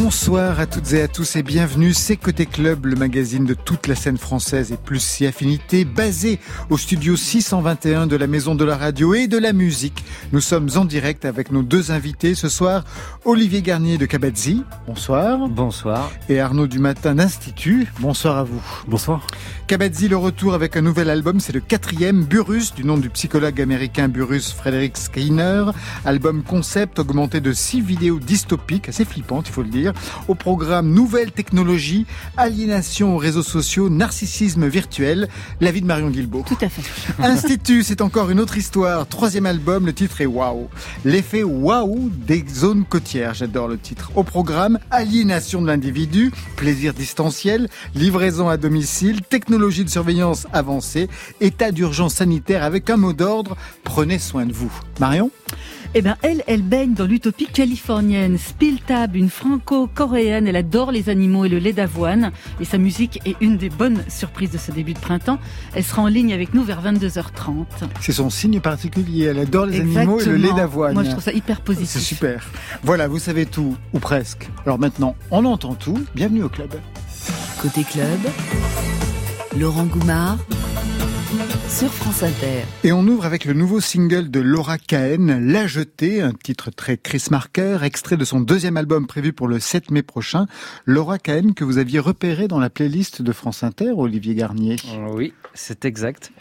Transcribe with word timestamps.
Bonsoir 0.00 0.60
à 0.60 0.66
toutes 0.66 0.92
et 0.92 1.02
à 1.02 1.08
tous 1.08 1.34
et 1.34 1.42
bienvenue. 1.42 1.92
C'est 1.92 2.16
Côté 2.16 2.46
Club, 2.46 2.86
le 2.86 2.94
magazine 2.94 3.44
de 3.44 3.54
toute 3.54 3.88
la 3.88 3.96
scène 3.96 4.16
française 4.16 4.70
et 4.70 4.76
plus 4.76 5.00
si 5.00 5.26
affinité, 5.26 5.84
basé 5.84 6.38
au 6.70 6.78
studio 6.78 7.16
621 7.16 8.06
de 8.06 8.14
la 8.14 8.28
Maison 8.28 8.54
de 8.54 8.64
la 8.64 8.76
Radio 8.76 9.14
et 9.14 9.26
de 9.26 9.38
la 9.38 9.52
Musique. 9.52 10.04
Nous 10.30 10.40
sommes 10.40 10.68
en 10.76 10.84
direct 10.84 11.24
avec 11.24 11.50
nos 11.50 11.64
deux 11.64 11.90
invités 11.90 12.36
ce 12.36 12.48
soir, 12.48 12.84
Olivier 13.24 13.60
Garnier 13.60 13.98
de 13.98 14.06
Cabazzi. 14.06 14.62
Bonsoir. 14.86 15.48
Bonsoir. 15.48 16.12
Et 16.28 16.38
Arnaud 16.38 16.68
du 16.68 16.78
Matin 16.78 17.16
d'Institut. 17.16 17.88
Bonsoir 17.98 18.38
à 18.38 18.44
vous. 18.44 18.62
Bonsoir. 18.86 19.26
Cabazzi, 19.66 20.06
le 20.06 20.16
retour 20.16 20.54
avec 20.54 20.76
un 20.76 20.80
nouvel 20.80 21.10
album, 21.10 21.40
c'est 21.40 21.52
le 21.52 21.60
quatrième, 21.60 22.24
Burrus, 22.24 22.72
du 22.72 22.84
nom 22.84 22.98
du 22.98 23.10
psychologue 23.10 23.60
américain 23.60 24.08
Burrus 24.08 24.52
Frederick 24.52 24.96
Skinner. 24.96 25.64
Album 26.04 26.44
concept 26.44 27.00
augmenté 27.00 27.40
de 27.40 27.52
six 27.52 27.80
vidéos 27.80 28.20
dystopiques, 28.20 28.88
assez 28.88 29.04
flippantes, 29.04 29.48
il 29.48 29.52
faut 29.52 29.62
le 29.62 29.68
dire. 29.68 29.87
Au 30.28 30.34
programme 30.34 30.90
Nouvelles 30.90 31.32
technologies, 31.32 32.06
aliénation 32.36 33.14
aux 33.14 33.18
réseaux 33.18 33.42
sociaux, 33.42 33.88
narcissisme 33.88 34.66
virtuel. 34.66 35.28
La 35.60 35.70
vie 35.70 35.80
de 35.80 35.86
Marion 35.86 36.10
Guilbault. 36.10 36.44
Tout 36.46 36.58
à 36.60 36.68
fait. 36.68 36.82
Institut, 37.22 37.82
c'est 37.82 38.00
encore 38.00 38.30
une 38.30 38.40
autre 38.40 38.56
histoire. 38.56 39.06
Troisième 39.06 39.46
album, 39.46 39.86
le 39.86 39.92
titre 39.92 40.20
est 40.20 40.26
Waouh. 40.26 40.68
L'effet 41.04 41.42
Waouh 41.42 42.10
des 42.10 42.44
zones 42.52 42.84
côtières, 42.84 43.34
j'adore 43.34 43.68
le 43.68 43.78
titre. 43.78 44.10
Au 44.14 44.22
programme, 44.22 44.78
aliénation 44.90 45.62
de 45.62 45.66
l'individu, 45.66 46.32
plaisir 46.56 46.94
distanciel, 46.94 47.68
livraison 47.94 48.48
à 48.48 48.56
domicile, 48.56 49.22
technologie 49.22 49.84
de 49.84 49.90
surveillance 49.90 50.46
avancée, 50.52 51.08
état 51.40 51.72
d'urgence 51.72 52.14
sanitaire 52.14 52.62
avec 52.62 52.90
un 52.90 52.96
mot 52.96 53.12
d'ordre, 53.12 53.56
prenez 53.84 54.18
soin 54.18 54.46
de 54.46 54.52
vous. 54.52 54.72
Marion? 55.00 55.30
Eh 55.94 56.02
ben, 56.02 56.16
elle, 56.22 56.42
elle 56.46 56.62
baigne 56.62 56.92
dans 56.92 57.06
l'utopie 57.06 57.46
californienne. 57.46 58.36
Spiltab, 58.36 59.16
une 59.16 59.30
franco-coréenne, 59.30 60.46
elle 60.46 60.56
adore 60.56 60.92
les 60.92 61.08
animaux 61.08 61.46
et 61.46 61.48
le 61.48 61.58
lait 61.58 61.72
d'avoine. 61.72 62.30
Et 62.60 62.66
sa 62.66 62.76
musique 62.76 63.20
est 63.24 63.36
une 63.40 63.56
des 63.56 63.70
bonnes 63.70 64.02
surprises 64.06 64.50
de 64.50 64.58
ce 64.58 64.70
début 64.70 64.92
de 64.92 64.98
printemps. 64.98 65.38
Elle 65.74 65.84
sera 65.84 66.02
en 66.02 66.06
ligne 66.06 66.34
avec 66.34 66.52
nous 66.52 66.62
vers 66.62 66.82
22h30. 66.82 67.64
C'est 68.00 68.12
son 68.12 68.28
signe 68.28 68.60
particulier. 68.60 69.24
Elle 69.24 69.38
adore 69.38 69.66
les 69.66 69.80
animaux 69.80 70.20
et 70.20 70.26
le 70.26 70.36
lait 70.36 70.52
d'avoine. 70.52 70.92
Moi, 70.92 71.04
je 71.04 71.10
trouve 71.10 71.22
ça 71.22 71.32
hyper 71.32 71.62
positif. 71.62 71.88
C'est 71.88 72.00
super. 72.00 72.46
Voilà, 72.82 73.08
vous 73.08 73.18
savez 73.18 73.46
tout, 73.46 73.74
ou 73.94 73.98
presque. 73.98 74.50
Alors 74.66 74.78
maintenant, 74.78 75.16
on 75.30 75.44
entend 75.46 75.74
tout. 75.74 75.98
Bienvenue 76.14 76.42
au 76.42 76.50
club. 76.50 76.74
Côté 77.62 77.82
club, 77.82 78.20
Laurent 79.58 79.86
Goumard 79.86 80.38
sur 81.78 81.92
France 81.92 82.22
Inter. 82.24 82.64
Et 82.82 82.92
on 82.92 83.02
ouvre 83.06 83.24
avec 83.24 83.44
le 83.44 83.52
nouveau 83.52 83.78
single 83.80 84.30
de 84.30 84.40
Laura 84.40 84.78
Cahen, 84.78 85.52
La 85.52 85.66
Jetée, 85.68 86.20
un 86.22 86.32
titre 86.32 86.70
très 86.70 86.96
Chris 86.96 87.24
Marker, 87.30 87.78
extrait 87.84 88.16
de 88.16 88.24
son 88.24 88.40
deuxième 88.40 88.76
album 88.76 89.06
prévu 89.06 89.32
pour 89.32 89.46
le 89.46 89.60
7 89.60 89.90
mai 89.92 90.02
prochain. 90.02 90.46
Laura 90.86 91.18
Cahen 91.18 91.54
que 91.54 91.62
vous 91.64 91.78
aviez 91.78 92.00
repéré 92.00 92.48
dans 92.48 92.58
la 92.58 92.68
playlist 92.70 93.22
de 93.22 93.30
France 93.32 93.62
Inter, 93.62 93.92
Olivier 93.96 94.34
Garnier. 94.34 94.76
Oui, 95.12 95.32
c'est 95.54 95.84
exact. 95.84 96.32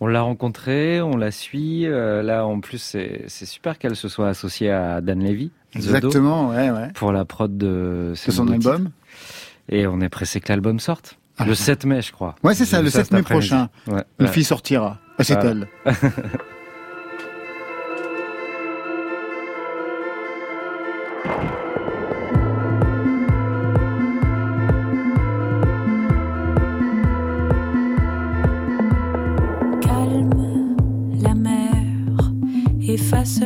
On 0.00 0.06
l'a 0.08 0.20
rencontrée, 0.20 1.00
on 1.00 1.16
la 1.16 1.30
suit. 1.30 1.86
euh, 1.86 2.22
là, 2.22 2.44
en 2.44 2.60
plus, 2.60 2.78
c'est 3.28 3.46
super 3.46 3.78
qu'elle 3.78 3.96
se 3.96 4.08
soit 4.08 4.28
associée 4.28 4.70
à 4.70 5.00
Dan 5.00 5.24
Levy, 5.24 5.46
Do, 5.46 5.52
Exactement, 5.80 6.50
ouais, 6.50 6.70
ouais. 6.70 6.88
pour 6.94 7.12
la 7.12 7.24
prod 7.24 7.56
de, 7.56 8.12
De 8.26 8.30
son 8.32 8.48
album. 8.48 8.84
titre. 8.86 8.90
Et 9.70 9.86
on 9.86 10.00
est 10.00 10.08
pressé 10.10 10.40
que 10.40 10.48
l'album 10.52 10.80
sorte. 10.80 11.16
Ah, 11.38 11.44
le 11.44 11.52
putain. 11.52 11.64
7 11.64 11.84
mai, 11.86 12.02
je 12.02 12.12
crois. 12.12 12.34
Ouais, 12.42 12.54
c'est 12.54 12.64
ça, 12.66 12.78
le 12.78 12.84
vu 12.84 12.90
7 12.90 13.04
cet 13.04 13.12
mai 13.12 13.22
prochain. 13.22 13.68
Ouais, 13.86 14.04
Une 14.20 14.26
ouais. 14.26 14.32
fille 14.32 14.44
sortira. 14.44 14.98
Ah, 15.18 15.24
c'est 15.24 15.36
Ah. 15.36 15.44
elle. 15.44 15.68
Calme 29.80 30.76
la 31.20 31.34
mer, 31.34 32.32
efface 32.80 33.40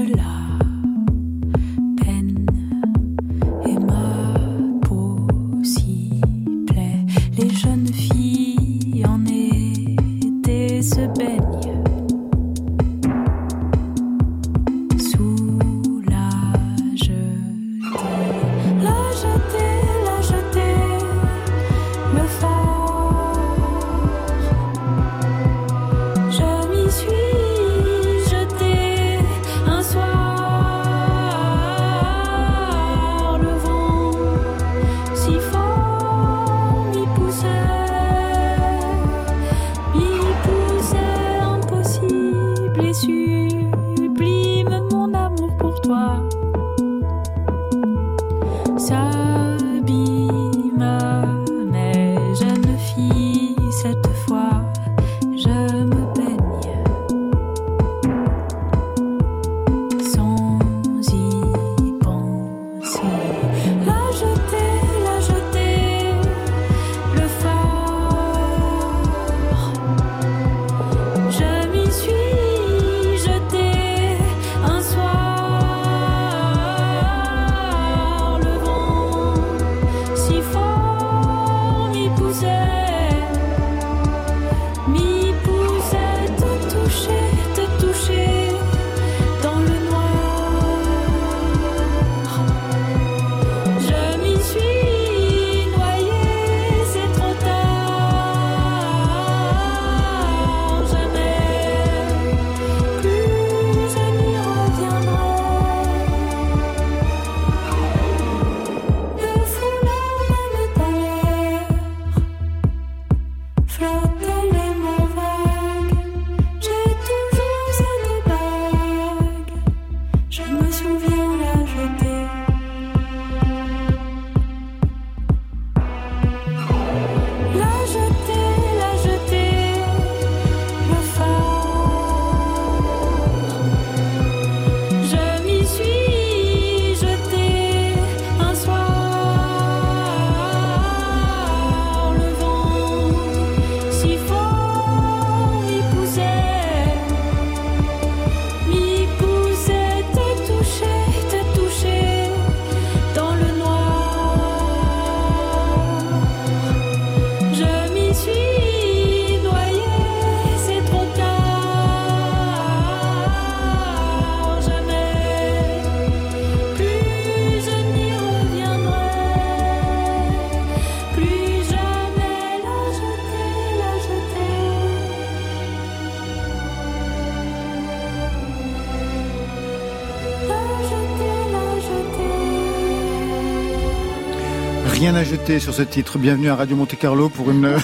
Sur 185.46 185.72
ce 185.75 185.82
titre. 185.82 186.19
Bienvenue 186.19 186.48
à 186.48 186.56
Radio 186.56 186.76
Monte 186.76 186.96
Carlo 186.98 187.28
pour 187.28 187.50
une 187.50 187.76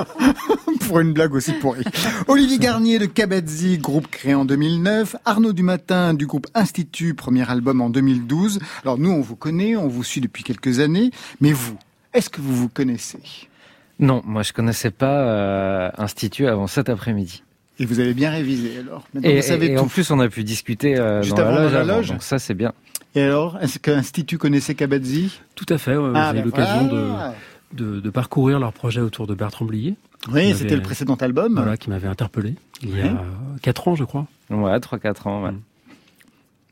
pour 0.86 1.00
une 1.00 1.12
blague 1.12 1.32
aussi 1.34 1.52
pourrie. 1.52 1.84
Olivier 2.26 2.58
Garnier 2.58 2.98
de 2.98 3.06
Cabazzi, 3.06 3.78
groupe 3.78 4.08
créé 4.08 4.34
en 4.34 4.44
2009. 4.44 5.16
Arnaud 5.24 5.52
Dumatin 5.52 6.12
du 6.14 6.26
groupe 6.26 6.46
Institut, 6.54 7.14
premier 7.14 7.48
album 7.50 7.80
en 7.80 7.88
2012. 7.88 8.58
Alors 8.82 8.98
nous, 8.98 9.10
on 9.10 9.20
vous 9.20 9.36
connaît, 9.36 9.76
on 9.76 9.86
vous 9.88 10.02
suit 10.04 10.20
depuis 10.20 10.42
quelques 10.42 10.80
années. 10.80 11.10
Mais 11.40 11.52
vous, 11.52 11.76
est-ce 12.14 12.28
que 12.30 12.40
vous 12.40 12.54
vous 12.54 12.68
connaissez? 12.68 13.20
Non, 14.00 14.22
moi 14.26 14.42
je 14.42 14.52
connaissais 14.52 14.90
pas 14.90 15.20
euh, 15.20 15.90
Institut 15.98 16.46
avant 16.46 16.66
cet 16.66 16.88
après-midi. 16.88 17.42
Et 17.78 17.86
vous 17.86 18.00
avez 18.00 18.12
bien 18.12 18.30
révisé 18.30 18.78
alors. 18.80 19.06
Maintenant, 19.14 19.30
Et, 19.30 19.36
vous 19.36 19.42
savez 19.46 19.72
et- 19.72 19.78
en 19.78 19.86
plus, 19.86 20.10
on 20.10 20.18
a 20.20 20.28
pu 20.28 20.42
discuter 20.44 20.98
euh, 20.98 21.22
Juste 21.22 21.36
dans 21.36 21.44
la 21.44 21.48
avant, 21.50 21.58
loge, 21.62 21.72
dans 21.72 21.78
la 21.78 21.84
avant, 21.84 21.96
loge 21.98 22.08
donc 22.08 22.22
ça 22.24 22.38
c'est 22.40 22.54
bien. 22.54 22.72
Et 23.18 23.22
alors, 23.22 23.58
est-ce 23.60 23.80
qu'Institut 23.80 24.38
connaissait 24.38 24.76
Cabazzi 24.76 25.40
Tout 25.56 25.66
à 25.70 25.76
fait. 25.78 25.96
ouais, 25.96 26.12
Ah, 26.14 26.30
J'ai 26.32 26.38
eu 26.38 26.42
ben 26.42 26.46
l'occasion 26.46 26.86
voilà. 26.88 27.34
de, 27.72 27.84
de, 27.96 28.00
de 28.00 28.10
parcours 28.10 28.48
leur 28.60 28.72
projet 28.72 29.00
autour 29.00 29.26
de 29.26 29.34
Bertrand 29.34 29.64
Blier, 29.64 29.96
Oui, 30.32 30.54
c'était 30.54 30.76
le 30.76 30.82
précédent 30.82 31.16
album. 31.16 31.54
voilà, 31.56 31.76
qui 31.76 31.90
m'avait 31.90 32.06
interpellé 32.08 32.54
il 32.82 32.96
y 32.96 33.00
a 33.00 33.16
quatre 33.60 33.88
ans, 33.88 33.96
je 33.96 34.04
crois. 34.04 34.26
Ouais, 34.50 34.78
3-4 34.78 35.26
ans. 35.28 35.42
ouais. 35.42 35.50
Mm. 35.50 35.60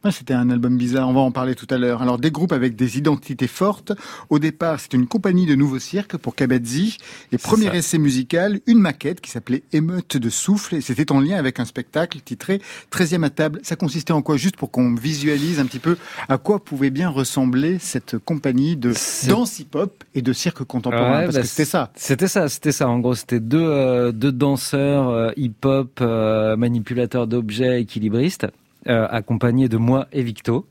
Ouais, 0.07 0.13
c'était 0.13 0.35
un 0.35 0.51
album 0.51 0.77
bizarre, 0.77 1.09
on 1.09 1.13
va 1.13 1.21
en 1.21 1.33
parler 1.33 1.57
tout 1.57 1.67
à 1.69 1.79
l'heure. 1.79 2.01
Alors 2.01 2.19
des 2.19 2.31
groupes 2.31 2.53
avec 2.53 2.77
des 2.77 2.97
identités 2.97 3.49
fortes. 3.49 3.91
Au 4.31 4.39
départ, 4.39 4.79
c'est 4.79 4.93
une 4.93 5.09
compagnie 5.09 5.47
de 5.47 5.57
nouveaux 5.57 5.81
cirques 5.81 6.17
pour 6.17 6.37
Kabadzi. 6.37 6.99
Et 7.33 7.39
premier 7.39 7.67
ça. 7.67 7.75
essai 7.75 7.99
musical, 7.99 8.61
une 8.69 8.79
maquette 8.79 9.21
qui 9.21 9.33
s'appelait 9.33 9.65
Émeute 9.73 10.17
de 10.17 10.31
souffle. 10.31 10.77
Et 10.77 10.81
c'était 10.81 11.11
en 11.11 11.19
lien 11.19 11.37
avec 11.39 11.59
un 11.59 11.65
spectacle 11.65 12.21
titré 12.21 12.61
13e 12.93 13.25
à 13.25 13.31
table. 13.31 13.59
Ça 13.65 13.75
consistait 13.75 14.13
en 14.13 14.23
quoi? 14.23 14.37
Juste 14.37 14.57
pour 14.57 14.71
qu'on 14.71 14.95
visualise 14.95 15.59
un 15.59 15.67
petit 15.67 15.81
peu 15.81 15.97
à 16.29 16.39
quoi 16.39 16.63
pouvait 16.63 16.91
bien 16.91 17.09
ressembler 17.09 17.81
cette 17.81 18.17
compagnie 18.17 18.77
de 18.77 18.95
danse 19.29 19.59
hip-hop 19.59 20.05
et 20.15 20.23
de 20.23 20.33
cirque 20.33 20.63
contemporain. 20.63 21.19
Ouais, 21.19 21.25
parce 21.25 21.35
bah, 21.35 21.41
que 21.41 21.49
c'était 21.49 21.65
ça. 21.65 21.91
C'était 21.97 22.29
ça, 22.29 22.49
c'était 22.49 22.71
ça. 22.71 22.89
En 22.89 23.01
gros, 23.01 23.17
c'était 23.17 23.41
deux, 23.41 23.59
euh, 23.59 24.13
deux 24.13 24.31
danseurs 24.31 25.09
euh, 25.09 25.33
hip-hop, 25.37 25.99
euh, 26.01 26.57
manipulateurs 26.57 27.27
d'objets, 27.27 27.81
équilibristes, 27.81 28.47
euh, 28.89 29.07
accompagnés 29.11 29.69
de 29.69 29.77
moi 29.77 30.07
et 30.13 30.23
Victo. 30.23 30.67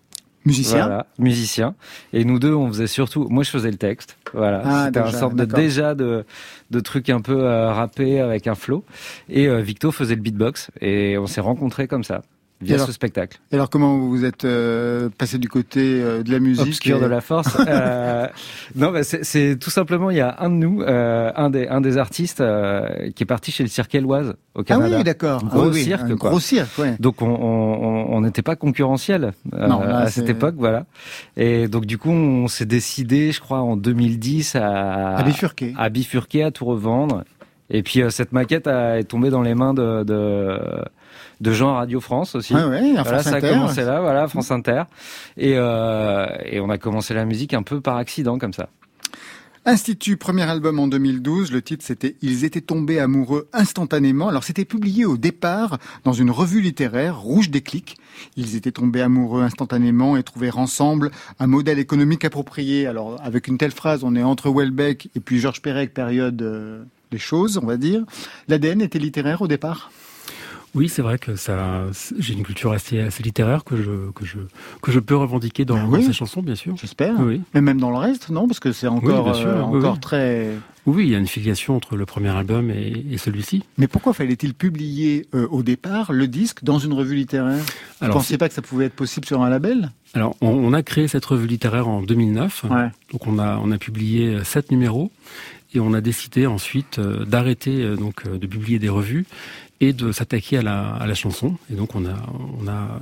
Musicien 0.46 0.86
Voilà, 0.86 1.08
musicien. 1.18 1.74
Et 2.14 2.24
nous 2.24 2.38
deux, 2.38 2.54
on 2.54 2.68
faisait 2.68 2.86
surtout. 2.86 3.28
Moi, 3.30 3.42
je 3.44 3.50
faisais 3.50 3.72
le 3.72 3.78
texte. 3.78 4.16
Voilà, 4.32 4.62
Ah, 4.64 4.86
c'était 4.86 5.00
un 5.00 5.12
sorte 5.12 5.36
de 5.36 5.46
déjà 5.46 5.96
de 5.96 6.24
de 6.70 6.80
trucs 6.80 7.10
un 7.10 7.20
peu 7.22 7.44
euh, 7.46 7.72
rappés 7.74 8.20
avec 8.20 8.46
un 8.46 8.54
flow. 8.54 8.84
Et 9.28 9.48
euh, 9.48 9.62
Victo 9.62 9.92
faisait 9.92 10.14
le 10.16 10.22
beatbox. 10.22 10.70
Et 10.82 11.18
on 11.18 11.26
s'est 11.26 11.42
rencontrés 11.42 11.88
comme 11.88 12.04
ça 12.04 12.22
via 12.62 12.76
alors 12.76 12.88
ce 12.88 12.94
spectacle. 12.94 13.40
Et 13.52 13.56
alors 13.56 13.70
comment 13.70 13.98
vous 13.98 14.10
vous 14.10 14.26
êtes 14.26 14.46
euh, 14.46 15.10
passé 15.18 15.38
du 15.38 15.50
côté 15.50 15.82
euh, 16.02 16.24
de 16.24 16.32
la 16.32 16.40
musique 16.40 16.66
obscur 16.68 16.98
et- 16.98 17.02
de 17.02 17.06
la 17.06 17.22
force. 17.22 17.56
Euh, 17.68 18.28
non, 18.76 18.92
bah, 18.92 19.04
c'est- 19.04 19.58
tout 19.60 19.70
simplement 19.70 20.10
il 20.10 20.18
y 20.18 20.22
a 20.22 20.36
un 20.40 20.50
de 20.50 20.56
nous, 20.56 20.82
euh, 20.82 21.32
un 21.36 21.50
des 21.50 21.68
un 21.68 21.82
des 21.82 21.98
artistes 21.98 22.42
euh, 22.42 23.10
qui 23.16 23.24
est 23.24 23.26
parti 23.26 23.52
chez 23.52 23.64
le 23.64 23.70
Cirque 23.70 23.94
Éloise 23.96 24.36
au 24.56 24.62
Ah 24.62 24.64
Canada. 24.64 24.98
oui, 24.98 25.04
d'accord. 25.04 25.44
Gros 25.44 25.64
Ah 25.66 25.68
oui, 25.68 25.84
cirque, 25.84 26.10
un 26.12 26.16
quoi. 26.18 26.30
gros 26.30 26.40
cirque, 26.40 26.78
ouais. 26.78 26.96
Donc 27.00 27.22
on 27.22 27.28
on- 27.28 27.84
on 27.84 28.16
on 28.16 28.22
n'était 28.22 28.42
pas 28.42 28.56
concurrentiel 28.56 29.34
euh, 29.54 29.68
à 29.70 30.08
cette 30.10 30.30
époque, 30.30 30.56
voilà. 30.58 30.86
Et 31.38 31.68
donc 31.68 31.86
du 31.86 31.98
coup 31.98 32.12
on 32.12 32.48
s'est 32.48 32.66
décidé, 32.66 33.32
je 33.32 33.40
crois 33.42 33.60
en 33.62 33.76
2010 33.76 34.56
à 34.56 35.16
À 35.18 35.24
bifurquer. 35.24 35.74
à 35.78 35.90
bifurquer, 35.90 36.44
à 36.44 36.52
tout 36.52 36.66
revendre. 36.66 37.24
Et 37.70 37.82
puis 37.84 38.02
euh, 38.02 38.10
cette 38.12 38.32
maquette 38.32 38.68
a, 38.68 39.00
est 39.00 39.04
tombée 39.06 39.30
dans 39.32 39.42
les 39.42 39.56
mains 39.56 39.74
de 39.74 40.04
de, 40.04 40.60
de 41.42 41.52
gens 41.52 41.70
à 41.70 41.78
Radio 41.80 42.00
France 42.00 42.36
aussi. 42.36 42.54
Ouais, 42.54 42.64
ouais, 42.64 42.98
à 42.98 43.04
Voilà, 43.04 43.24
ça 43.24 43.32
a 43.34 43.38
Inter. 43.38 43.50
commencé 43.50 43.84
là, 43.84 44.02
voilà, 44.02 44.28
France 44.28 44.52
Inter. 44.52 44.84
Et, 45.38 45.54
euh, 45.56 46.26
et 46.46 46.60
on 46.60 46.70
a 46.70 46.78
commencé 46.78 47.14
la 47.14 47.26
musique 47.26 47.54
un 47.54 47.64
peu 47.64 47.82
par 47.82 47.98
accident 47.98 48.38
comme 48.38 48.54
ça. 48.54 48.70
Institut, 49.68 50.16
premier 50.18 50.44
album 50.44 50.80
en 50.80 50.88
2012. 50.88 51.52
Le 51.52 51.60
titre, 51.60 51.84
c'était 51.84 52.16
Ils 52.22 52.46
étaient 52.46 52.62
tombés 52.62 53.00
amoureux 53.00 53.48
instantanément. 53.52 54.28
Alors, 54.30 54.44
c'était 54.44 54.64
publié 54.64 55.06
au 55.06 55.18
départ 55.18 55.80
dans 56.04 56.14
une 56.14 56.30
revue 56.30 56.62
littéraire, 56.62 57.20
Rouge 57.20 57.50
Déclic. 57.50 57.98
Ils 58.38 58.56
étaient 58.56 58.72
tombés 58.72 59.02
amoureux 59.02 59.42
instantanément 59.42 60.18
et 60.18 60.24
trouvèrent 60.24 60.60
ensemble 60.60 61.10
un 61.40 61.48
modèle 61.48 61.80
économique 61.80 62.26
approprié. 62.26 62.86
Alors, 62.86 63.20
avec 63.24 63.48
une 63.48 63.58
telle 63.58 63.72
phrase, 63.72 64.04
on 64.04 64.16
est 64.16 64.22
entre 64.22 64.52
Welbeck 64.52 65.10
et 65.16 65.20
puis 65.20 65.40
Georges 65.40 65.64
Perec, 65.64 65.96
période 65.96 66.40
euh, 66.44 66.84
des 67.10 67.18
choses, 67.18 67.58
on 67.58 67.66
va 67.66 67.78
dire. 67.78 68.04
L'ADN 68.48 68.84
était 68.84 69.00
littéraire 69.00 69.42
au 69.42 69.48
départ? 69.48 69.90
Oui, 70.76 70.90
c'est 70.90 71.02
vrai 71.02 71.18
que 71.18 71.36
ça, 71.38 71.86
j'ai 72.20 72.34
une 72.34 72.44
culture 72.44 72.74
assez, 72.74 73.00
assez 73.00 73.24
littéraire 73.24 73.64
que 73.64 73.78
je, 73.78 74.12
que 74.14 74.26
je, 74.26 74.38
que 74.82 74.92
je 74.92 75.00
peux 75.00 75.16
revendiquer 75.16 75.64
dans, 75.64 75.76
Ben 75.76 75.86
oui. 75.90 76.02
dans 76.02 76.08
ces 76.08 76.14
chansons, 76.14 76.42
bien 76.42 76.56
sûr. 76.56 76.76
J'espère. 76.76 77.16
Oui. 77.20 77.42
Mais 77.54 77.62
même 77.62 77.80
dans 77.80 77.92
le 77.92 77.98
reste, 77.98 78.30
non? 78.30 78.46
Parce 78.48 78.60
que 78.60 78.74
c'est 78.74 78.88
encore, 78.88 79.34
sûr, 79.36 79.48
euh, 79.48 79.62
encore 79.62 80.00
très... 80.02 80.50
Oui, 80.86 81.06
il 81.06 81.12
y 81.12 81.16
a 81.16 81.18
une 81.18 81.28
filiation 81.28 81.76
entre 81.76 81.96
le 81.96 82.06
premier 82.06 82.30
album 82.30 82.70
et, 82.70 83.06
et 83.10 83.18
celui-ci. 83.18 83.64
Mais 83.78 83.88
pourquoi 83.88 84.14
fallait-il 84.14 84.54
publier 84.54 85.26
euh, 85.34 85.48
au 85.50 85.64
départ 85.64 86.12
le 86.12 86.28
disque 86.28 86.64
dans 86.64 86.78
une 86.78 86.94
revue 86.94 87.16
littéraire? 87.16 87.64
Vous 88.00 88.06
Alors, 88.06 88.18
pensiez 88.18 88.38
pas 88.38 88.48
que 88.50 88.54
ça 88.54 88.62
pouvait 88.62 88.86
être 88.86 88.94
possible 88.94 89.26
sur 89.26 89.42
un 89.42 89.50
label? 89.50 89.92
Alors, 90.14 90.36
on, 90.42 90.50
on 90.50 90.74
a 90.74 90.84
créé 90.84 91.08
cette 91.08 91.26
revue 91.26 91.48
littéraire 91.48 91.88
en 91.88 92.02
2009. 92.04 92.66
Ouais. 92.70 92.90
Donc, 93.14 93.26
on 93.26 93.40
a, 93.40 93.58
on 93.64 93.72
a 93.72 93.78
publié 93.78 94.28
euh, 94.36 94.44
sept 94.44 94.70
numéros 94.72 95.10
et 95.74 95.80
on 95.80 95.94
a 95.94 96.02
décidé 96.02 96.46
ensuite 96.46 97.02
d'arrêter 97.02 97.96
donc 97.98 98.26
de 98.30 98.48
publier 98.48 98.80
des 98.80 98.88
revues 98.88 99.26
et 99.82 99.94
de 99.94 100.12
s'attaquer 100.12 100.58
à 100.58 100.62
la, 100.62 100.94
à 100.96 101.06
la 101.06 101.16
chanson. 101.16 101.58
Et 101.72 101.76
donc, 101.76 101.96
on 101.96 102.06
a, 102.06 102.16
on 102.62 102.68
a 102.68 103.00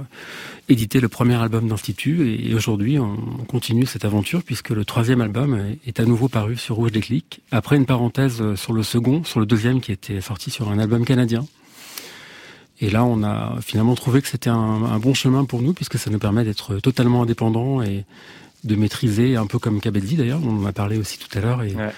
édité 0.70 1.00
le 1.00 1.08
premier 1.08 1.36
album 1.36 1.68
d'Institut 1.68 2.34
et, 2.34 2.54
aujourd'hui, 2.56 2.98
on, 3.00 3.18
on 3.40 3.44
continue 3.46 3.86
cette 3.86 4.06
aventure 4.06 4.44
puisque 4.44 4.70
le 4.70 4.86
troisième 4.86 5.22
album 5.22 5.60
est, 5.86 6.00
à 6.00 6.06
nouveau 6.06 6.30
paru 6.30 6.58
sur 6.58 6.76
Rouge 6.76 6.92
Déclic 6.92 7.42
après 7.52 7.76
une 7.76 7.86
parenthèse 7.86 8.42
euh, 8.42 8.56
sur 8.56 8.74
le 8.74 8.84
second, 8.84 9.24
sur 9.24 9.40
le 9.40 9.46
deuxième 9.46 9.82
qui 9.82 9.92
était 9.92 10.22
sorti 10.22 10.50
sur 10.50 10.70
un 10.70 10.80
album 10.80 11.06
canadien. 11.06 11.46
Et 12.82 12.90
là, 12.90 13.06
on 13.06 13.24
a 13.24 13.60
finalement 13.62 13.96
trouvé 13.96 14.22
que 14.22 14.28
c'était 14.28 14.50
un, 14.50 15.00
bon 15.00 15.14
chemin 15.14 15.46
pour 15.46 15.62
nous, 15.62 15.74
puisque 15.74 15.98
ça 15.98 16.10
nous 16.10 16.20
permet 16.20 16.44
d'être 16.44 16.80
totalement 16.80 17.22
indépendants 17.22 17.82
et 17.82 18.04
de 18.64 18.76
maîtriser, 18.76 19.38
un 19.38 19.46
peu 19.46 19.60
comme 19.60 19.80
Kabedzi 19.80 20.16
d'ailleurs, 20.16 20.42
on 20.44 20.64
en 20.64 20.66
a 20.66 20.74
parlé 20.74 20.98
aussi 20.98 21.18
tout 21.18 21.38
à 21.38 21.42
l'heure, 21.42 21.60
Ouais. 21.60 21.94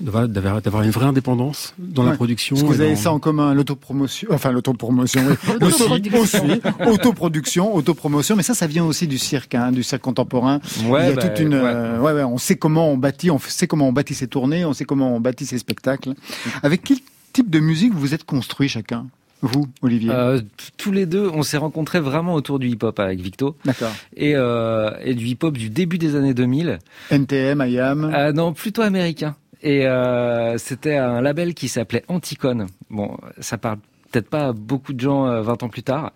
D'avoir 0.00 0.82
une 0.82 0.90
vraie 0.90 1.06
indépendance 1.06 1.74
dans 1.78 2.04
Ouais. 2.04 2.10
la 2.10 2.16
production. 2.16 2.54
Parce 2.56 2.68
que 2.68 2.74
vous 2.74 2.80
avez 2.80 2.90
dans- 2.94 2.96
ça 3.00 3.12
en 3.12 3.18
commun, 3.18 3.54
l'autopromotion, 3.54 4.28
enfin 4.32 4.52
l'autopromotion, 4.52 5.22
oui. 5.26 5.56
aussi, 5.62 5.82
aussi, 6.14 6.60
autoproduction, 6.86 7.74
autopromotion, 7.74 8.36
mais 8.36 8.42
ça, 8.42 8.54
ça 8.54 8.66
vient 8.66 8.84
aussi 8.84 9.06
du 9.06 9.18
cirque, 9.18 9.54
hein, 9.54 9.72
du 9.72 9.82
cirque 9.82 10.02
contemporain. 10.02 10.60
Ouais, 10.88 11.04
Il 11.04 11.08
y 11.10 11.12
a 11.12 11.14
bah, 11.16 11.28
toute 11.28 11.40
une, 11.40 11.54
ouais. 11.54 11.60
euh, 11.64 12.00
ouais, 12.00 12.12
ouais, 12.12 12.22
on 12.24 12.38
sait 12.38 12.56
comment 12.56 12.90
on 12.90 12.96
bâtit, 12.96 13.30
on 13.30 13.38
sait 13.38 13.66
comment 13.66 13.88
on 13.88 13.92
bâtit 13.92 14.14
ses 14.14 14.26
tournées, 14.28 14.64
on 14.64 14.72
sait 14.72 14.84
comment 14.84 15.14
on 15.16 15.20
bâtit 15.20 15.46
ses 15.46 15.58
spectacles. 15.58 16.14
Avec 16.62 16.82
quel 16.84 16.98
type 17.32 17.50
de 17.50 17.60
musique 17.60 17.94
vous 17.94 18.14
êtes 18.14 18.24
construit 18.24 18.68
chacun? 18.68 19.06
Vous, 19.42 19.66
Olivier? 19.82 20.10
Euh, 20.12 20.40
tous 20.78 20.92
les 20.92 21.04
deux, 21.04 21.30
on 21.32 21.42
s'est 21.42 21.58
rencontrés 21.58 22.00
vraiment 22.00 22.32
autour 22.34 22.58
du 22.58 22.68
hip-hop 22.68 22.98
avec 22.98 23.20
Victo 23.20 23.54
D'accord. 23.66 23.92
et, 24.16 24.32
euh, 24.34 24.90
et 25.04 25.14
du 25.14 25.26
hip-hop 25.26 25.56
du 25.56 25.68
début 25.68 25.98
des 25.98 26.16
années 26.16 26.32
2000. 26.32 26.78
NTM, 27.10 27.62
IAM. 27.68 28.04
Euh, 28.14 28.32
non, 28.32 28.54
plutôt 28.54 28.80
américain. 28.80 29.36
Et 29.66 29.84
euh, 29.84 30.58
c'était 30.58 30.94
un 30.94 31.20
label 31.20 31.52
qui 31.52 31.66
s'appelait 31.66 32.04
Anticon. 32.06 32.66
Bon, 32.88 33.16
ça 33.40 33.58
parle 33.58 33.78
peut-être 34.12 34.30
pas 34.30 34.46
à 34.46 34.52
beaucoup 34.52 34.92
de 34.92 35.00
gens 35.00 35.26
euh, 35.26 35.42
20 35.42 35.64
ans 35.64 35.68
plus 35.68 35.82
tard, 35.82 36.12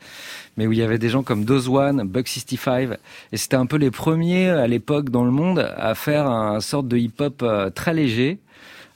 mais 0.56 0.68
où 0.68 0.72
il 0.72 0.78
y 0.78 0.82
avait 0.82 0.98
des 0.98 1.08
gens 1.08 1.24
comme 1.24 1.44
Doze 1.44 1.68
One, 1.68 2.06
Buck 2.06 2.28
65, 2.28 2.90
et 3.32 3.36
c'était 3.36 3.56
un 3.56 3.66
peu 3.66 3.76
les 3.76 3.90
premiers 3.90 4.50
à 4.50 4.68
l'époque 4.68 5.10
dans 5.10 5.24
le 5.24 5.32
monde 5.32 5.58
à 5.76 5.96
faire 5.96 6.30
un 6.30 6.60
sorte 6.60 6.86
de 6.86 6.96
hip-hop 6.96 7.42
euh, 7.42 7.70
très 7.70 7.92
léger, 7.92 8.38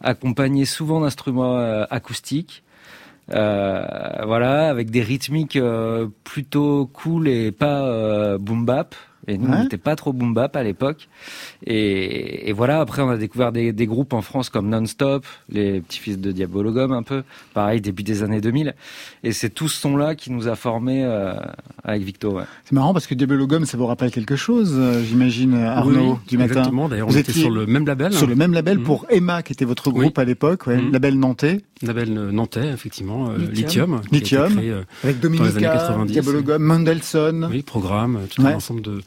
accompagné 0.00 0.66
souvent 0.66 1.00
d'instruments 1.00 1.58
euh, 1.58 1.84
acoustiques. 1.90 2.62
Euh, 3.30 3.84
voilà, 4.25 4.68
avec 4.68 4.90
des 4.90 5.02
rythmiques 5.02 5.58
plutôt 6.23 6.87
cool 6.92 7.26
et 7.26 7.50
pas 7.50 8.38
boom 8.38 8.64
bap. 8.64 8.94
Et 9.26 9.38
nous, 9.38 9.47
Ouais. 9.49 9.57
on 9.59 9.62
n'était 9.62 9.78
pas 9.78 9.97
trop 9.97 10.12
boom 10.12 10.35
bap 10.35 10.54
à 10.57 10.62
l'époque. 10.62 11.09
Et, 11.66 12.49
et 12.49 12.52
voilà, 12.52 12.81
après, 12.81 13.02
on 13.02 13.09
a 13.09 13.16
découvert 13.16 13.52
des, 13.52 13.73
des 13.73 13.87
groupes 13.87 14.12
en 14.12 14.23
France 14.23 14.50
comme 14.50 14.69
Non-Stop, 14.69 15.25
les 15.49 15.81
petits-fils 15.81 16.19
de 16.19 16.33
Diabologum 16.33 16.93
un 16.93 17.02
peu, 17.02 17.23
pareil, 17.54 17.81
début 17.81 18.02
des 18.02 18.23
années 18.23 18.40
2000. 18.40 18.75
Et 19.23 19.33
c'est 19.33 19.50
tout 19.50 19.69
ce 19.69 19.81
son-là 19.81 20.14
qui 20.14 20.31
nous 20.31 20.49
a 20.49 20.57
formés 20.57 21.04
euh, 21.04 21.35
avec 21.83 22.02
Victo. 22.02 22.33
Ouais. 22.33 22.43
C'est 22.64 22.73
marrant 22.73 22.93
parce 22.93 23.07
que 23.07 23.14
Diablo 23.14 23.47
Gomme, 23.47 23.64
ça 23.66 23.76
vous 23.78 23.87
rappelle 23.87 24.11
quelque 24.11 24.37
chose, 24.37 24.75
euh, 24.76 25.02
j'imagine, 25.02 25.54
Arnaud, 25.54 26.12
Oui, 26.14 26.19
du 26.28 26.38
matin. 26.38 26.50
Exactement, 26.52 26.88
d'ailleurs, 26.88 27.09
on 27.09 27.11
Vous 27.11 27.19
était 27.19 27.31
étiez 27.33 27.43
sur 27.43 27.50
le 27.50 27.66
même 27.66 27.87
label. 27.87 28.12
Sur 28.12 28.26
le 28.26 28.35
même 28.37 28.52
label 28.52 28.78
Mhm. 28.78 28.85
pour 28.85 29.07
Emma, 29.11 29.43
qui 29.43 29.52
était 29.52 29.64
votre 29.64 29.90
groupe 29.90 30.16
Oui. 30.19 30.23
à 30.23 30.25
l'époque, 30.25 30.66
ouais, 30.66 30.76
Mhm. 30.76 30.93
label 30.93 31.19
nantais, 31.19 31.61
label 31.83 32.16
euh, 32.16 32.31
nantais, 32.33 32.69
effectivement, 32.69 33.31
euh, 33.31 33.38
Lithium. 33.38 33.54
Lithium. 33.54 34.00
qui 34.00 34.04
a 34.04 34.09
été 34.09 34.16
Lithium. 34.16 34.54
créé, 34.57 34.71
euh, 34.71 34.83
avec 35.02 35.21
Dominica, 35.21 35.61
90. 35.61 36.12
Diablo 36.12 36.43
Gomme, 36.43 36.62
Mendelssohn. 36.62 37.49
oui, 37.50 37.62
programme, 37.62 38.21
tout 38.35 38.43
Ouais. 38.43 38.52
un 38.52 38.57
ensemble 38.57 38.83
de, 38.83 39.00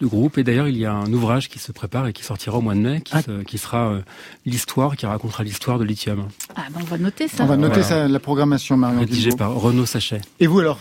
de 0.00 0.06
groupe. 0.06 0.38
Et 0.38 0.44
d'ailleurs, 0.44 0.68
il 0.68 0.76
y 0.76 0.84
a 0.86 0.92
un 0.92 1.12
ouvrage 1.12 1.48
qui 1.48 1.58
se 1.58 1.72
prépare 1.72 2.06
et 2.06 2.12
qui 2.12 2.22
sortira 2.24 2.58
au 2.58 2.60
mois 2.60 2.74
de 2.74 2.80
mai, 2.80 3.00
qui, 3.00 3.12
Ah. 3.16 3.22
se- 3.22 3.42
qui 3.42 3.58
sera 3.58 3.90
euh, 3.90 4.00
l'histoire, 4.46 4.96
qui 4.96 5.06
racontera 5.06 5.42
l'histoire 5.44 5.78
de 5.78 5.84
Lithium, 5.84 6.28
Ah, 6.56 6.62
ben 6.72 6.80
on 6.82 6.84
va 6.84 6.98
noter 6.98 7.28
ça. 7.28 7.44
On 7.44 7.46
va 7.46 7.56
noter 7.56 7.80
Voilà. 7.80 7.88
ça, 7.88 8.08
la 8.08 8.20
programmation, 8.20 8.76
Marion. 8.76 9.00
rédigé 9.00 9.30
Guilbault. 9.30 9.36
par 9.36 9.54
Renaud 9.54 9.86
Sachet. 9.86 10.20
Et 10.40 10.46
vous 10.46 10.60
alors? 10.60 10.78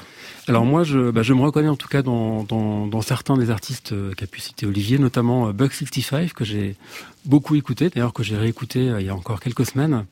Alors 0.49 0.65
moi, 0.65 0.83
je, 0.83 1.09
bah, 1.09 1.23
je 1.23 1.33
me 1.33 1.39
reconnais 1.41 1.69
en 1.69 1.77
tout 1.77 1.87
cas 1.87 2.01
dans, 2.01 2.43
dans, 2.43 2.85
dans 2.85 3.01
certains 3.01 3.37
des 3.37 3.49
artistes 3.49 3.93
euh, 3.93 4.11
qu'a 4.13 4.27
pu 4.27 4.41
citer 4.41 4.65
Olivier, 4.65 4.97
notamment 4.99 5.47
euh, 5.47 5.53
Bug 5.53 5.71
65 5.71 6.33
que 6.33 6.43
j'ai 6.43 6.75
beaucoup 7.23 7.55
écouté, 7.55 7.89
d'ailleurs 7.89 8.11
que 8.11 8.23
j'ai 8.23 8.35
réécouté 8.35 8.91
il 8.99 9.05
y 9.05 9.09
a 9.09 9.15
encore 9.15 9.39
quelques 9.39 9.65
semaines. 9.65 10.05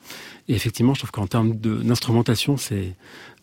Et 0.47 0.53
effectivement, 0.55 0.93
je 0.93 0.99
trouve 0.99 1.11
qu'en 1.11 1.27
termes 1.27 1.53
d'instrumentation, 1.57 2.55
c'est 2.55 2.93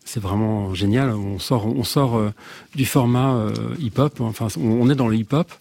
c'est 0.09 0.19
vraiment 0.19 0.73
génial. 0.73 1.11
On 1.11 1.37
sort 1.37 1.67
on 1.67 1.83
sort 1.83 2.17
euh, 2.17 2.33
du 2.73 2.85
format 2.85 3.35
euh, 3.35 3.51
hip-hop. 3.79 4.19
Enfin, 4.21 4.47
on, 4.59 4.89
est 4.89 4.95
dans 4.95 5.07
le 5.07 5.15
hip-hop, 5.15 5.51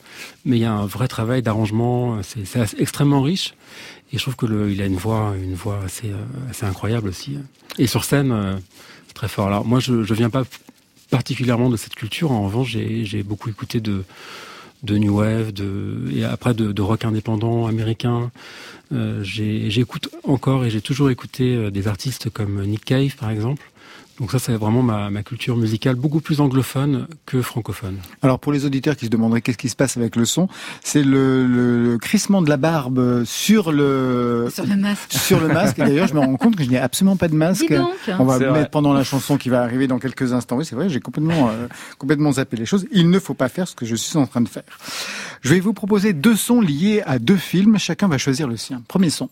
mais 0.46 0.56
il 0.56 0.60
y 0.60 0.64
a 0.64 0.72
un 0.72 0.86
vrai 0.86 1.06
travail 1.06 1.42
d'arrangement. 1.42 2.20
C'est 2.22 2.80
extrêmement 2.80 3.20
riche. 3.20 3.54
Et 4.10 4.16
je 4.16 4.22
trouve 4.22 4.36
que 4.36 4.46
le, 4.46 4.70
il 4.70 4.80
a 4.80 4.86
une 4.86 4.96
voix 4.96 5.34
une 5.36 5.54
voix 5.54 5.80
assez 5.84 6.08
euh, 6.08 6.50
assez 6.50 6.64
incroyable 6.64 7.08
aussi. 7.08 7.38
Et 7.78 7.86
sur 7.86 8.04
scène. 8.04 8.60
très 9.12 9.28
fort. 9.28 9.48
Alors 9.48 9.66
moi, 9.66 9.80
je 9.80 10.02
je 10.02 10.14
viens 10.14 10.30
pas 10.30 10.44
particulièrement 11.10 11.68
de 11.68 11.76
cette 11.76 11.94
culture. 11.94 12.32
En 12.32 12.44
revanche, 12.44 12.70
j'ai 12.70 13.22
beaucoup 13.22 13.50
écouté 13.50 13.80
de 13.80 14.04
de 14.82 14.96
new 14.96 15.18
wave, 15.18 15.52
de 15.52 16.08
et 16.14 16.24
après 16.24 16.54
de, 16.54 16.72
de 16.72 16.82
rock 16.82 17.04
indépendant 17.04 17.66
américain. 17.66 18.30
J'écoute 19.20 20.08
encore 20.24 20.64
et 20.64 20.70
j'ai 20.70 20.80
toujours 20.80 21.10
écouté 21.10 21.70
des 21.70 21.86
artistes 21.86 22.30
comme 22.30 22.64
Nick 22.64 22.86
Cave, 22.86 23.14
par 23.16 23.28
exemple. 23.28 23.62
Donc 24.20 24.32
ça, 24.32 24.38
c'est 24.40 24.52
vraiment 24.54 24.82
ma, 24.82 25.10
ma 25.10 25.22
culture 25.22 25.56
musicale 25.56 25.94
beaucoup 25.94 26.20
plus 26.20 26.40
anglophone 26.40 27.06
que 27.24 27.40
francophone. 27.40 27.98
Alors 28.22 28.40
pour 28.40 28.52
les 28.52 28.64
auditeurs 28.66 28.96
qui 28.96 29.04
se 29.06 29.10
demanderaient 29.10 29.40
qu'est-ce 29.42 29.58
qui 29.58 29.68
se 29.68 29.76
passe 29.76 29.96
avec 29.96 30.16
le 30.16 30.24
son, 30.24 30.48
c'est 30.82 31.04
le, 31.04 31.46
le- 31.46 31.84
le 31.84 31.98
crissement 31.98 32.42
de 32.42 32.48
la 32.48 32.56
barbe 32.56 33.22
sur 33.24 33.70
le 33.70 34.48
Sur 34.52 34.66
le 34.66 34.76
masque. 34.76 35.12
sur 35.12 35.40
le 35.40 35.46
masque. 35.48 35.78
Et 35.78 35.82
d'ailleurs, 35.82 36.08
je 36.08 36.14
me 36.14 36.18
rends 36.20 36.34
compte 36.36 36.56
que 36.56 36.64
je 36.64 36.68
n'ai 36.70 36.78
absolument 36.78 37.16
pas 37.16 37.28
de 37.28 37.34
masque. 37.36 37.68
Dis 37.68 37.76
donc. 37.76 37.90
On 38.18 38.24
va 38.24 38.38
vrai. 38.38 38.50
mettre 38.52 38.70
pendant 38.70 38.92
la 38.92 39.04
chanson 39.04 39.36
qui 39.36 39.50
va 39.50 39.62
arriver 39.62 39.86
dans 39.86 39.98
quelques 40.00 40.32
instants. 40.32 40.56
Oui, 40.56 40.64
c'est 40.64 40.74
vrai, 40.74 40.88
j'ai 40.88 41.00
complètement, 41.00 41.48
euh, 41.50 41.68
complètement 41.98 42.32
zappé 42.32 42.56
les 42.56 42.66
choses. 42.66 42.86
Il 42.90 43.10
ne 43.10 43.18
faut 43.20 43.34
pas 43.34 43.48
faire 43.48 43.68
ce 43.68 43.76
que 43.76 43.86
je 43.86 43.94
suis 43.94 44.18
en 44.18 44.26
train 44.26 44.40
de 44.40 44.48
faire. 44.48 44.64
Je 45.42 45.54
vais 45.54 45.60
vous 45.60 45.72
proposer 45.74 46.12
deux 46.12 46.34
sons 46.34 46.60
liés 46.60 47.02
à 47.06 47.20
deux 47.20 47.36
films. 47.36 47.78
Chacun 47.78 48.08
va 48.08 48.18
choisir 48.18 48.48
le 48.48 48.56
sien. 48.56 48.82
Premier 48.88 49.10
son. 49.10 49.28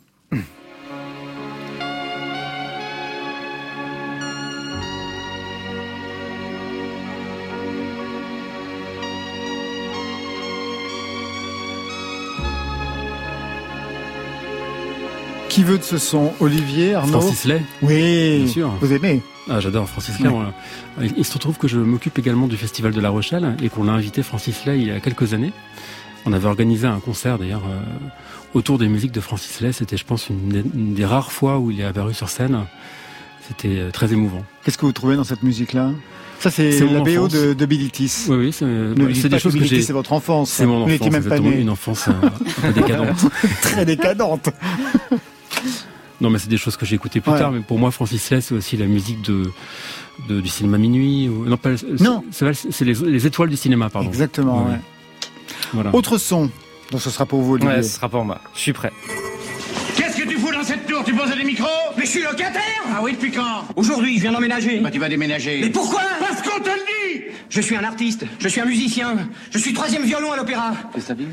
Qui 15.56 15.64
veut 15.64 15.78
de 15.78 15.82
ce 15.82 15.96
son 15.96 16.34
Olivier, 16.40 16.92
Arnaud 16.92 17.18
Francis 17.18 17.46
Lay. 17.46 17.62
Oui, 17.80 18.40
Bien 18.40 18.46
sûr. 18.46 18.74
vous 18.78 18.92
aimez 18.92 19.22
Ah, 19.48 19.58
j'adore 19.58 19.88
Francis 19.88 20.20
Lay. 20.20 20.28
Voilà. 20.28 20.52
Il 21.16 21.24
se 21.24 21.38
trouve 21.38 21.56
que 21.56 21.66
je 21.66 21.78
m'occupe 21.78 22.18
également 22.18 22.46
du 22.46 22.58
Festival 22.58 22.92
de 22.92 23.00
La 23.00 23.08
Rochelle 23.08 23.56
et 23.62 23.70
qu'on 23.70 23.88
a 23.88 23.92
invité 23.92 24.22
Francis 24.22 24.66
Lay 24.66 24.78
il 24.80 24.86
y 24.88 24.90
a 24.90 25.00
quelques 25.00 25.32
années. 25.32 25.54
On 26.26 26.34
avait 26.34 26.46
organisé 26.46 26.86
un 26.86 27.00
concert 27.00 27.38
d'ailleurs 27.38 27.62
euh, 27.64 27.80
autour 28.52 28.76
des 28.76 28.86
musiques 28.86 29.12
de 29.12 29.20
Francis 29.22 29.60
Lay. 29.62 29.72
C'était, 29.72 29.96
je 29.96 30.04
pense, 30.04 30.28
une 30.28 30.50
des, 30.50 30.62
une 30.74 30.92
des 30.92 31.06
rares 31.06 31.32
fois 31.32 31.58
où 31.58 31.70
il 31.70 31.80
est 31.80 31.84
apparu 31.84 32.12
sur 32.12 32.28
scène. 32.28 32.66
C'était 33.48 33.78
euh, 33.78 33.90
très 33.90 34.12
émouvant. 34.12 34.44
Qu'est-ce 34.62 34.76
que 34.76 34.84
vous 34.84 34.92
trouvez 34.92 35.16
dans 35.16 35.24
cette 35.24 35.42
musique-là? 35.42 35.92
Ça, 36.38 36.50
c'est 36.50 36.78
la 36.80 37.00
BO 37.00 37.16
enfance. 37.16 37.32
de, 37.32 37.54
de 37.54 37.64
Billy 37.64 37.88
Tiss. 37.88 38.26
Oui, 38.28 38.36
oui, 38.36 38.52
c'est, 38.52 39.30
des 39.30 39.38
choses 39.38 39.54
que 39.54 39.58
Billy 39.60 39.68
j'ai. 39.76 39.80
C'est 39.80 39.94
votre 39.94 40.12
enfance. 40.12 40.50
C'est 40.50 40.66
mon 40.66 40.84
Vous 40.84 40.94
enfance, 40.96 41.10
même 41.10 41.24
pas 41.24 41.38
né. 41.38 41.62
une 41.62 41.70
enfance 41.70 42.08
euh, 42.08 42.28
un 42.62 42.72
peu 42.72 42.78
décadente. 42.82 43.24
Très 43.62 43.86
décadente. 43.86 44.50
Non, 46.20 46.30
mais 46.30 46.38
c'est 46.38 46.48
des 46.48 46.56
choses 46.56 46.76
que 46.76 46.86
j'ai 46.86 46.96
écoutées 46.96 47.20
plus 47.20 47.32
Ouais. 47.32 47.38
tard. 47.38 47.52
Mais 47.52 47.60
pour 47.60 47.78
moi, 47.78 47.90
Francis 47.90 48.30
Lay, 48.30 48.40
c'est 48.40 48.54
aussi 48.54 48.76
la 48.76 48.86
musique 48.86 49.20
de, 49.22 49.50
de- 50.28 50.40
du 50.40 50.48
cinéma 50.48 50.78
minuit. 50.78 51.28
Ou, 51.28 51.44
non, 51.44 51.56
pas, 51.56 51.76
c'est- 51.76 52.00
Non. 52.00 52.24
c'est, 52.30 52.52
c'est 52.54 52.84
les, 52.84 52.94
les 52.94 53.26
étoiles 53.26 53.50
du 53.50 53.56
cinéma, 53.56 53.90
pardon. 53.90 54.08
Exactement. 54.08 54.64
Ouais, 54.64 54.72
ouais. 54.72 54.80
Voilà. 55.74 55.94
Autre 55.94 56.16
son. 56.18 56.50
Donc 56.90 57.02
ce 57.02 57.10
sera 57.10 57.26
pour 57.26 57.42
vous, 57.42 57.54
Olivier. 57.54 57.74
Ouais, 57.76 57.82
ce 57.82 57.96
sera 57.96 58.08
pour 58.08 58.24
moi. 58.24 58.40
Je 58.54 58.60
suis 58.60 58.72
prêt. 58.72 58.92
Qu'est-ce 59.96 60.16
que 60.16 60.28
tu 60.28 60.36
fous 60.38 60.52
dans 60.52 60.62
cette 60.62 60.86
tour? 60.86 61.02
Tu 61.04 61.12
poses 61.14 61.34
des 61.36 61.44
micros? 61.44 61.66
Mais 61.98 62.04
je 62.06 62.10
suis 62.10 62.22
locataire 62.22 62.62
Ah 62.94 63.00
oui, 63.02 63.12
depuis 63.12 63.32
quand? 63.32 63.64
Aujourd'hui, 63.74 64.16
je 64.16 64.22
viens 64.22 64.32
d'emménager. 64.32 64.78
Bah 64.80 64.90
tu 64.90 64.98
vas 64.98 65.08
déménager. 65.08 65.60
Mais 65.60 65.70
pourquoi? 65.70 66.02
Parce 66.20 66.40
qu'on 66.42 66.60
te 66.60 66.68
le 66.68 66.74
dit 67.18 67.22
Je 67.50 67.60
suis 67.60 67.76
un 67.76 67.84
artiste, 67.84 68.24
je 68.38 68.48
suis 68.48 68.60
un 68.60 68.64
musicien, 68.66 69.16
je 69.52 69.58
suis 69.58 69.72
troisième 69.72 70.04
violon 70.04 70.32
à 70.32 70.36
l'opéra. 70.36 70.72
C'est 70.94 71.00
ça 71.00 71.14
bien 71.14 71.26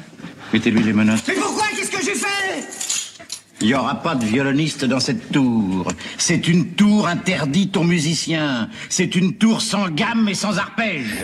Mettez-lui 0.52 0.84
les 0.84 0.94
menottes. 0.94 1.24
Mais 1.28 1.36
pourquoi? 1.36 1.66
Qu'est-ce 1.78 1.92
que 1.92 2.04
j'ai 2.04 2.16
fait? 2.16 2.63
Il 3.63 3.67
n'y 3.67 3.75
aura 3.75 3.96
pas 3.96 4.13
de 4.13 4.25
violoniste 4.25 4.84
dans 4.84 5.00
cette 5.00 5.32
tour. 5.32 5.88
C'est 6.17 6.50
une 6.50 6.72
tour 6.74 7.08
interdite 7.08 7.77
aux 7.77 7.84
musiciens. 7.86 8.67
C'est 8.89 9.15
une 9.15 9.36
tour 9.36 9.62
sans 9.62 9.88
gamme 9.88 10.27
et 10.27 10.34
sans 10.34 10.58
arpège. 10.58 11.24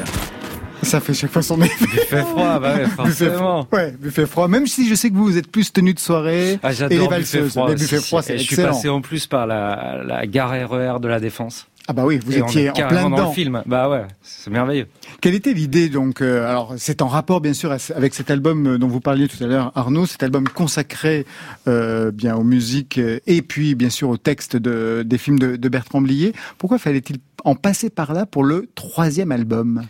Ça 0.82 1.02
fait 1.02 1.14
chaque 1.14 1.32
fois 1.32 1.42
son 1.42 1.62
effet. 1.62 1.86
Fait 1.86 2.22
froid, 2.22 2.58
bah 2.60 2.76
ouais, 2.78 2.86
forcément. 2.86 3.68
Ouais, 3.74 3.92
buffet 3.92 4.26
froid. 4.26 4.48
Même 4.48 4.68
si 4.68 4.88
je 4.88 4.96
sais 4.96 5.10
que 5.10 5.16
vous, 5.16 5.26
vous 5.26 5.38
êtes 5.38 5.52
plus 5.52 5.74
tenue 5.74 5.94
de 5.94 6.00
soirée 6.00 6.58
Ah, 6.64 6.68
et 6.68 6.72
les 6.72 6.76
j'adore 6.78 7.10
Buffet 7.10 7.40
valseuses. 7.42 7.56
Buffet 7.78 7.98
froid, 7.98 8.22
Et 8.22 8.24
c'est 8.24 8.38
Je 8.38 8.44
suis 8.44 8.56
passé 8.56 8.88
en 8.88 9.02
plus 9.02 9.28
par 9.28 9.46
la, 9.46 10.02
la 10.06 10.26
gare 10.26 10.52
RER 10.52 11.02
de 11.02 11.10
la 11.10 11.20
Défense. 11.20 11.68
Ah 11.90 11.94
bah 11.94 12.04
oui, 12.06 12.20
vous 12.24 12.38
Et 12.38 12.42
on 12.42 12.48
étiez 12.48 12.66
est 12.66 12.70
en 12.84 12.88
plein 12.88 13.10
dans 13.10 13.28
le 13.28 13.34
film. 13.34 13.64
Bah 13.66 13.90
ouais, 13.90 14.04
c'est 14.22 14.50
merveilleux. 14.50 14.88
Quelle 15.22 15.36
était 15.36 15.54
l'idée 15.54 15.90
donc 15.90 16.22
euh, 16.22 16.50
Alors 16.50 16.76
c'est 16.78 17.02
en 17.02 17.08
rapport 17.08 17.42
bien 17.42 17.54
sûr 17.54 17.76
avec 17.94 18.14
cet 18.14 18.32
album 18.32 18.66
euh, 18.66 18.78
dont 18.78 18.88
vous 18.88 19.02
parliez 19.02 19.28
tout 19.28 19.44
à 19.44 19.48
l'heure, 19.48 19.74
Arnaud, 19.76 20.06
cet 20.06 20.24
album 20.24 20.48
consacré 20.48 21.26
euh, 21.68 22.10
bien 22.12 22.38
aux 22.38 22.44
musiques 22.44 22.98
et 23.28 23.42
puis 23.42 23.76
bien 23.76 23.90
sûr 23.90 24.08
au 24.08 24.16
texte 24.16 24.56
de, 24.56 25.04
des 25.06 25.18
films 25.18 25.38
de, 25.38 25.70
Bertrand 25.70 26.00
Blier. 26.00 26.34
Pourquoi 26.58 26.78
fallait-il 26.78 27.18
en 27.44 27.56
passer 27.56 27.90
par 27.90 28.14
là 28.14 28.26
pour 28.26 28.46
le 28.46 28.70
troisième 28.76 29.34
album? 29.34 29.84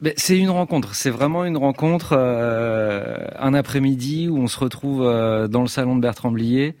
Mais 0.00 0.14
c'est 0.16 0.38
une 0.38 0.50
rencontre, 0.50 0.94
c'est 0.94 1.10
vraiment 1.10 1.44
une 1.44 1.56
rencontre, 1.56 2.16
un 2.16 3.54
après-midi 3.54 4.28
où 4.28 4.38
on 4.38 4.46
se 4.46 4.58
retrouve 4.58 5.02
dans 5.48 5.60
le 5.60 5.68
salon 5.68 5.94
de 5.94 6.00
Bertrand 6.00 6.30
Blier, 6.32 6.74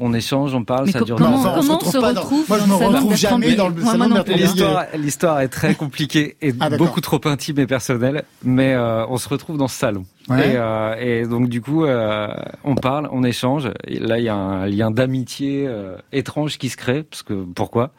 on 0.00 0.14
échange, 0.14 0.54
on 0.54 0.62
parle, 0.64 0.86
Mais 0.86 0.92
ça 0.92 1.00
dure 1.00 1.16
comment- 1.16 1.44
heures. 1.44 1.54
comment 1.58 1.78
on 1.82 1.90
se 1.90 1.98
pas 1.98 2.12
dans- 2.12 2.20
retrouve 2.20 2.44
Moi 2.48 2.58
je 2.58 2.68
dans 2.68 2.78
me 2.78 2.84
retrouve 2.86 3.16
jamais 3.16 3.54
dans 3.54 3.68
le 3.68 3.82
salon. 3.82 4.22
L'histoire, 4.28 4.84
l'histoire 4.96 5.40
est 5.40 5.48
très 5.48 5.74
compliquée 5.74 6.36
et 6.40 6.52
Ah, 6.60 6.70
beaucoup 6.70 7.00
trop 7.00 7.20
intime 7.24 7.58
et 7.58 7.66
personnelle, 7.66 8.22
mais 8.44 8.74
euh, 8.74 9.04
on 9.08 9.16
se 9.16 9.28
retrouve 9.28 9.56
dans 9.58 9.68
ce 9.68 9.76
salon. 9.78 10.04
Ouais. 10.28 10.52
Et, 10.52 10.56
euh, 10.56 10.94
et 11.00 11.26
donc 11.26 11.48
du 11.48 11.60
coup, 11.60 11.84
euh, 11.84 12.28
on 12.64 12.74
parle, 12.74 13.08
on 13.12 13.24
échange. 13.24 13.70
Et 13.86 13.98
là, 13.98 14.18
il 14.18 14.24
y 14.24 14.28
a 14.28 14.34
un 14.36 14.66
lien 14.66 14.90
d'amitié 14.90 15.66
euh, 15.66 15.96
étrange 16.12 16.58
qui 16.58 16.68
se 16.68 16.76
crée, 16.76 17.02
parce 17.02 17.22
que 17.22 17.32
pourquoi? 17.54 17.90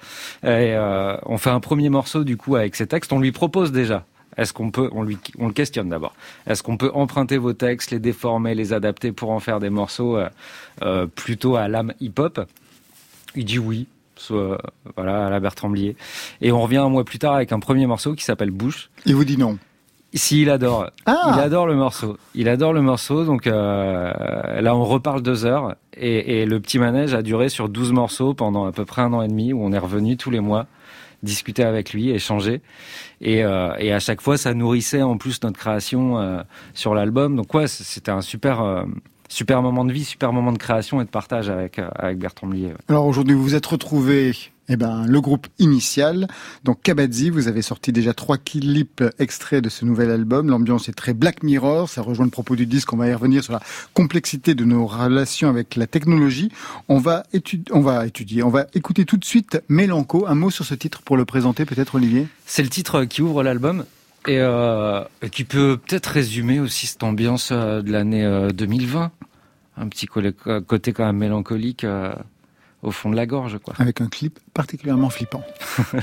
Et 0.43 0.47
euh, 0.75 1.17
on 1.25 1.37
fait 1.37 1.49
un 1.49 1.59
premier 1.59 1.89
morceau 1.89 2.23
du 2.23 2.37
coup 2.37 2.55
avec 2.55 2.75
ces 2.75 2.87
textes. 2.87 3.11
On 3.11 3.19
lui 3.19 3.31
propose 3.31 3.71
déjà. 3.71 4.05
Est-ce 4.39 4.53
qu'on 4.53 4.71
peut, 4.71 4.89
on 4.93 5.03
lui, 5.03 5.17
on 5.37 5.47
le 5.47 5.53
questionne 5.53 5.89
d'abord. 5.89 6.13
Est-ce 6.47 6.63
qu'on 6.63 6.77
peut 6.77 6.91
emprunter 6.93 7.37
vos 7.37 7.51
textes, 7.51 7.91
les 7.91 7.99
déformer, 7.99 8.55
les 8.55 8.71
adapter 8.71 9.11
pour 9.11 9.31
en 9.31 9.41
faire 9.41 9.59
des 9.59 9.69
morceaux 9.69 10.15
euh, 10.15 10.29
euh, 10.81 11.07
plutôt 11.07 11.57
à 11.57 11.67
l'âme 11.67 11.93
hip-hop? 11.99 12.39
Il 13.35 13.45
dit 13.45 13.59
oui. 13.59 13.87
Soit, 14.15 14.61
voilà, 14.97 15.27
à 15.27 15.29
la 15.29 15.39
Bertrand 15.39 15.69
Blier. 15.69 15.95
Et 16.41 16.51
on 16.51 16.61
revient 16.61 16.77
un 16.77 16.89
mois 16.89 17.05
plus 17.05 17.19
tard 17.19 17.35
avec 17.35 17.53
un 17.53 17.59
premier 17.59 17.85
morceau 17.85 18.15
qui 18.15 18.23
s'appelle 18.25 18.51
Bouche. 18.51 18.89
Il 19.05 19.15
vous 19.15 19.23
dit 19.23 19.37
non. 19.37 19.57
Si, 20.13 20.41
il 20.41 20.49
adore. 20.49 20.89
Ah 21.05 21.33
Il 21.33 21.39
adore 21.39 21.67
le 21.67 21.75
morceau. 21.75 22.17
Il 22.35 22.49
adore 22.49 22.73
le 22.73 22.81
morceau. 22.81 23.23
Donc 23.23 23.47
euh, 23.47 24.61
là, 24.61 24.75
on 24.75 24.83
reparle 24.83 25.21
deux 25.21 25.45
heures. 25.45 25.75
Et, 25.95 26.41
et 26.41 26.45
le 26.45 26.59
petit 26.59 26.79
manège 26.79 27.13
a 27.13 27.21
duré 27.21 27.47
sur 27.47 27.69
12 27.69 27.93
morceaux 27.93 28.33
pendant 28.33 28.65
à 28.65 28.71
peu 28.71 28.85
près 28.85 29.01
un 29.01 29.13
an 29.13 29.21
et 29.21 29.27
demi, 29.27 29.53
où 29.53 29.63
on 29.63 29.71
est 29.71 29.79
revenu 29.79 30.17
tous 30.17 30.31
les 30.31 30.39
mois 30.39 30.65
discuter 31.23 31.63
avec 31.63 31.93
lui, 31.93 32.09
échanger. 32.11 32.61
Et, 33.21 33.43
euh, 33.43 33.73
et 33.79 33.91
à 33.93 33.99
chaque 33.99 34.21
fois, 34.21 34.37
ça 34.37 34.53
nourrissait 34.53 35.01
en 35.01 35.17
plus 35.17 35.41
notre 35.43 35.59
création 35.59 36.19
euh, 36.19 36.41
sur 36.73 36.93
l'album. 36.95 37.35
Donc 37.35 37.53
ouais, 37.53 37.67
c'était 37.67 38.11
un 38.11 38.21
super... 38.21 38.61
euh, 38.61 38.83
Super 39.31 39.61
moment 39.61 39.85
de 39.85 39.93
vie, 39.93 40.05
super 40.05 40.33
moment 40.33 40.51
de 40.51 40.57
création 40.57 41.01
et 41.01 41.05
de 41.05 41.09
partage 41.11 41.51
avec, 41.51 41.77
euh, 41.77 41.87
avec 41.93 42.17
Bertrand 42.17 42.47
Blier. 42.47 42.73
Alors 42.87 43.05
aujourd'hui, 43.05 43.35
vous 43.35 43.43
vous 43.43 43.53
êtes 43.53 43.67
retrouvé, 43.67 44.33
eh 44.69 44.77
ben, 44.77 45.05
le 45.05 45.19
groupe 45.19 45.47
initial. 45.57 46.27
Donc 46.63 46.81
Kabadzi, 46.83 47.29
vous 47.29 47.47
avez 47.47 47.61
sorti 47.61 47.91
déjà 47.91 48.13
trois 48.13 48.37
clips 48.37 49.03
extraits 49.17 49.63
de 49.63 49.69
ce 49.69 49.83
nouvel 49.83 50.11
album. 50.11 50.49
L'ambiance 50.49 50.87
est 50.87 50.93
très 50.93 51.13
Black 51.13 51.43
Mirror. 51.43 51.89
Ça 51.89 52.01
rejoint 52.01 52.25
le 52.25 52.31
propos 52.31 52.55
du 52.55 52.65
disque. 52.65 52.93
On 52.93 52.97
va 52.97 53.07
y 53.07 53.13
revenir 53.13 53.43
sur 53.43 53.53
la 53.53 53.61
complexité 53.93 54.53
de 54.53 54.63
nos 54.63 54.85
relations 54.85 55.49
avec 55.49 55.75
la 55.75 55.87
technologie. 55.87 56.49
On 56.87 56.99
va 56.99 57.23
étudier, 57.33 57.73
on 57.73 57.81
va 57.81 58.05
étudier, 58.05 58.43
on 58.43 58.49
va 58.49 58.67
écouter 58.73 59.05
tout 59.05 59.17
de 59.17 59.25
suite 59.25 59.61
Mélanco. 59.67 60.25
Un 60.27 60.35
mot 60.35 60.51
sur 60.51 60.65
ce 60.65 60.75
titre 60.75 61.01
pour 61.01 61.17
le 61.17 61.25
présenter, 61.25 61.65
peut-être, 61.65 61.95
Olivier? 61.95 62.27
C'est 62.45 62.63
le 62.63 62.69
titre 62.69 63.05
qui 63.05 63.21
ouvre 63.21 63.43
l'album 63.43 63.85
et, 64.27 64.37
euh, 64.39 65.03
et 65.21 65.29
qui 65.29 65.43
peut 65.43 65.77
peut-être 65.77 66.07
résumer 66.07 66.59
aussi 66.59 66.87
cette 66.87 67.03
ambiance 67.03 67.49
euh, 67.51 67.81
de 67.81 67.91
l'année 67.91 68.25
euh, 68.25 68.49
2020. 68.49 69.11
Un 69.77 69.87
petit 69.87 70.07
côté 70.07 70.91
quand 70.91 71.05
même 71.05 71.17
mélancolique 71.17 71.85
euh, 71.85 72.13
au 72.83 72.91
fond 72.91 73.09
de 73.09 73.15
la 73.15 73.25
gorge, 73.25 73.57
quoi. 73.59 73.73
Avec 73.77 74.01
un 74.01 74.07
clip 74.07 74.39
particulièrement 74.53 75.09
flippant. 75.09 75.43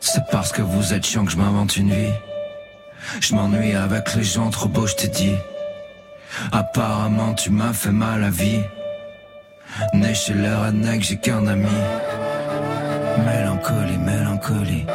C'est 0.00 0.24
parce 0.30 0.50
que 0.52 0.62
vous 0.62 0.94
êtes 0.94 1.04
chiant 1.04 1.24
que 1.24 1.30
je 1.30 1.36
m'invente 1.36 1.76
une 1.76 1.92
vie. 1.92 2.12
Je 3.20 3.34
m'ennuie 3.34 3.74
avec 3.74 4.14
les 4.14 4.24
gens 4.24 4.50
trop 4.50 4.68
beaux, 4.68 4.86
je 4.86 4.96
t'ai 4.96 5.08
dit. 5.08 5.36
Apparemment, 6.52 7.34
tu 7.34 7.50
m'as 7.50 7.72
fait 7.72 7.92
mal 7.92 8.24
à 8.24 8.30
vie. 8.30 8.62
Né 9.94 10.14
chez 10.14 10.34
les 10.34 10.52
rednecks, 10.52 11.02
j'ai 11.02 11.16
qu'un 11.16 11.46
ami. 11.46 11.68
Mélancolie, 13.24 13.98
mélancolie. 13.98 14.86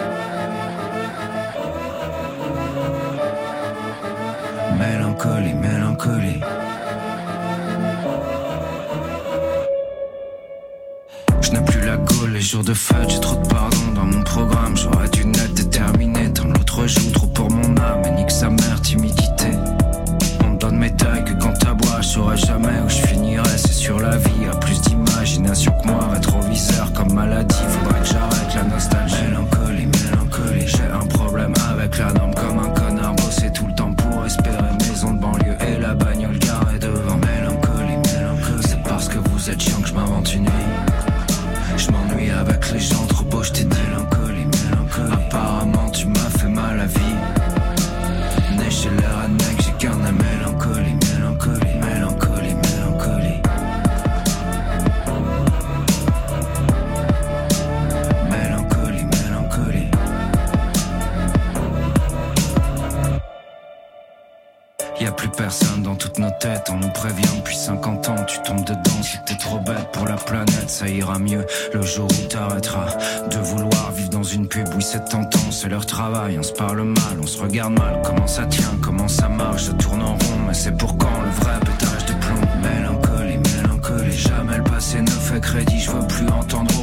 Mélancolie, 5.15 5.53
mélancolie. 5.53 6.41
Je 11.39 11.51
n'ai 11.51 11.61
plus 11.61 11.85
la 11.85 11.95
gaule, 11.95 12.31
les 12.33 12.41
jours 12.41 12.65
de 12.65 12.73
fête, 12.73 13.09
j'ai 13.09 13.21
trop 13.21 13.37
de 13.37 13.47
pardon 13.47 13.93
dans 13.95 14.03
mon 14.03 14.21
programme. 14.23 14.75
J'aurais 14.75 15.07
dû 15.07 15.25
naître 15.25 15.53
déterminé, 15.53 16.33
tant 16.33 16.47
l'autre 16.47 16.85
joue 16.87 17.11
trop 17.11 17.27
pour 17.27 17.49
mon 17.49 17.77
âme. 17.77 18.03
Et 18.05 18.11
nique 18.11 18.29
sa 18.31 18.49
mère, 18.49 18.81
timidité. 18.81 19.51
On 20.43 20.49
me 20.49 20.57
donne 20.57 20.77
médaille 20.77 21.23
que 21.23 21.33
quand 21.41 21.53
t'aboies, 21.53 22.01
je 22.01 22.07
saurais 22.07 22.37
jamais 22.37 22.81
où 22.85 22.89
je 22.89 23.07
finirai. 23.07 23.57
C'est 23.57 23.71
sur 23.71 23.99
la 23.99 24.17
vie, 24.17 24.34
tentant, 74.99 75.51
c'est 75.51 75.69
leur 75.69 75.85
travail, 75.85 76.37
on 76.39 76.43
se 76.43 76.53
parle 76.53 76.83
mal, 76.83 77.17
on 77.21 77.27
se 77.27 77.41
regarde 77.41 77.73
mal, 77.73 78.01
comment 78.03 78.27
ça 78.27 78.45
tient, 78.45 78.77
comment 78.81 79.07
ça 79.07 79.27
marche, 79.27 79.65
ça 79.65 79.73
tourne 79.73 80.01
en 80.01 80.13
rond, 80.13 80.39
mais 80.47 80.53
c'est 80.53 80.77
pour 80.77 80.97
quand 80.97 81.21
le 81.23 81.29
vrai 81.43 81.59
pétage 81.59 82.05
de 82.05 82.13
plomb, 82.13 82.41
mélancolie, 82.61 83.39
mélancolie, 83.55 84.17
jamais 84.17 84.57
le 84.57 84.63
passé 84.63 85.01
ne 85.01 85.09
fait 85.09 85.41
crédit, 85.41 85.79
je 85.79 85.91
veux 85.91 86.07
plus 86.07 86.27
entendre 86.29 86.74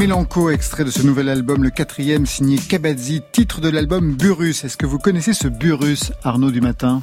Mélanco, 0.00 0.48
extrait 0.48 0.86
de 0.86 0.90
ce 0.90 1.02
nouvel 1.02 1.28
album, 1.28 1.62
le 1.62 1.68
quatrième 1.68 2.24
signé 2.24 2.56
Kabadzi, 2.56 3.20
titre 3.32 3.60
de 3.60 3.68
l'album 3.68 4.14
Burus. 4.14 4.64
Est-ce 4.64 4.78
que 4.78 4.86
vous 4.86 4.98
connaissez 4.98 5.34
ce 5.34 5.46
Burus, 5.46 6.12
Arnaud 6.24 6.50
du 6.50 6.62
Matin? 6.62 7.02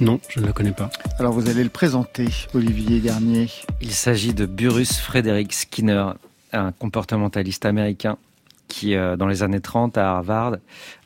Non, 0.00 0.20
je 0.30 0.40
ne 0.40 0.46
la 0.46 0.52
connais 0.52 0.72
pas. 0.72 0.88
Alors 1.18 1.34
vous 1.34 1.50
allez 1.50 1.62
le 1.62 1.68
présenter, 1.68 2.28
Olivier 2.54 3.00
Garnier. 3.00 3.48
Il 3.82 3.92
s'agit 3.92 4.32
de 4.32 4.46
Burrus 4.46 5.00
Frederick 5.00 5.52
Skinner, 5.52 6.12
un 6.54 6.72
comportementaliste 6.72 7.66
américain 7.66 8.16
qui, 8.68 8.94
euh, 8.96 9.16
dans 9.16 9.26
les 9.26 9.42
années 9.42 9.60
30 9.60 9.98
à 9.98 10.12
Harvard, 10.12 10.56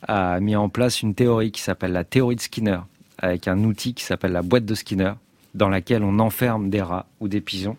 a 0.07 0.39
mis 0.39 0.55
en 0.55 0.69
place 0.69 1.01
une 1.01 1.15
théorie 1.15 1.51
qui 1.51 1.61
s'appelle 1.61 1.91
la 1.91 2.05
théorie 2.05 2.37
de 2.37 2.41
Skinner, 2.41 2.79
avec 3.17 3.49
un 3.49 3.61
outil 3.65 3.93
qui 3.93 4.05
s'appelle 4.05 4.31
la 4.31 4.41
boîte 4.41 4.63
de 4.63 4.73
Skinner, 4.73 5.11
dans 5.53 5.67
laquelle 5.67 6.03
on 6.03 6.17
enferme 6.19 6.69
des 6.69 6.81
rats 6.81 7.07
ou 7.19 7.27
des 7.27 7.41
pigeons. 7.41 7.75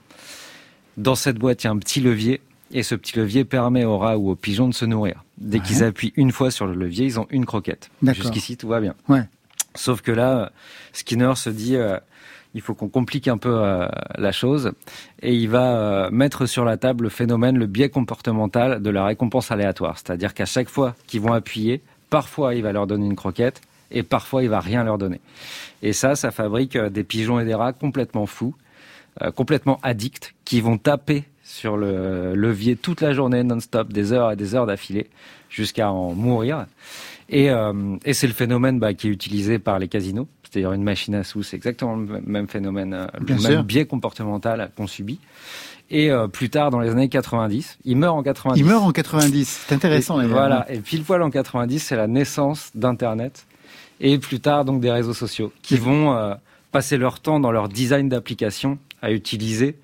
Dans 0.98 1.14
cette 1.14 1.38
boîte, 1.38 1.64
il 1.64 1.68
y 1.68 1.68
a 1.68 1.72
un 1.72 1.78
petit 1.78 2.00
levier, 2.00 2.42
et 2.72 2.82
ce 2.82 2.94
petit 2.94 3.16
levier 3.16 3.44
permet 3.44 3.84
aux 3.84 3.98
rats 3.98 4.18
ou 4.18 4.30
aux 4.30 4.34
pigeons 4.34 4.68
de 4.68 4.74
se 4.74 4.84
nourrir. 4.84 5.24
Dès 5.38 5.60
qu'ils 5.60 5.84
appuient 5.84 6.12
une 6.16 6.32
fois 6.32 6.50
sur 6.50 6.66
le 6.66 6.74
levier, 6.74 7.04
ils 7.04 7.20
ont 7.20 7.26
une 7.30 7.46
croquette. 7.46 7.90
Jusqu'ici, 8.02 8.56
tout 8.56 8.68
va 8.68 8.80
bien. 8.80 8.94
Ouais. 9.08 9.22
Sauf 9.74 10.00
que 10.00 10.10
là, 10.10 10.50
Skinner 10.92 11.34
se 11.36 11.50
dit, 11.50 11.76
euh, 11.76 11.98
il 12.54 12.62
faut 12.62 12.74
qu'on 12.74 12.88
complique 12.88 13.28
un 13.28 13.36
peu 13.36 13.54
euh, 13.54 13.86
la 14.16 14.32
chose, 14.32 14.72
et 15.22 15.34
il 15.34 15.48
va 15.48 15.76
euh, 15.76 16.10
mettre 16.10 16.46
sur 16.46 16.64
la 16.64 16.76
table 16.76 17.04
le 17.04 17.10
phénomène, 17.10 17.58
le 17.58 17.66
biais 17.66 17.90
comportemental 17.90 18.82
de 18.82 18.90
la 18.90 19.04
récompense 19.04 19.50
aléatoire. 19.50 19.98
C'est-à-dire 19.98 20.34
qu'à 20.34 20.46
chaque 20.46 20.68
fois 20.68 20.94
qu'ils 21.06 21.20
vont 21.20 21.32
appuyer, 21.32 21.82
parfois 22.10 22.54
il 22.54 22.62
va 22.62 22.72
leur 22.72 22.86
donner 22.86 23.06
une 23.06 23.16
croquette, 23.16 23.60
et 23.90 24.02
parfois 24.02 24.42
il 24.42 24.48
va 24.48 24.60
rien 24.60 24.82
leur 24.82 24.98
donner. 24.98 25.20
Et 25.82 25.92
ça, 25.92 26.16
ça 26.16 26.30
fabrique 26.30 26.76
des 26.76 27.04
pigeons 27.04 27.38
et 27.38 27.44
des 27.44 27.54
rats 27.54 27.72
complètement 27.72 28.26
fous, 28.26 28.54
complètement 29.36 29.78
addicts, 29.82 30.34
qui 30.44 30.60
vont 30.60 30.76
taper 30.76 31.24
sur 31.56 31.76
le 31.76 32.34
levier 32.34 32.76
toute 32.76 33.00
la 33.00 33.12
journée 33.12 33.42
non-stop, 33.42 33.92
des 33.92 34.12
heures 34.12 34.32
et 34.32 34.36
des 34.36 34.54
heures 34.54 34.66
d'affilée, 34.66 35.08
jusqu'à 35.48 35.90
en 35.90 36.12
mourir. 36.12 36.66
Et, 37.28 37.50
euh, 37.50 37.96
et 38.04 38.12
c'est 38.14 38.26
le 38.26 38.32
phénomène 38.32 38.78
bah, 38.78 38.94
qui 38.94 39.08
est 39.08 39.10
utilisé 39.10 39.58
par 39.58 39.78
les 39.78 39.88
casinos. 39.88 40.28
C'est-à-dire 40.42 40.72
une 40.72 40.84
machine 40.84 41.14
à 41.14 41.24
sous, 41.24 41.42
c'est 41.42 41.56
exactement 41.56 41.96
le 41.96 42.20
même 42.24 42.46
phénomène, 42.46 42.94
euh, 42.94 43.06
le 43.26 43.34
même 43.48 43.62
biais 43.62 43.84
comportemental 43.84 44.70
qu'on 44.76 44.86
subit. 44.86 45.18
Et 45.90 46.10
euh, 46.10 46.28
plus 46.28 46.50
tard, 46.50 46.70
dans 46.70 46.80
les 46.80 46.90
années 46.90 47.08
90, 47.08 47.78
il 47.84 47.96
meurt 47.96 48.16
en 48.16 48.22
90. 48.22 48.58
Il 48.58 48.66
meurt 48.66 48.84
en 48.84 48.92
90, 48.92 49.64
c'est 49.66 49.74
intéressant 49.74 50.20
Et, 50.20 50.26
voilà, 50.26 50.66
et 50.68 50.78
pile 50.78 51.02
poil 51.02 51.22
en 51.22 51.30
90, 51.30 51.78
c'est 51.80 51.96
la 51.96 52.06
naissance 52.06 52.70
d'Internet 52.74 53.46
et 54.00 54.18
plus 54.18 54.40
tard 54.40 54.64
donc 54.64 54.80
des 54.80 54.90
réseaux 54.90 55.14
sociaux 55.14 55.52
qui 55.62 55.76
vont 55.76 56.12
euh, 56.12 56.34
passer 56.72 56.96
leur 56.96 57.20
temps 57.20 57.40
dans 57.40 57.52
leur 57.52 57.68
design 57.68 58.08
d'application 58.08 58.78
à 59.00 59.10
utiliser 59.12 59.76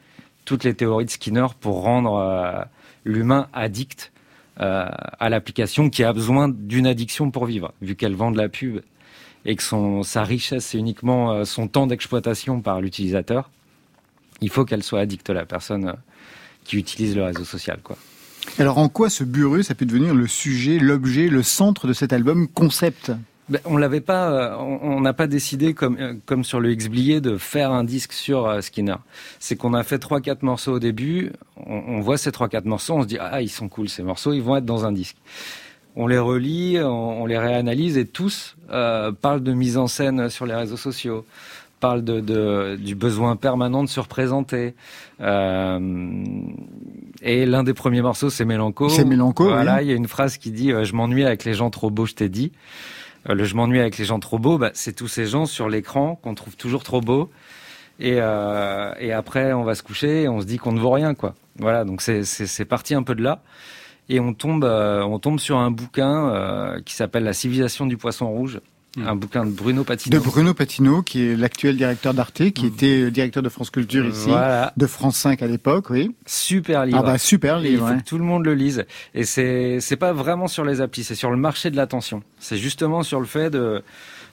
toutes 0.44 0.64
les 0.64 0.74
théories 0.74 1.05
de 1.05 1.11
Skinner 1.11 1.46
pour 1.61 1.83
rendre 1.83 2.16
euh, 2.16 2.62
l'humain 3.05 3.48
addict 3.52 4.12
euh, 4.61 4.88
à 5.18 5.28
l'application 5.28 5.90
qui 5.90 6.05
a 6.05 6.12
besoin 6.12 6.48
d'une 6.48 6.87
addiction 6.87 7.31
pour 7.31 7.46
vivre, 7.46 7.72
vu 7.81 7.94
qu'elle 7.96 8.14
vend 8.14 8.31
de 8.31 8.38
la 8.38 8.48
pub 8.48 8.83
et 9.44 9.57
que 9.57 9.62
son, 9.62 10.02
sa 10.02 10.24
richesse 10.24 10.66
c'est 10.66 10.78
uniquement 10.78 11.33
euh, 11.33 11.44
son 11.44 11.68
temps 11.68 11.87
d'exploitation 11.87 12.61
par 12.61 12.81
l'utilisateur. 12.81 13.50
Il 14.40 14.50
faut 14.50 14.64
qu'elle 14.64 14.83
soit 14.83 15.00
addicte 15.00 15.31
la 15.31 15.46
personne 15.46 15.94
qui 16.64 16.76
utilise 16.76 17.16
le 17.16 17.24
réseau 17.24 17.44
social, 17.44 17.81
quoi. 17.83 17.96
Alors 18.59 18.78
en 18.78 18.88
quoi 18.88 19.09
ce 19.09 19.22
Burus 19.22 19.70
a 19.70 19.74
pu 19.74 19.87
devenir 19.87 20.14
le 20.14 20.26
sujet, 20.26 20.78
l'objet, 20.78 21.28
le 21.28 21.44
centre 21.44 21.87
de 21.87 21.92
cet 21.92 22.12
album 22.12 22.48
concept? 22.48 23.12
On 23.64 23.76
l'avait 23.76 24.00
pas, 24.00 24.31
euh, 24.31 24.57
on 24.83 25.00
n'a 25.00 25.12
pas 25.12 25.26
décidé 25.26 25.74
comme 25.74 25.96
euh, 26.00 26.14
comme 26.26 26.44
sur 26.44 26.61
le 26.61 26.70
X-Blié 26.72 27.20
de 27.20 27.37
faire 27.37 27.70
un 27.72 27.85
disque 27.85 28.12
sur 28.12 28.46
euh, 28.46 28.61
Skinner. 28.61 28.96
C'est 29.40 29.57
qu'on 29.57 29.74
a 29.74 29.83
fait 29.83 29.98
trois 29.98 30.20
quatre 30.20 30.42
morceaux 30.42 30.72
au 30.74 30.78
début. 30.78 31.33
On, 31.66 31.83
on 31.88 32.00
voit 32.00 32.18
ces 32.18 32.33
trois 32.33 32.48
quatre 32.48 32.64
morceaux, 32.66 32.94
on 32.94 33.02
se 33.02 33.07
dit 33.09 33.18
ah 33.20 33.42
ils 33.42 33.48
sont 33.50 33.68
cool 33.68 33.88
ces 33.88 34.02
morceaux, 34.02 34.33
ils 34.33 34.42
vont 34.42 34.57
être 34.57 34.64
dans 34.64 34.85
un 34.87 34.92
disque. 34.92 35.16
On 35.96 36.07
les 36.07 36.18
relit, 36.18 36.78
on, 36.81 37.22
on 37.22 37.26
les 37.26 37.37
réanalyse 37.38 37.98
et 37.98 38.07
tous 38.07 38.57
euh, 38.70 39.12
parlent 39.12 39.42
de 39.42 39.52
mise 39.52 39.76
en 39.76 39.88
scène 39.88 40.31
sur 40.31 40.46
les 40.46 40.55
réseaux 40.55 40.78
sociaux, 40.78 41.26
parlent 41.81 42.02
de, 42.05 42.20
de- 42.20 42.76
du 42.81 42.94
besoin 42.94 43.37
permanent 43.37 43.83
de 43.85 43.88
se 43.88 44.00
représenter. 44.00 44.74
Euh, 45.20 45.78
et 47.22 47.44
l'un 47.46 47.62
des 47.62 47.74
premiers 47.74 48.02
morceaux 48.02 48.31
c'est 48.31 48.44
Mélanco. 48.44 48.88
C'est 48.88 49.05
Mélanco, 49.05 49.44
Voilà, 49.48 49.76
oui. 49.78 49.83
il 49.85 49.88
y 49.90 49.92
a 49.92 49.96
une 49.96 50.09
phrase 50.09 50.38
qui 50.38 50.50
dit 50.50 50.70
je 50.83 50.94
m'ennuie 50.94 51.24
avec 51.24 51.44
les 51.44 51.55
gens 51.55 51.70
trop 51.70 51.90
beaux, 51.90 52.07
je 52.07 52.14
t'ai 52.14 52.28
dit. 52.28 52.52
Euh, 53.28 53.35
le 53.35 53.44
je 53.44 53.54
m'ennuie 53.54 53.80
avec 53.80 53.98
les 53.98 54.04
gens 54.04 54.18
trop 54.18 54.38
beaux, 54.38 54.58
bah, 54.58 54.70
c'est 54.74 54.94
tous 54.94 55.08
ces 55.08 55.26
gens 55.26 55.46
sur 55.46 55.68
l'écran 55.68 56.16
qu'on 56.16 56.35
trouve 56.35 56.56
toujours 56.56 56.82
trop 56.82 57.00
beaux. 57.00 57.30
Et, 58.00 58.16
euh, 58.18 58.92
et 58.98 59.12
après, 59.12 59.52
on 59.52 59.62
va 59.64 59.74
se 59.74 59.82
coucher 59.82 60.22
et 60.22 60.28
on 60.28 60.40
se 60.40 60.46
dit 60.46 60.56
qu'on 60.58 60.72
ne 60.72 60.80
vaut 60.80 60.90
rien, 60.90 61.14
quoi. 61.14 61.35
Voilà, 61.58 61.85
donc 61.85 62.00
c'est- 62.02 62.64
parti 62.64 62.94
un 62.94 63.02
peu 63.02 63.14
de 63.14 63.22
là. 63.22 63.42
Et 64.08 64.18
on 64.18 64.35
tombe, 64.35 64.64
euh, 64.64 65.02
on 65.04 65.18
tombe 65.18 65.38
sur 65.38 65.58
un 65.58 65.70
bouquin 65.70 66.28
euh, 66.30 66.80
qui 66.85 66.94
s'appelle 66.94 67.22
La 67.24 67.32
civilisation 67.32 67.87
du 67.87 67.96
poisson 67.96 68.28
rouge 68.28 68.61
un 68.98 69.14
bouquin 69.16 69.46
de 69.46 69.50
Bruno 69.50 69.85
Patino. 69.85 70.18
De 70.18 70.22
Bruno 70.22 70.52
Patino, 70.55 71.02
qui 71.02 71.22
est 71.22 71.37
l'actuel 71.37 71.76
directeur 71.76 72.12
d'Arte, 72.14 72.50
qui 72.50 72.66
était 72.66 73.11
directeur 73.11 73.42
de 73.42 73.48
France 73.48 73.70
Culture 73.70 74.05
ici, 74.07 74.28
Voilà. 74.28 74.72
de 74.76 74.87
France 74.87 75.16
5 75.16 75.40
à 75.42 75.46
l'époque, 75.46 75.88
oui. 75.90 76.14
Super 76.26 76.85
livre. 76.85 76.98
Ah 77.00 77.02
bah 77.02 77.18
super 77.18 77.59
Et 77.59 77.64
il 77.66 77.70
livre. 77.72 77.87
faut 77.87 77.92
hein. 77.94 77.98
que 78.00 78.05
tout 78.05 78.18
le 78.18 78.24
monde 78.24 78.44
le 78.44 78.55
lise. 78.55 78.85
Et 79.14 79.24
c'est 79.24 79.78
c'est 79.81 79.96
pas 79.96 80.12
vraiment 80.12 80.46
sur 80.46 80.64
les 80.64 80.81
applis, 80.81 81.05
c'est 81.05 81.14
sur 81.14 81.31
le 81.31 81.37
marché 81.38 81.70
de 81.70 81.76
l'attention. 81.76 82.22
C'est 82.38 82.59
justement 82.59 83.02
sur 83.02 83.18
le 83.20 83.26
fait 83.26 83.50
de 83.50 83.83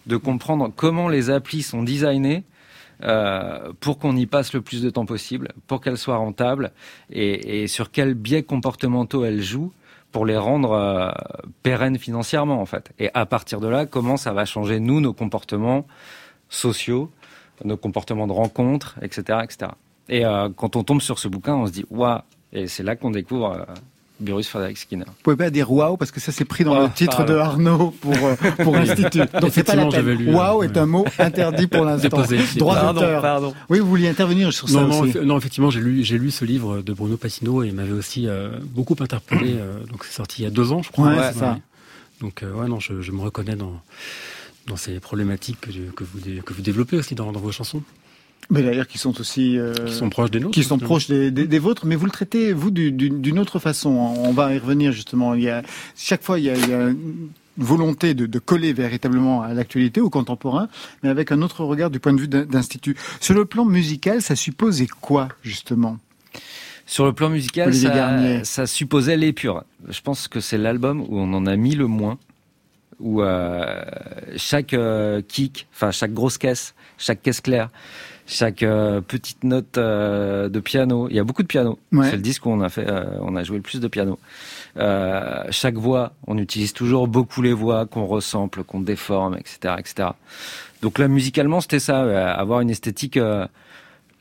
de 0.08 0.18
comprendre 0.18 0.72
comment 0.76 1.08
les 1.08 1.30
applis 1.30 1.62
sont 1.62 1.84
designées 1.84 2.44
euh, 3.04 3.72
pour 3.80 3.98
qu'on 4.00 4.16
y 4.18 4.26
passe 4.26 4.54
le 4.54 4.62
plus 4.62 4.82
de 4.82 4.90
temps 4.90 5.06
possible, 5.06 5.50
pour 5.68 5.80
qu'elles 5.82 5.98
soient 5.98 6.18
rentables 6.18 6.72
et, 7.12 7.64
et 7.64 7.68
sur 7.68 7.92
quels 7.92 8.14
biais 8.14 8.44
comportementaux 8.44 9.24
elles 9.24 9.42
jouent 9.42 9.72
pour 10.12 10.26
les 10.26 10.38
rendre 10.38 10.72
euh, 10.72 11.10
pérennes 11.64 11.98
financièrement 11.98 12.62
en 12.62 12.66
fait. 12.66 12.92
Et 13.00 13.10
à 13.14 13.26
partir 13.26 13.60
de 13.60 13.68
là, 13.68 13.86
comment 13.86 14.18
ça 14.18 14.34
va 14.34 14.46
changer 14.46 14.80
nous 14.80 15.02
nos 15.02 15.14
comportements 15.14 15.86
sociaux, 16.50 17.12
nos 17.64 17.78
comportements 17.78 18.28
de 18.28 18.34
rencontre, 18.34 18.98
etc., 19.02 19.40
etc. 19.44 19.72
Et 20.08 20.26
euh, 20.26 20.50
quand 20.56 20.76
on 20.76 20.84
tombe 20.84 21.02
sur 21.02 21.20
ce 21.20 21.28
bouquin, 21.28 21.56
on 21.56 21.68
se 21.68 21.72
dit 21.72 21.86
waouh 21.90 22.22
Et 22.54 22.68
c'est 22.68 22.84
là 22.84 22.96
qu'on 22.96 23.12
découvre 23.12 23.52
euh, 23.52 23.66
Burrus 24.20 24.50
Skinner. 24.76 25.06
Vous 25.06 25.14
pouvez 25.24 25.36
pas 25.36 25.50
dire 25.50 25.72
waouh 25.72 25.98
parce 25.98 26.12
que 26.12 26.20
ça 26.20 26.32
c'est 26.32 26.46
pris 26.46 26.64
dans 26.64 26.78
Oh, 26.78 26.84
le 26.84 26.90
titre 26.92 27.18
pardon. 27.18 27.34
de 27.34 27.38
Arnaud 27.40 27.92
pour 28.02 28.14
euh, 28.16 28.36
pour 28.64 28.76
l'Institut. 28.78 29.22
Donc 29.42 29.52
c'est 29.54 29.64
pas 29.64 29.76
la 29.76 29.86
peine. 29.88 30.34
Waouh 30.34 30.62
euh, 30.62 30.66
est 30.66 30.78
un 30.78 30.86
mot 30.86 31.06
interdit 31.18 31.68
pour 31.68 31.86
l'instant. 31.86 32.22
Droit 32.58 32.94
d'auteur. 32.94 33.22
pardon. 33.22 33.54
Oui, 33.70 33.80
vous 33.80 33.88
vouliez 33.88 34.10
intervenir 34.10 34.52
sur 34.54 34.68
ça 34.70 34.82
Non, 34.82 35.02
aussi. 35.02 35.12
eff- 35.14 35.22
non, 35.22 35.38
effectivement, 35.38 35.70
j'ai 35.70 35.80
lu, 35.82 36.04
j'ai 36.04 36.18
lu 36.18 36.32
ce 36.32 36.44
livre 36.46 36.82
de 36.82 36.94
Bruno 36.94 37.18
Pacino 37.18 37.64
et 37.64 37.68
il 37.68 37.74
m'avait 37.76 37.92
aussi 37.94 38.28
euh, 38.28 38.60
beaucoup 38.64 38.96
interpellé. 39.00 39.56
euh, 39.58 39.80
donc, 39.86 40.04
c'est 40.06 40.16
sorti 40.16 40.42
il 40.42 40.46
y 40.46 40.48
a 40.48 40.52
deux 40.52 40.72
ans, 40.72 40.82
je 40.84 40.92
crois. 40.92 41.08
Ouais, 41.10 41.16
c'est 41.34 41.40
ça. 41.40 41.58
Donc, 42.22 42.44
euh, 42.44 42.52
ouais, 42.54 42.68
non, 42.68 42.80
je, 42.80 43.02
je 43.02 43.12
me 43.12 43.22
reconnais 43.22 43.56
dans 43.56 43.80
dans 44.68 44.76
ces 44.76 45.00
problématiques 45.00 45.62
que, 45.62 45.72
que 45.96 46.04
vous 46.04 46.20
que 46.46 46.54
vous 46.54 46.62
développez 46.62 46.98
aussi 46.98 47.16
dans, 47.16 47.32
dans 47.32 47.40
vos 47.40 47.52
chansons, 47.52 47.82
Mais 48.52 48.64
d'ailleurs 48.64 48.88
qui 48.88 48.98
sont 48.98 49.20
aussi 49.22 49.58
euh, 49.60 49.74
qui 49.86 49.94
sont 49.94 50.10
proches 50.10 50.32
des 50.32 50.40
nôtres. 50.40 50.54
qui 50.54 50.64
sont 50.64 50.80
proches 50.80 51.08
des, 51.08 51.30
des- 51.30 51.46
des 51.46 51.60
vôtres, 51.60 51.86
mais 51.86 51.96
vous 51.96 52.06
le 52.06 52.12
traitez 52.12 52.52
vous 52.52 52.72
du- 52.72 52.92
d'une 52.92 53.38
autre 53.40 53.60
façon. 53.60 53.90
On 53.90 54.32
va 54.34 54.54
y 54.54 54.58
revenir 54.58 54.92
justement. 54.92 55.36
Il 55.36 55.44
y 55.44 55.50
a 55.50 55.62
chaque 55.96 56.24
fois 56.24 56.40
il 56.40 56.46
y 56.46 56.50
a, 56.50 56.56
il 56.56 56.68
y 56.70 56.74
a 56.74 56.88
une 56.90 57.30
volonté 57.58 58.14
de, 58.16 58.26
de 58.26 58.40
coller 58.40 58.74
véritablement 58.74 59.44
à 59.44 59.54
l'actualité, 59.54 60.02
au 60.02 60.10
contemporain, 60.10 60.68
mais 61.04 61.10
avec 61.10 61.32
un 61.32 61.42
autre 61.44 61.64
regard 61.64 61.90
du 61.92 62.00
point 62.00 62.14
de 62.14 62.22
vue 62.22 62.28
d'institut. 62.28 62.96
Sur 63.20 63.36
le 63.36 63.46
plan 63.46 63.66
musical, 63.66 64.22
ça 64.22 64.36
supposait 64.36 64.88
quoi 64.88 65.28
justement? 65.44 65.98
Sur 66.88 67.06
le 67.06 67.14
plan 67.14 67.30
musical, 67.30 67.72
ça, 67.76 68.44
ça 68.46 68.66
supposait 68.66 69.16
l'épure. 69.16 69.64
Je 69.90 70.02
pense 70.02 70.28
que 70.28 70.40
c'est 70.40 70.58
l'album 70.58 71.02
où 71.02 71.20
on 71.20 71.32
en 71.34 71.46
a 71.46 71.56
mis 71.56 71.76
le 71.76 71.86
moins, 71.86 72.18
où 73.00 73.22
euh, 73.22 73.80
chaque 74.38 74.74
euh, 74.74 75.22
kick, 75.28 75.68
enfin 75.72 75.92
chaque 75.92 76.14
grosse 76.14 76.40
caisse, 76.40 76.74
chaque 76.98 77.22
caisse 77.22 77.42
claire, 77.42 77.70
chaque 78.32 78.62
euh, 78.64 79.02
petite 79.02 79.44
note 79.44 79.78
euh, 79.80 80.50
de 80.50 80.60
piano. 80.60 81.08
Il 81.10 81.16
y 81.16 81.20
a 81.20 81.24
beaucoup 81.24 81.42
de 81.42 81.48
piano. 81.48 81.80
Ouais. 81.92 82.06
C'est 82.10 82.16
le 82.16 82.22
disque 82.22 82.46
où 82.46 82.50
on 82.52 82.62
a 82.62 82.70
fait, 82.70 82.88
euh, 82.88 83.06
on 83.22 83.36
a 83.36 83.44
joué 83.44 83.58
le 83.58 83.64
plus 83.64 83.80
de 83.82 83.88
piano. 83.88 84.20
Euh, 84.78 85.44
chaque 85.50 85.76
voix, 85.76 86.14
on 86.28 86.38
utilise 86.38 86.74
toujours 86.74 87.08
beaucoup 87.08 87.42
les 87.42 87.54
voix 87.54 87.86
qu'on 87.88 88.06
resample, 88.06 88.64
qu'on 88.64 88.82
déforme, 88.82 89.36
etc., 89.36 89.74
etc. 89.80 90.10
Donc 90.84 91.00
là, 91.00 91.08
musicalement, 91.08 91.60
c'était 91.60 91.80
ça, 91.80 92.04
euh, 92.04 92.34
avoir 92.34 92.62
une 92.62 92.70
esthétique. 92.70 93.18
euh, 93.18 93.48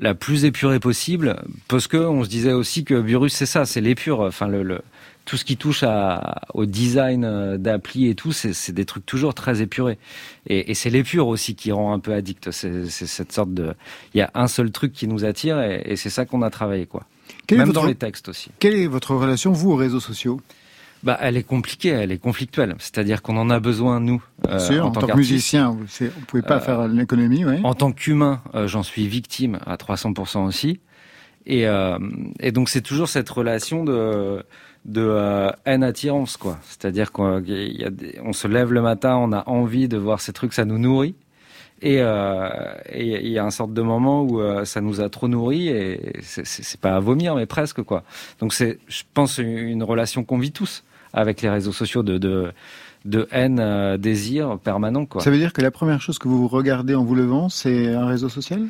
la 0.01 0.15
plus 0.15 0.45
épurée 0.45 0.79
possible, 0.79 1.35
parce 1.67 1.89
que 1.89 1.97
on 1.97 2.23
se 2.23 2.29
disait 2.29 2.53
aussi 2.53 2.85
que 2.85 3.01
Burus 3.01 3.33
c'est 3.35 3.47
ça, 3.47 3.65
c'est 3.65 3.81
l'épure. 3.81 4.21
Enfin 4.21 4.47
le, 4.47 4.63
le- 4.63 4.81
tout 5.29 5.37
ce 5.37 5.45
qui 5.45 5.59
touche 5.59 5.83
à, 5.83 6.41
au 6.55 6.65
design 6.65 7.23
euh, 7.23 7.59
d'appli 7.59 8.09
et 8.09 8.15
tout, 8.15 8.33
c'est 8.33 8.73
des 8.73 8.87
trucs 8.87 9.05
toujours 9.05 9.35
très 9.35 9.61
épurés. 9.61 9.99
Et, 10.47 10.71
et 10.71 10.75
c'est 10.75 10.89
l'épure 10.89 11.29
aussi 11.29 11.55
qui 11.55 11.71
rend 11.71 11.93
un 11.93 11.99
peu 11.99 12.15
addict. 12.15 12.51
C'est 12.51 12.87
cette 12.89 13.31
sorte 13.33 13.53
de, 13.53 13.75
il 14.15 14.19
y 14.19 14.23
a 14.23 14.31
un 14.35 14.49
seul 14.49 14.71
truc 14.71 14.95
qui 14.95 15.07
nous 15.07 15.27
attire 15.27 15.61
et, 15.61 15.83
et 15.85 15.97
c'est 15.97 16.09
ça 16.09 16.25
qu'on 16.25 16.41
a 16.41 16.49
travaillé 16.49 16.87
quoi. 16.87 17.05
Même 17.51 17.67
votre- 17.67 17.83
dans 17.83 17.87
les 17.87 17.95
textes 17.95 18.31
aussi. 18.31 18.51
Quelle 18.59 18.75
est 18.75 18.87
votre 18.87 19.15
relation 19.15 19.53
vous 19.53 19.71
aux 19.71 19.77
réseaux 19.77 20.01
sociaux? 20.01 20.41
Bah 21.03 21.19
elle 21.21 21.37
est 21.37 21.43
compliquée, 21.43 21.91
elle 21.91 22.11
est 22.11 22.19
conflictuelle. 22.19 22.75
C'est-à-dire 22.79 23.21
qu'on 23.21 23.37
en 23.37 23.51
a 23.51 23.61
besoin 23.61 24.01
nous. 24.01 24.25
Bien 24.43 24.55
euh, 24.55 24.59
sûr, 24.59 24.87
en, 24.87 24.91
tant 24.93 25.07
que 25.07 25.15
musicien, 25.15 25.71
vous 25.71 25.85
ne 26.01 26.09
pouvez 26.27 26.43
pas 26.43 26.57
Euh, 26.57 26.61
faire 26.61 26.89
l'économie, 26.89 27.45
oui. 27.45 27.61
En 27.65 27.75
tant 27.75 27.93
qu'humain, 27.93 28.41
euh, 28.55 28.67
j'en 28.67 28.83
suis 28.83 29.07
victime 29.07 29.59
à 29.67 29.77
300% 29.77 30.47
aussi. 30.47 30.81
Et, 31.45 31.67
euh, 31.67 31.99
et 32.41 32.51
donc 32.51 32.69
c'est 32.69 32.83
toujours 32.83 33.09
cette 33.09 33.29
relation 33.29 33.85
de, 33.85 34.43
de 34.89 35.03
euh, 35.03 35.51
haine-attirance, 35.67 36.37
quoi. 36.37 36.59
C'est-à-dire 36.65 37.13
qu'on 37.13 37.43
se 38.33 38.49
lève 38.49 38.73
le 38.73 38.81
matin, 38.83 39.17
on 39.17 39.33
a 39.33 39.47
envie 39.49 39.87
de 39.87 39.99
voir 39.99 40.21
ces 40.21 40.33
trucs, 40.33 40.55
ça 40.55 40.65
nous 40.65 40.79
nourrit. 40.79 41.15
Et 41.81 41.99
euh, 42.01 42.49
il 42.93 43.29
y 43.29 43.39
a 43.39 43.45
un 43.45 43.51
sorte 43.51 43.73
de 43.73 43.83
moment 43.83 44.23
où 44.25 44.41
euh, 44.41 44.65
ça 44.65 44.81
nous 44.81 45.01
a 45.01 45.09
trop 45.09 45.29
nourri 45.29 45.69
et 45.69 46.13
c'est- 46.23 46.81
pas 46.81 46.97
à 46.97 47.01
vomir, 47.01 47.37
mais 47.37 47.47
presque, 47.47 47.83
quoi. 47.83 48.03
Donc 48.41 48.53
c'est, 48.53 48.79
je 48.89 49.03
pense, 49.15 49.39
une 49.39 49.85
relation 49.85 50.25
qu'on 50.25 50.39
vit 50.39 50.51
tous 50.53 50.83
avec 51.13 51.41
les 51.43 51.49
réseaux 51.51 51.73
sociaux 51.73 52.03
de, 52.03 52.19
de, 53.05 53.29
haine, 53.31 53.97
désir 53.99 54.59
permanent, 54.59 55.07
quoi. 55.07 55.21
Ça 55.23 55.31
veut 55.31 55.39
dire 55.39 55.53
que 55.53 55.63
la 55.63 55.71
première 55.71 56.01
chose 56.01 56.19
que 56.19 56.27
vous 56.29 56.49
regardez 56.49 56.95
en 56.97 57.05
vous 57.05 57.15
levant, 57.15 57.49
c'est 57.49 57.95
un 57.95 58.07
réseau 58.07 58.29
social? 58.29 58.63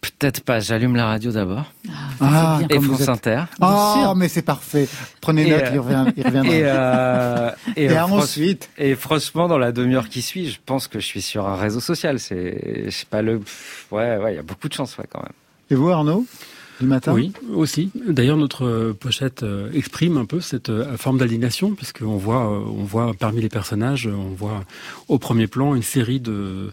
Peut-être 0.00 0.40
pas, 0.42 0.60
j'allume 0.60 0.96
la 0.96 1.06
radio 1.06 1.30
d'abord. 1.30 1.72
Ah, 2.20 2.58
bien. 2.60 2.68
Et 2.70 2.80
France 2.80 3.02
êtes- 3.02 3.08
Inter. 3.10 3.42
Oh, 3.60 4.14
mais 4.16 4.28
c'est 4.28 4.42
parfait. 4.42 4.88
Prenez 5.20 5.46
Et, 5.46 5.50
note, 5.50 5.62
euh, 5.62 5.70
il, 5.74 5.78
revient, 5.80 6.04
il 6.16 6.24
reviendra. 6.26 6.52
Et, 6.54 6.62
euh, 6.64 7.50
et, 7.76 7.84
Et 7.84 7.90
euh, 7.90 7.94
franch- 8.06 8.12
ensuite, 8.22 8.70
et 8.78 8.94
franchement, 8.94 9.46
dans 9.48 9.58
la 9.58 9.72
demi-heure 9.72 10.08
qui 10.08 10.22
suit, 10.22 10.48
je 10.48 10.58
pense 10.64 10.88
que 10.88 11.00
je 11.00 11.06
suis 11.06 11.20
sur 11.22 11.46
un 11.46 11.56
réseau 11.56 11.80
social. 11.80 12.18
C'est, 12.18 12.84
je 12.86 12.90
sais 12.90 13.06
pas 13.08 13.20
le, 13.20 13.40
ouais, 13.90 14.16
ouais, 14.16 14.32
il 14.32 14.36
y 14.36 14.38
a 14.38 14.42
beaucoup 14.42 14.68
de 14.68 14.74
chance, 14.74 14.96
ouais, 14.96 15.04
quand 15.10 15.20
même. 15.22 15.32
et 15.70 15.74
vous 15.74 15.90
Arnaud 15.90 16.24
Du 16.80 16.86
matin? 16.86 17.12
Oui, 17.12 17.32
aussi. 17.54 17.90
D'ailleurs, 18.08 18.38
notre 18.38 18.64
euh, 18.64 18.96
pochette 18.98 19.42
euh, 19.42 19.70
exprime 19.74 20.16
un 20.16 20.24
peu 20.24 20.40
cette 20.40 20.70
euh, 20.70 20.96
forme 20.96 21.18
d'aliénation, 21.18 21.74
puisqu'on 21.74 22.16
voit, 22.16 22.46
euh, 22.50 22.60
on 22.66 22.84
voit 22.84 23.12
parmi 23.18 23.42
les 23.42 23.50
personnages, 23.50 24.06
on 24.06 24.34
voit 24.34 24.64
au 25.08 25.18
premier 25.18 25.46
plan 25.46 25.74
une 25.74 25.82
série 25.82 26.20
de, 26.20 26.72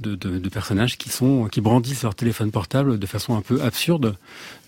de, 0.00 0.48
personnages 0.48 0.98
qui 0.98 1.08
sont, 1.08 1.48
qui 1.48 1.60
brandissent 1.60 2.02
leur 2.02 2.14
téléphone 2.14 2.50
portable 2.50 2.98
de 2.98 3.06
façon 3.06 3.36
un 3.36 3.42
peu 3.42 3.62
absurde. 3.62 4.16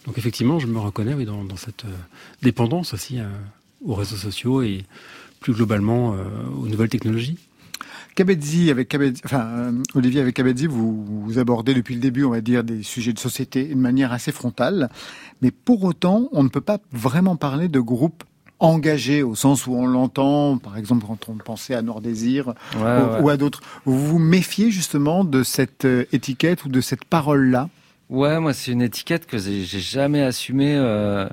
Donc 0.06 0.18
effectivement, 0.18 0.58
je 0.58 0.66
me 0.66 0.78
reconnais 0.78 1.14
oui, 1.14 1.24
dans, 1.24 1.56
cette 1.56 1.84
euh, 1.84 1.96
dépendance 2.42 2.94
aussi 2.94 3.18
euh, 3.20 3.26
aux 3.84 3.94
réseaux 3.94 4.16
sociaux 4.16 4.62
et 4.62 4.84
plus 5.40 5.52
globalement 5.52 6.14
euh, 6.14 6.24
aux 6.62 6.68
nouvelles 6.68 6.88
technologies. 6.88 7.38
Olivier 8.18 8.70
avec 8.70 8.88
Cabezzi, 10.34 10.66
vous, 10.66 11.38
abordez 11.38 11.74
depuis 11.74 11.94
le 11.94 12.00
début, 12.00 12.24
on 12.24 12.30
va 12.30 12.40
dire, 12.40 12.64
des 12.64 12.82
sujets 12.82 13.12
de 13.12 13.18
société 13.18 13.64
d'une 13.64 13.80
manière 13.80 14.12
assez 14.12 14.32
frontale, 14.32 14.88
mais 15.42 15.50
pour 15.50 15.84
autant, 15.84 16.28
on 16.32 16.42
ne 16.42 16.48
peut 16.48 16.62
pas 16.62 16.78
vraiment 16.92 17.36
parler 17.36 17.68
de 17.68 17.78
groupe 17.78 18.24
engagé 18.58 19.22
au 19.22 19.34
sens 19.34 19.66
où 19.66 19.74
on 19.74 19.86
l'entend, 19.86 20.56
par 20.58 20.76
exemple 20.78 21.04
quand 21.06 21.28
on 21.28 21.34
pensait 21.36 21.74
à 21.74 21.82
Noir 21.82 22.00
Désir 22.00 22.48
Ouais, 22.76 22.80
ou, 22.80 22.84
ouais. 22.84 23.20
ou 23.22 23.28
à 23.28 23.36
d'autres. 23.36 23.60
Vous 23.84 23.98
vous 23.98 24.18
méfiez 24.18 24.70
justement 24.70 25.24
de 25.24 25.42
cette 25.42 25.84
euh, 25.84 26.04
étiquette 26.12 26.64
ou 26.64 26.68
de 26.68 26.80
cette 26.80 27.04
parole-là? 27.04 27.68
Ouais, 28.08 28.38
moi, 28.40 28.52
c'est 28.54 28.70
une 28.72 28.82
étiquette 28.82 29.26
que 29.26 29.36
j'ai 29.36 29.64
jamais 29.64 30.22
assumée. 30.22 30.74
euh, 30.76 31.28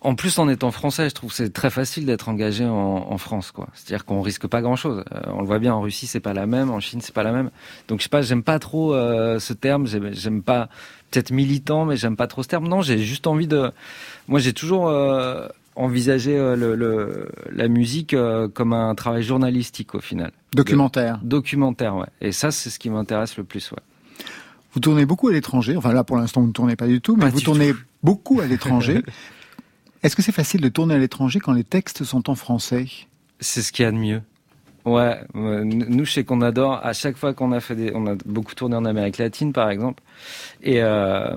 En 0.00 0.16
plus, 0.16 0.40
en 0.40 0.48
étant 0.48 0.72
français, 0.72 1.08
je 1.08 1.14
trouve 1.14 1.30
que 1.30 1.36
c'est 1.36 1.52
très 1.52 1.70
facile 1.70 2.04
d'être 2.04 2.28
engagé 2.28 2.64
en, 2.64 3.06
en 3.08 3.16
France, 3.18 3.52
quoi. 3.52 3.68
C'est-à-dire 3.72 4.04
qu'on 4.04 4.20
risque 4.22 4.48
pas 4.48 4.60
grand-chose. 4.60 5.04
Euh, 5.14 5.20
on 5.32 5.40
le 5.40 5.46
voit 5.46 5.60
bien 5.60 5.72
en 5.72 5.80
Russie, 5.80 6.08
c'est 6.08 6.18
pas 6.18 6.34
la 6.34 6.46
même, 6.46 6.70
en 6.72 6.80
Chine, 6.80 7.00
c'est 7.00 7.14
pas 7.14 7.22
la 7.22 7.30
même. 7.30 7.50
Donc, 7.86 8.00
je 8.00 8.02
sais 8.02 8.08
pas, 8.08 8.22
j'aime 8.22 8.42
pas 8.42 8.58
trop 8.58 8.92
euh, 8.92 9.38
ce 9.38 9.52
terme. 9.52 9.86
J'aime 9.86 10.10
j'aime 10.12 10.42
pas 10.42 10.68
peut-être 11.12 11.30
militant, 11.30 11.84
mais 11.84 11.96
j'aime 11.96 12.16
pas 12.16 12.26
trop 12.26 12.42
ce 12.42 12.48
terme. 12.48 12.66
Non, 12.66 12.82
j'ai 12.82 12.98
juste 12.98 13.28
envie 13.28 13.46
de. 13.46 13.70
Moi, 14.26 14.40
j'ai 14.40 14.52
toujours 14.52 14.88
euh, 14.88 15.46
envisagé 15.76 16.36
euh, 16.36 16.54
le, 16.56 16.74
le- 16.74 17.28
la 17.50 17.68
musique 17.68 18.14
euh, 18.14 18.48
comme 18.48 18.72
un 18.72 18.94
travail 18.94 19.22
journalistique 19.22 19.94
au 19.94 20.00
final, 20.00 20.32
Documentaire. 20.54 21.18
documentaire, 21.22 21.96
ouais. 21.96 22.06
Et 22.20 22.32
ça, 22.32 22.50
c'est 22.50 22.68
ce 22.70 22.78
qui 22.78 22.90
m'intéresse 22.90 23.36
le 23.36 23.44
plus, 23.44 23.70
ouais. 23.72 23.78
Vous 24.74 24.80
tournez 24.80 25.04
beaucoup 25.04 25.28
à 25.28 25.32
l'étranger. 25.32 25.76
Enfin 25.76 25.92
là, 25.92 26.02
pour 26.04 26.16
l'instant, 26.16 26.40
vous 26.40 26.46
ne 26.48 26.52
tournez 26.52 26.76
pas 26.76 26.86
du 26.86 27.00
tout, 27.00 27.14
mais 27.16 27.26
Pas 27.26 27.30
vous 27.30 27.40
tournez 27.40 27.74
beaucoup 28.02 28.40
à 28.40 28.46
l'étranger. 28.46 29.02
Est-ce 30.02 30.16
que 30.16 30.22
c'est 30.22 30.32
facile 30.32 30.60
de 30.62 30.68
tourner 30.68 30.94
à 30.94 30.98
l'étranger 30.98 31.40
quand 31.40 31.52
les 31.52 31.64
textes 31.64 32.04
sont 32.04 32.28
en 32.30 32.34
français? 32.34 32.86
C'est 33.40 33.60
ce 33.62 33.70
qu'il 33.72 33.84
y 33.84 33.86
a 33.86 33.92
de 33.92 33.96
mieux. 33.98 34.22
Ouais, 34.84 35.20
nous, 35.34 36.04
je 36.04 36.12
sais 36.12 36.24
qu'on 36.24 36.40
adore. 36.40 36.80
À 36.84 36.92
chaque 36.92 37.16
fois 37.16 37.34
qu'on 37.34 37.52
a 37.52 37.60
fait 37.60 37.76
des, 37.76 37.92
on 37.94 38.06
a 38.06 38.16
beaucoup 38.26 38.54
tourné 38.54 38.74
en 38.74 38.84
Amérique 38.84 39.18
latine, 39.18 39.52
par 39.52 39.70
exemple, 39.70 40.02
et 40.62 40.82
euh, 40.82 41.36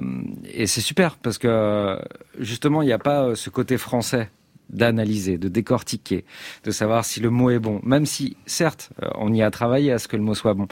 et 0.52 0.66
c'est 0.66 0.82
super 0.82 1.16
parce 1.18 1.38
que 1.38 2.00
justement, 2.40 2.82
il 2.82 2.88
n'y 2.88 2.92
a 2.94 3.00
pas 3.00 3.24
euh, 3.24 3.36
ce 3.36 3.52
côté 3.52 3.78
français 3.78 4.30
d'analyser, 4.70 5.38
de 5.38 5.48
décortiquer, 5.48 6.26
de 6.64 6.72
savoir 6.72 7.06
si 7.06 7.20
le 7.20 7.30
mot 7.30 7.52
est 7.52 7.60
bon. 7.60 7.80
Même 7.84 8.06
si, 8.08 8.36
certes, 8.48 8.90
euh, 9.04 9.10
on 9.16 9.32
y 9.34 9.44
a 9.44 9.52
travaillé 9.52 9.92
à 9.92 10.00
ce 10.00 10.08
que 10.08 10.18
le 10.18 10.24
mot 10.24 10.34
soit 10.34 10.56
bon, 10.56 10.68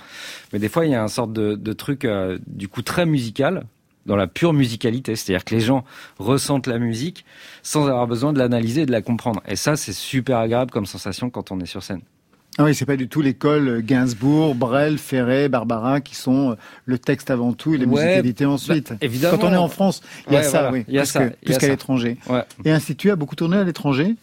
mais 0.52 0.60
des 0.60 0.70
fois, 0.70 0.86
il 0.86 0.92
y 0.92 0.96
a 0.96 1.04
un 1.04 1.08
sorte 1.08 1.34
de, 1.34 1.56
de 1.56 1.74
truc 1.74 2.06
euh, 2.06 2.40
du 2.48 2.68
coup 2.68 2.82
très 2.82 3.06
musical 3.06 3.66
dans 4.06 4.16
la 4.16 4.28
pure 4.28 4.52
musicalité, 4.54 5.16
c'est-à-dire 5.16 5.46
que 5.46 5.56
les 5.56 5.62
gens 5.62 5.86
ressentent 6.20 6.68
la 6.68 6.80
musique 6.80 7.24
sans 7.62 7.88
avoir 7.88 8.08
besoin 8.08 8.34
de 8.34 8.40
l'analyser 8.40 8.82
et 8.82 8.86
de 8.86 8.92
la 8.92 9.02
comprendre. 9.02 9.42
Et 9.48 9.56
ça, 9.56 9.78
c'est 9.78 9.94
super 9.94 10.40
agréable 10.40 10.72
comme 10.72 10.86
sensation 10.86 11.30
quand 11.30 11.52
on 11.52 11.60
est 11.60 11.66
sur 11.66 11.84
scène. 11.84 12.02
Ah 12.60 12.66
oui, 12.66 12.76
c'est 12.76 12.86
pas 12.86 12.98
du 12.98 13.08
tout 13.08 13.22
l'école 13.22 13.82
Gainsbourg, 13.82 14.54
Brel, 14.54 15.00
Ferré, 15.00 15.50
Barbara 15.50 16.02
qui 16.02 16.16
sont 16.16 16.52
euh, 16.52 16.56
le 16.86 17.00
texte 17.00 17.32
avant 17.32 17.54
tout 17.54 17.74
et 17.74 17.78
les 17.78 17.86
Ouais, 17.86 18.04
musicalités 18.04 18.46
ensuite. 18.46 18.90
bah, 18.92 18.98
évidemment. 19.02 19.38
Quand 19.40 19.48
on 19.48 19.54
est 19.54 19.58
en 19.58 19.70
France, 19.70 20.02
il 20.28 20.34
y 20.34 20.36
a 20.36 20.40
Ouais, 20.40 20.46
ça, 20.46 20.52
voilà, 20.62 20.72
oui. 20.72 20.86
il 20.88 20.94
y 20.94 21.00
a 21.00 21.02
plus 21.02 21.54
ça, 21.54 21.60
qu'à 21.60 21.68
l'étranger. 21.68 22.18
Ouais. 22.30 22.44
Et 22.64 22.72
Institut 22.72 23.10
a 23.10 23.16
beaucoup 23.16 23.36
tourné 23.36 23.58
à 23.58 23.64
l'étranger? 23.64 24.16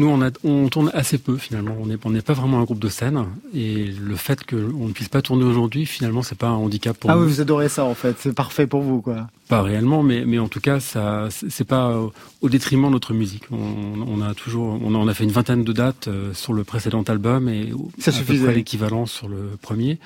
Nous, 0.00 0.08
on, 0.08 0.22
a, 0.22 0.30
on 0.44 0.68
tourne 0.68 0.90
assez 0.94 1.18
peu 1.18 1.36
finalement. 1.36 1.76
On 2.04 2.10
n'est 2.10 2.22
pas 2.22 2.32
vraiment 2.32 2.58
un 2.58 2.64
groupe 2.64 2.78
de 2.78 2.88
scène. 2.88 3.26
Et 3.54 3.84
le 3.84 4.16
fait 4.16 4.44
qu'on 4.48 4.86
ne 4.88 4.92
puisse 4.92 5.08
pas 5.10 5.20
tourner 5.20 5.44
aujourd'hui, 5.44 5.84
finalement, 5.84 6.22
c'est 6.22 6.38
pas 6.38 6.48
un 6.48 6.54
handicap 6.54 6.96
pour 6.96 7.10
Ah 7.10 7.16
nous. 7.16 7.22
oui, 7.22 7.28
vous 7.28 7.40
adorez 7.42 7.68
ça 7.68 7.84
en 7.84 7.94
fait, 7.94 8.16
c'est 8.18 8.32
parfait 8.34 8.66
pour 8.66 8.80
vous 8.80 9.02
quoi. 9.02 9.28
Pas 9.48 9.62
réellement, 9.62 10.02
mais, 10.02 10.24
mais 10.24 10.38
en 10.38 10.48
tout 10.48 10.60
cas, 10.60 10.80
ça, 10.80 11.28
c'est 11.30 11.64
pas 11.66 11.98
au- 12.40 12.48
détriment 12.48 12.86
de 12.86 12.92
notre 12.92 13.12
musique. 13.14 13.42
On, 13.52 14.00
on 14.06 14.22
a 14.22 14.32
toujours, 14.34 14.78
on 14.82 14.94
a, 14.94 14.98
on 14.98 15.06
a 15.08 15.12
fait 15.14 15.24
une 15.24 15.32
vingtaine 15.32 15.64
de 15.64 15.72
dates 15.72 16.08
euh, 16.08 16.32
sur 16.34 16.52
le 16.54 16.64
précédent 16.64 17.02
album 17.02 17.48
et 17.48 17.70
Ça 17.98 18.10
à 18.10 18.14
peu 18.14 18.18
suffisait. 18.20 18.44
près 18.46 18.54
l'équivalent 18.54 19.06
sur 19.06 19.28
le 19.28 19.50
premier. 19.60 19.98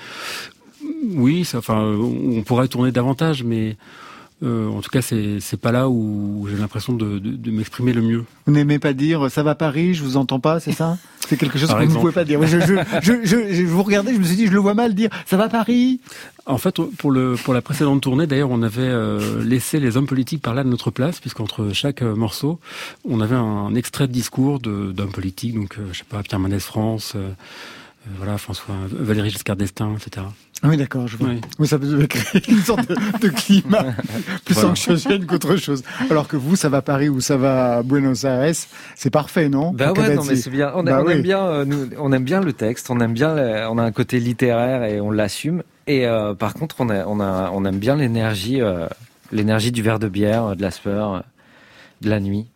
Oui, 1.13 1.45
ça, 1.45 1.59
enfin, 1.59 1.83
on 1.83 2.43
pourrait 2.43 2.69
tourner 2.69 2.91
davantage, 2.93 3.43
mais 3.45 3.77
euh, 4.43 4.69
en 4.69 4.81
tout 4.81 4.91
cas, 4.91 5.01
c'est 5.01 5.39
c'est 5.41 5.57
pas 5.57 5.73
là 5.73 5.89
où 5.89 6.47
j'ai 6.51 6.57
l'impression 6.57 6.93
de, 6.93 7.19
de, 7.19 7.31
de 7.31 7.51
m'exprimer 7.51 7.93
le 7.93 8.03
mieux. 8.03 8.25
Vous 8.47 8.53
n'aimez 8.53 8.79
pas 8.79 8.93
dire 8.93 9.31
ça 9.31 9.43
va 9.43 9.55
Paris, 9.55 9.95
je 9.95 10.03
vous 10.03 10.17
entends 10.17 10.41
pas, 10.41 10.61
c'est 10.61 10.73
ça? 10.73 10.99
C'est 11.27 11.39
quelque 11.39 11.59
chose 11.59 11.69
Par 11.69 11.81
que 11.81 11.87
vous 11.87 11.95
ne 11.95 12.01
pouvez 12.01 12.13
pas 12.13 12.25
dire. 12.25 12.47
Je, 12.47 12.61
je, 12.61 12.75
je, 13.01 13.55
je, 13.55 13.63
vous 13.63 13.83
regardais, 13.83 14.13
je 14.13 14.19
me 14.19 14.25
suis 14.25 14.37
dit, 14.37 14.47
je 14.47 14.53
le 14.53 14.59
vois 14.59 14.75
mal 14.75 14.95
dire 14.95 15.09
ça 15.25 15.39
va 15.39 15.49
Paris. 15.49 16.01
En 16.45 16.59
fait, 16.59 16.79
pour 16.99 17.11
le 17.11 17.37
pour 17.37 17.55
la 17.55 17.63
précédente 17.63 18.03
tournée, 18.03 18.27
d'ailleurs, 18.27 18.51
on 18.51 18.63
avait 18.63 18.83
euh, 18.83 19.43
laissé 19.43 19.81
les 19.81 19.97
hommes 19.97 20.07
politiques 20.07 20.43
parler 20.43 20.61
à 20.61 20.65
notre 20.65 20.91
place, 20.91 21.21
puisqu'entre 21.21 21.71
chaque 21.73 22.03
euh, 22.03 22.15
morceau, 22.15 22.61
on 23.09 23.23
avait 23.23 23.37
un 23.37 23.75
extrait 23.75 24.07
de 24.07 24.13
discours 24.13 24.61
d'hommes 24.61 25.13
politiques, 25.13 25.55
donc 25.55 25.79
euh, 25.79 25.87
je 25.93 25.99
sais 25.99 26.05
pas 26.05 26.23
Pierre 26.23 26.41
Mendès 26.41 26.61
France, 26.61 27.15
euh, 27.17 27.21
euh, 27.21 27.31
voilà 28.19 28.37
François 28.39 28.75
Valéry 28.91 29.31
Giscard 29.31 29.57
d'Estaing, 29.57 29.97
etc. 29.97 30.27
Ah 30.63 30.69
oui, 30.69 30.77
d'accord, 30.77 31.07
je 31.09 31.17
vois. 31.17 31.29
Oui. 31.29 31.41
Oui, 31.59 31.67
ça 31.69 31.79
peut 31.79 32.07
créer 32.07 32.43
une 32.51 32.61
sorte 32.63 32.89
de, 32.89 32.95
de 33.21 33.29
climat 33.29 33.85
plus 34.45 34.55
Voilà. 34.55 34.71
anxiogène 34.71 35.27
qu'autre 35.27 35.57
chose. 35.57 35.83
Alors 36.11 36.27
que 36.29 36.37
vous, 36.37 36.57
ça 36.57 36.69
va 36.69 36.81
Paris 36.83 37.09
ou 37.09 37.21
ça 37.21 37.37
va 37.37 37.83
Buenos 37.83 38.25
Aires, 38.25 38.55
c'est 38.95 39.11
parfait, 39.11 39.49
non? 39.49 39.73
Bah 39.73 39.89
Pour 39.95 39.99
ouais, 40.05 40.15
non 40.15 40.25
mais 40.25 40.37
c'est 40.37 40.51
bien. 40.51 40.73
On, 40.75 40.87
a- 40.87 40.91
Bah 40.91 41.01
on 41.03 41.07
oui. 41.07 41.13
aime 41.15 41.23
bien, 41.23 41.41
euh, 41.45 41.65
nous, 41.65 41.89
on 41.99 42.13
aime 42.13 42.25
bien 42.25 42.41
le 42.41 42.53
texte, 42.53 42.89
on 42.91 43.01
aime 43.01 43.13
bien, 43.15 43.35
le- 43.35 43.67
on 43.69 43.79
a 43.79 43.83
un 43.83 43.93
côté 43.93 44.21
littéraire 44.21 44.85
et 44.85 45.01
on 45.01 45.11
l'assume. 45.11 45.63
Et 45.87 46.07
euh, 46.07 46.35
par 46.35 46.55
contre, 46.55 46.77
on, 46.81 46.89
a, 46.89 47.05
on, 47.07 47.21
a, 47.21 47.51
on 47.53 47.65
aime 47.65 47.79
bien 47.79 47.97
l'énergie, 47.97 48.61
euh, 48.63 48.87
l'énergie 49.33 49.73
du 49.73 49.83
verre 49.83 49.99
de 49.99 50.09
bière, 50.09 50.45
euh, 50.47 50.55
de 50.55 50.63
la 50.63 50.71
sueur, 50.71 51.15
euh, 51.15 51.21
de 52.01 52.09
la 52.11 52.21
nuit. 52.21 52.47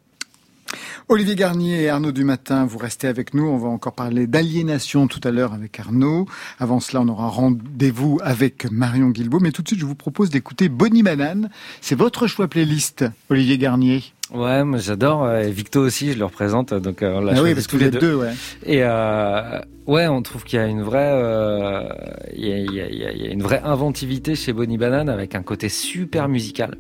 Olivier 1.10 1.36
Garnier 1.36 1.84
et 1.84 1.88
Arnaud 1.88 2.12
du 2.12 2.22
Matin, 2.22 2.66
vous 2.66 2.76
restez 2.76 3.06
avec 3.08 3.32
nous. 3.32 3.46
On 3.46 3.56
va 3.56 3.68
encore 3.68 3.94
parler 3.94 4.26
d'aliénation 4.26 5.06
tout 5.06 5.20
à 5.24 5.30
l'heure 5.30 5.54
avec 5.54 5.80
Arnaud. 5.80 6.26
Avant 6.58 6.80
cela, 6.80 7.00
on 7.00 7.08
aura 7.08 7.28
rendez-vous 7.28 8.20
avec 8.22 8.70
Marion 8.70 9.08
Guilbault. 9.08 9.40
Mais 9.40 9.50
tout 9.50 9.62
de 9.62 9.68
suite, 9.68 9.80
je 9.80 9.86
vous 9.86 9.94
propose 9.94 10.28
d'écouter 10.28 10.68
Bonnie 10.68 11.02
Banane. 11.02 11.48
C'est 11.80 11.94
votre 11.94 12.26
choix 12.26 12.46
playlist, 12.46 13.06
Olivier 13.30 13.56
Garnier. 13.56 14.02
Ouais, 14.34 14.62
moi 14.64 14.78
j'adore. 14.78 15.24
euh, 15.24 15.40
Et 15.44 15.50
Victo 15.50 15.80
aussi, 15.80 16.12
je 16.12 16.18
le 16.18 16.26
représente. 16.26 16.74
Donc 16.74 17.02
euh, 17.02 17.14
on 17.16 17.20
l'a 17.22 17.32
Ah 17.38 17.42
oui, 17.42 17.54
parce 17.54 17.66
que 17.66 17.70
tous 17.70 17.76
vous 17.78 17.82
les 17.84 17.88
êtes 17.88 17.94
deux. 17.94 18.00
deux, 18.00 18.14
ouais. 18.16 18.34
Et 18.66 18.80
euh, 18.82 19.60
ouais, 19.86 20.08
on 20.08 20.20
trouve 20.20 20.44
qu'il 20.44 20.58
y 20.58 20.62
a 20.62 20.66
une 20.66 20.82
vraie, 20.82 21.10
euh, 21.10 21.88
il 22.36 22.46
y, 22.46 22.52
a, 22.52 22.58
il 22.58 22.74
y 22.74 22.80
a- 22.82 22.88
il 22.90 22.98
y 22.98 23.04
a- 23.06 23.12
il 23.12 23.22
y 23.22 23.26
a 23.28 23.30
une 23.30 23.42
vraie 23.42 23.62
inventivité 23.64 24.34
chez 24.34 24.52
Bonnie 24.52 24.76
Banane 24.76 25.08
avec 25.08 25.34
un 25.34 25.42
côté 25.42 25.70
super 25.70 26.28
musical. 26.28 26.76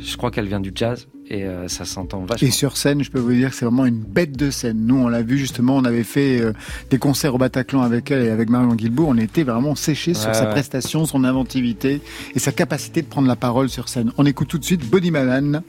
Je 0.00 0.16
crois 0.16 0.32
qu'elle 0.32 0.48
vient 0.48 0.58
du 0.60 0.72
jazz 0.74 1.06
et 1.28 1.44
euh, 1.44 1.68
ça 1.68 1.84
s'entend 1.84 2.20
vachement. 2.24 2.48
Et 2.48 2.50
sur 2.50 2.76
scène, 2.76 3.02
je 3.02 3.10
peux 3.10 3.18
vous 3.18 3.32
dire 3.32 3.50
que 3.50 3.56
c'est 3.56 3.64
vraiment 3.64 3.86
une 3.86 3.98
bête 3.98 4.36
de 4.36 4.50
scène. 4.50 4.86
Nous, 4.86 4.96
on 4.96 5.08
l'a 5.08 5.22
vu 5.22 5.38
justement, 5.38 5.76
on 5.76 5.84
avait 5.84 6.04
fait 6.04 6.40
euh, 6.40 6.52
des 6.90 6.98
concerts 6.98 7.34
au 7.34 7.38
Bataclan 7.38 7.82
avec 7.82 8.10
elle 8.10 8.24
et 8.24 8.30
avec 8.30 8.48
Marion 8.48 8.74
Guilbault. 8.74 9.06
On 9.08 9.18
était 9.18 9.42
vraiment 9.42 9.74
séchés 9.74 10.14
sur 10.14 10.28
Ouais, 10.28 10.34
sa 10.34 10.46
prestation, 10.46 11.04
son 11.06 11.24
inventivité 11.24 12.00
et 12.34 12.38
sa 12.38 12.52
capacité 12.52 13.02
de 13.02 13.06
prendre 13.06 13.28
la 13.28 13.36
parole 13.36 13.68
sur 13.68 13.88
scène. 13.88 14.12
On 14.18 14.26
écoute 14.26 14.48
tout 14.48 14.58
de 14.58 14.64
suite 14.64 14.88
Bonnie 14.88 15.10
Banane. 15.10 15.62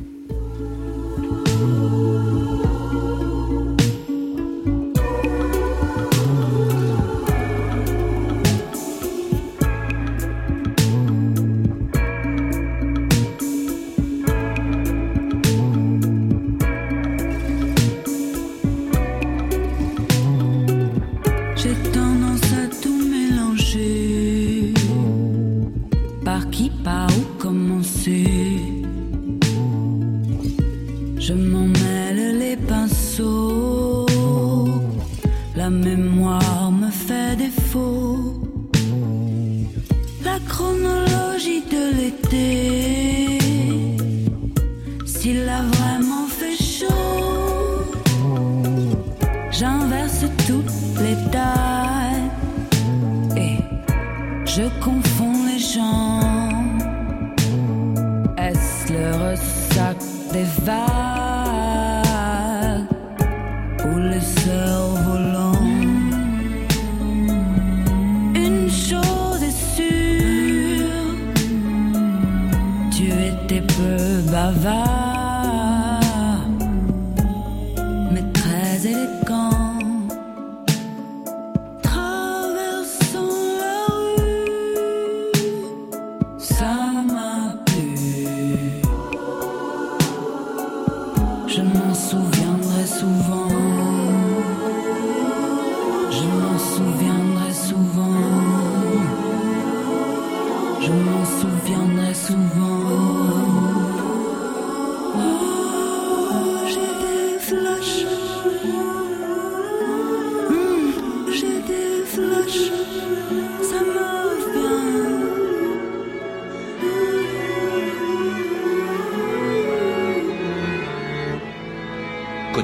J'ai 21.67 21.73
tendance 21.91 22.06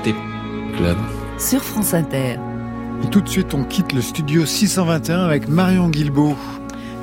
Côté 0.04 0.16
club. 0.76 0.98
Sur 1.40 1.64
France 1.64 1.94
Inter. 1.94 2.36
Et 3.04 3.10
tout 3.10 3.22
de 3.22 3.30
suite, 3.30 3.54
on 3.54 3.64
quitte 3.64 3.94
le 3.94 4.02
studio 4.02 4.46
621 4.46 5.24
avec 5.24 5.48
Marion 5.48 5.88
Guilbault. 5.88 6.36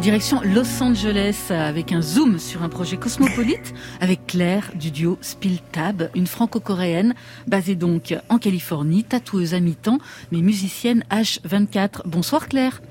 Direction 0.03 0.43
Los 0.45 0.83
Angeles 0.83 1.47
avec 1.49 1.93
un 1.93 2.03
zoom 2.03 2.39
sur 2.39 2.63
un 2.63 2.69
projet 2.69 2.99
cosmopolite 2.99 3.73
avec 4.03 4.27
Claire 4.27 4.73
du 4.75 4.91
duo 4.91 5.17
Spill 5.23 5.61
Tab, 5.73 6.11
une 6.15 6.27
franco-coréenne 6.27 7.15
basée 7.47 7.75
donc 7.75 8.15
en 8.29 8.37
Californie, 8.37 9.05
tatoueuse 9.05 9.55
à 9.55 9.61
mi-temps 9.61 9.99
mais 10.31 10.43
musicienne 10.43 11.03
H24. 11.11 12.03
Bonsoir 12.05 12.49
Claire. 12.49 12.83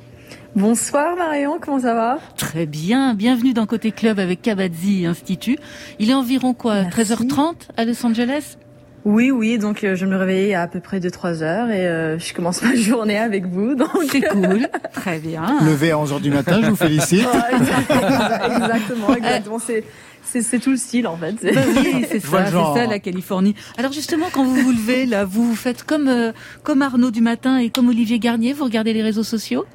Bonsoir 0.56 1.17
Marion, 1.17 1.60
comment 1.62 1.82
ça 1.82 1.93
va? 1.93 2.17
Très 2.36 2.65
bien, 2.65 3.13
bienvenue 3.13 3.54
dans 3.54 3.67
Côté 3.67 3.91
Club 3.91 4.17
avec 4.17 4.41
Kabadzi 4.41 5.06
Institut. 5.06 5.60
Il 6.00 6.10
est 6.10 6.15
environ 6.15 6.56
quoi? 6.56 6.82
Merci. 6.82 7.13
13h30 7.13 7.54
à 7.78 7.86
Los 7.86 8.04
Angeles? 8.04 8.58
Oui, 9.05 9.31
oui, 9.31 9.57
donc 9.57 9.83
euh, 9.83 9.95
je 9.95 10.05
me 10.05 10.17
réveille 10.17 10.53
à, 10.53 10.63
à 10.63 10.67
peu 10.67 10.79
près 10.81 10.99
2-3 10.99 11.41
heures 11.41 11.69
et 11.69 11.88
euh, 11.88 12.19
je 12.19 12.33
commence 12.33 12.62
ma 12.63 12.75
journée 12.75 13.17
avec 13.17 13.45
vous. 13.45 13.75
Donc 13.75 13.89
C'est 14.12 14.21
cool, 14.21 14.67
très 14.93 15.19
bien. 15.19 15.43
Levé 15.65 15.91
à 15.91 15.95
11h 15.95 16.21
du 16.21 16.31
matin, 16.31 16.59
je 16.62 16.69
vous 16.69 16.75
félicite. 16.75 17.25
Ouais, 17.33 17.57
exactement, 17.57 18.55
exactement, 18.55 19.15
exactement. 19.15 19.59
C'est, 19.59 19.83
c'est, 20.23 20.41
c'est 20.41 20.59
tout 20.59 20.71
le 20.71 20.77
style 20.77 21.07
en 21.07 21.15
fait. 21.17 21.33
Bah 21.41 21.62
oui, 21.75 22.05
c'est 22.09 22.19
ça, 22.25 22.45
c'est 22.45 22.51
ça 22.79 22.85
la 22.88 22.99
Californie. 22.99 23.55
Alors 23.77 23.91
justement, 23.93 24.25
quand 24.31 24.43
vous 24.43 24.55
vous 24.55 24.71
levez 24.71 25.05
là, 25.05 25.23
vous 25.25 25.43
vous 25.47 25.55
faites 25.55 25.83
comme 25.83 26.07
euh, 26.09 26.31
comme 26.63 26.81
Arnaud 26.81 27.09
du 27.12 27.21
matin 27.21 27.57
et 27.57 27.69
comme 27.69 27.88
Olivier 27.89 28.19
Garnier, 28.19 28.53
vous 28.53 28.65
regardez 28.65 28.93
les 28.93 29.01
réseaux 29.01 29.23
sociaux? 29.23 29.65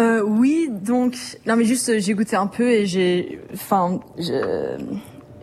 Euh, 0.00 0.22
oui, 0.24 0.68
donc 0.70 1.14
non 1.46 1.56
mais 1.56 1.64
juste 1.64 1.88
euh, 1.88 1.98
j'ai 1.98 2.14
goûté 2.14 2.36
un 2.36 2.46
peu 2.46 2.70
et 2.70 2.86
j'ai, 2.86 3.40
enfin, 3.52 4.00
je- 4.16 4.78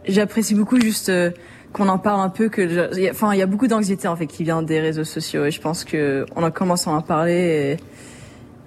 j'apprécie 0.08 0.56
beaucoup 0.56 0.80
juste 0.80 1.10
euh, 1.10 1.30
qu'on 1.76 1.90
en 1.90 1.98
parle 2.00 2.22
un 2.22 2.30
peu 2.30 2.48
que, 2.48 2.70
je- 2.70 2.96
il 2.98 3.04
y 3.04 3.08
a- 3.10 3.12
enfin, 3.12 3.34
il 3.34 3.40
y 3.40 3.42
a 3.42 3.46
beaucoup 3.46 3.68
d'anxiété 3.68 4.08
en 4.08 4.16
fait 4.16 4.28
qui 4.28 4.44
vient 4.46 4.62
des 4.64 4.80
réseaux 4.80 5.04
sociaux 5.04 5.44
et 5.44 5.52
je 5.52 5.60
pense 5.60 5.84
que 5.84 6.26
on 6.36 6.44
en 6.44 6.50
commence 6.52 6.88
à 6.88 6.92
en 6.92 7.02
parler 7.02 7.78
et, 7.78 7.78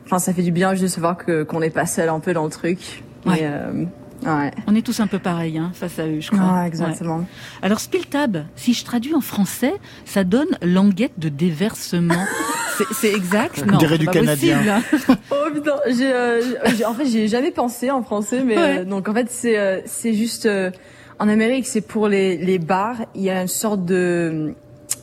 enfin, 0.05 0.18
ça 0.18 0.35
fait 0.35 0.42
du 0.42 0.53
bien 0.53 0.73
juste 0.73 0.83
de 0.83 0.88
savoir 0.88 1.16
que 1.16 1.42
qu'on 1.42 1.61
n'est 1.61 1.71
pas 1.71 1.87
seul 1.87 2.11
un 2.11 2.21
peu 2.21 2.35
dans 2.35 2.44
le 2.44 2.51
truc. 2.51 3.03
Ouais. 3.25 3.40
Et, 3.40 3.44
euh, 3.47 3.85
ouais. 4.27 4.51
On 4.66 4.75
est 4.75 4.83
tous 4.85 5.01
un 5.01 5.07
peu 5.07 5.18
pareils 5.18 5.57
hein, 5.57 5.71
face 5.73 5.99
à 5.99 6.07
eux, 6.07 6.21
je 6.21 6.31
crois. 6.31 6.61
Ouais, 6.61 6.66
exactement. 6.66 7.25
Alors 7.62 7.81
Spiltab, 7.81 8.44
si 8.57 8.75
je 8.75 8.85
traduis 8.85 9.14
en 9.14 9.23
français, 9.23 9.73
ça 10.05 10.23
donne 10.25 10.59
languette 10.62 11.18
de 11.18 11.31
déversement. 11.31 12.14
C'est- 12.92 13.12
exact? 13.12 13.64
On 13.66 13.73
Non, 13.73 13.79
du 13.79 14.05
pas 14.07 14.12
canadien. 14.12 14.83
possible. 14.90 15.18
Oh 15.33 15.51
putain, 15.55 15.77
j'ai, 15.88 16.12
euh, 16.12 16.42
j'ai- 16.77 16.85
en 16.85 16.92
fait, 16.94 17.07
j'ai 17.07 17.27
jamais 17.27 17.51
pensé 17.51 17.90
en 17.90 18.03
français, 18.03 18.42
mais 18.44 18.57
Ouais. 18.59 18.79
euh, 18.81 18.85
donc 18.85 19.09
en 19.09 19.14
fait, 19.14 19.27
c'est 19.31 19.59
euh, 19.59 19.81
c'est 19.87 20.12
juste 20.12 20.44
euh, 20.47 20.71
en 21.18 21.28
Amérique, 21.28 21.66
c'est 21.66 21.81
pour 21.81 22.09
les 22.09 22.37
les 22.37 22.59
bars, 22.59 22.98
il 23.14 23.22
y 23.22 23.31
a 23.31 23.40
une 23.40 23.48
sorte 23.48 23.85
de 23.85 24.54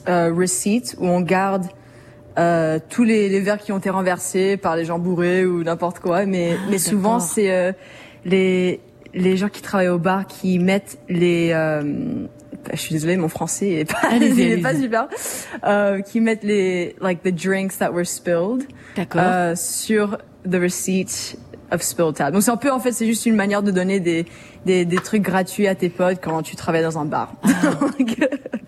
euh, 0.07 0.33
receipt 0.33 0.95
où 0.99 1.07
on 1.07 1.21
garde 1.21 1.65
euh, 2.37 2.79
tous 2.89 3.03
les, 3.03 3.29
les 3.29 3.39
verres 3.39 3.59
qui 3.59 3.71
ont 3.71 3.77
été 3.77 3.89
renversés 3.89 4.57
par 4.57 4.75
les 4.75 4.85
gens 4.85 4.99
bourrés 4.99 5.45
ou 5.45 5.63
n'importe 5.63 5.99
quoi, 5.99 6.25
mais 6.25 6.57
mais 6.69 6.77
souvent 6.77 7.19
c'est 7.19 7.51
euh, 7.51 7.71
les 8.25 8.79
les 9.13 9.37
gens 9.37 9.49
qui 9.49 9.61
travaillent 9.61 9.87
au 9.87 9.99
bar 9.99 10.27
qui 10.27 10.59
mettent 10.59 10.97
les 11.07 11.51
euh, 11.53 12.27
je 12.73 12.77
suis 12.77 12.93
désolée, 12.93 13.17
mon 13.17 13.29
français 13.29 13.71
est 13.71 13.91
pas, 13.91 14.15
il 14.21 14.39
est 14.39 14.57
pas 14.61 14.75
super. 14.75 15.07
Euh, 15.63 16.01
qui 16.01 16.19
mettent 16.21 16.43
les 16.43 16.95
like 17.01 17.21
the 17.23 17.33
drinks 17.33 17.77
that 17.77 17.91
were 17.91 18.05
spilled 18.05 18.67
D'accord. 18.95 19.21
euh, 19.23 19.55
sur 19.55 20.17
the 20.49 20.55
receipt 20.55 21.37
of 21.71 21.81
spilled 21.81 22.15
tab. 22.15 22.33
Donc 22.33 22.43
c'est 22.43 22.51
un 22.51 22.57
peu 22.57 22.71
en 22.71 22.79
fait 22.79 22.91
c'est 22.91 23.05
juste 23.05 23.25
une 23.25 23.35
manière 23.35 23.63
de 23.63 23.71
donner 23.71 23.99
des, 23.99 24.25
des 24.65 24.85
des 24.85 24.97
trucs 24.97 25.21
gratuits 25.23 25.67
à 25.67 25.75
tes 25.75 25.89
potes 25.89 26.19
quand 26.21 26.41
tu 26.43 26.55
travailles 26.55 26.83
dans 26.83 26.97
un 26.97 27.05
bar. 27.05 27.33
Donc, 27.97 28.17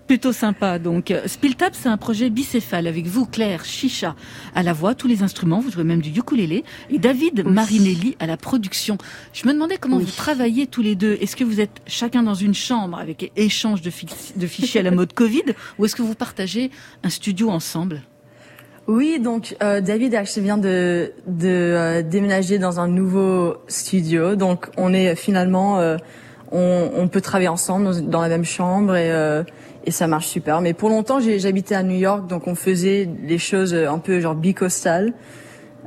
Plutôt 0.07 0.31
sympa. 0.31 0.79
Donc, 0.79 1.11
euh, 1.11 1.27
Spiltab, 1.27 1.73
c'est 1.73 1.89
un 1.89 1.97
projet 1.97 2.29
bicéphale 2.29 2.87
avec 2.87 3.07
vous, 3.07 3.25
Claire 3.25 3.65
Chicha, 3.65 4.15
à 4.55 4.63
la 4.63 4.71
voix, 4.71 4.95
tous 4.95 5.09
les 5.09 5.21
instruments, 5.21 5.59
vous 5.59 5.69
jouez 5.69 5.83
même 5.83 6.01
du 6.01 6.17
ukulélé, 6.17 6.63
et 6.89 6.97
David 6.97 7.45
Marinelli 7.45 8.15
à 8.19 8.25
la 8.25 8.37
production. 8.37 8.97
Je 9.33 9.45
me 9.45 9.51
demandais 9.53 9.75
comment 9.77 9.97
Oui. 9.97 10.05
vous 10.05 10.11
travaillez 10.11 10.65
tous 10.65 10.81
les 10.81 10.95
deux. 10.95 11.17
Est-ce 11.19 11.35
que 11.35 11.43
vous 11.43 11.59
êtes 11.59 11.81
chacun 11.87 12.23
dans 12.23 12.35
une 12.35 12.53
chambre 12.53 12.97
avec 12.97 13.33
échange 13.35 13.81
de, 13.81 13.91
de 14.37 14.47
fichiers 14.47 14.79
à 14.79 14.83
la 14.83 14.91
mode 14.91 15.11
Covid, 15.11 15.43
ou 15.77 15.83
est-ce 15.83 15.95
que 15.97 16.03
vous 16.03 16.15
partagez 16.15 16.71
un 17.03 17.09
studio 17.09 17.49
ensemble? 17.49 18.01
Oui, 18.87 19.19
donc 19.19 19.57
euh, 19.61 19.81
David 19.81 20.15
actually 20.15 20.45
vient 20.45 20.57
de, 20.57 21.11
de 21.27 21.47
euh, 21.49 22.01
déménager 22.01 22.57
dans 22.57 22.79
un 22.79 22.87
nouveau 22.87 23.57
studio. 23.67 24.35
Donc 24.35 24.69
on 24.77 24.93
est 24.93 25.15
finalement, 25.15 25.79
euh, 25.79 25.97
on, 26.53 26.89
on 26.95 27.07
peut 27.09 27.19
travailler 27.19 27.49
ensemble 27.49 28.07
dans, 28.09 28.21
la 28.21 28.29
même 28.29 28.45
chambre 28.45 28.95
et, 28.95 29.11
euh, 29.11 29.43
et 29.85 29.91
ça 29.91 30.07
marche 30.07 30.27
super. 30.27 30.61
Mais 30.61 30.73
pour 30.73 30.89
longtemps, 30.89 31.19
j'habitais 31.19 31.75
à 31.75 31.83
New 31.83 31.97
York, 31.97 32.27
donc 32.27 32.47
on 32.47 32.55
faisait 32.55 33.09
les 33.23 33.37
choses 33.37 33.73
un 33.73 33.99
peu 33.99 34.21
genre 34.21 34.35
bicostales. 34.35 35.13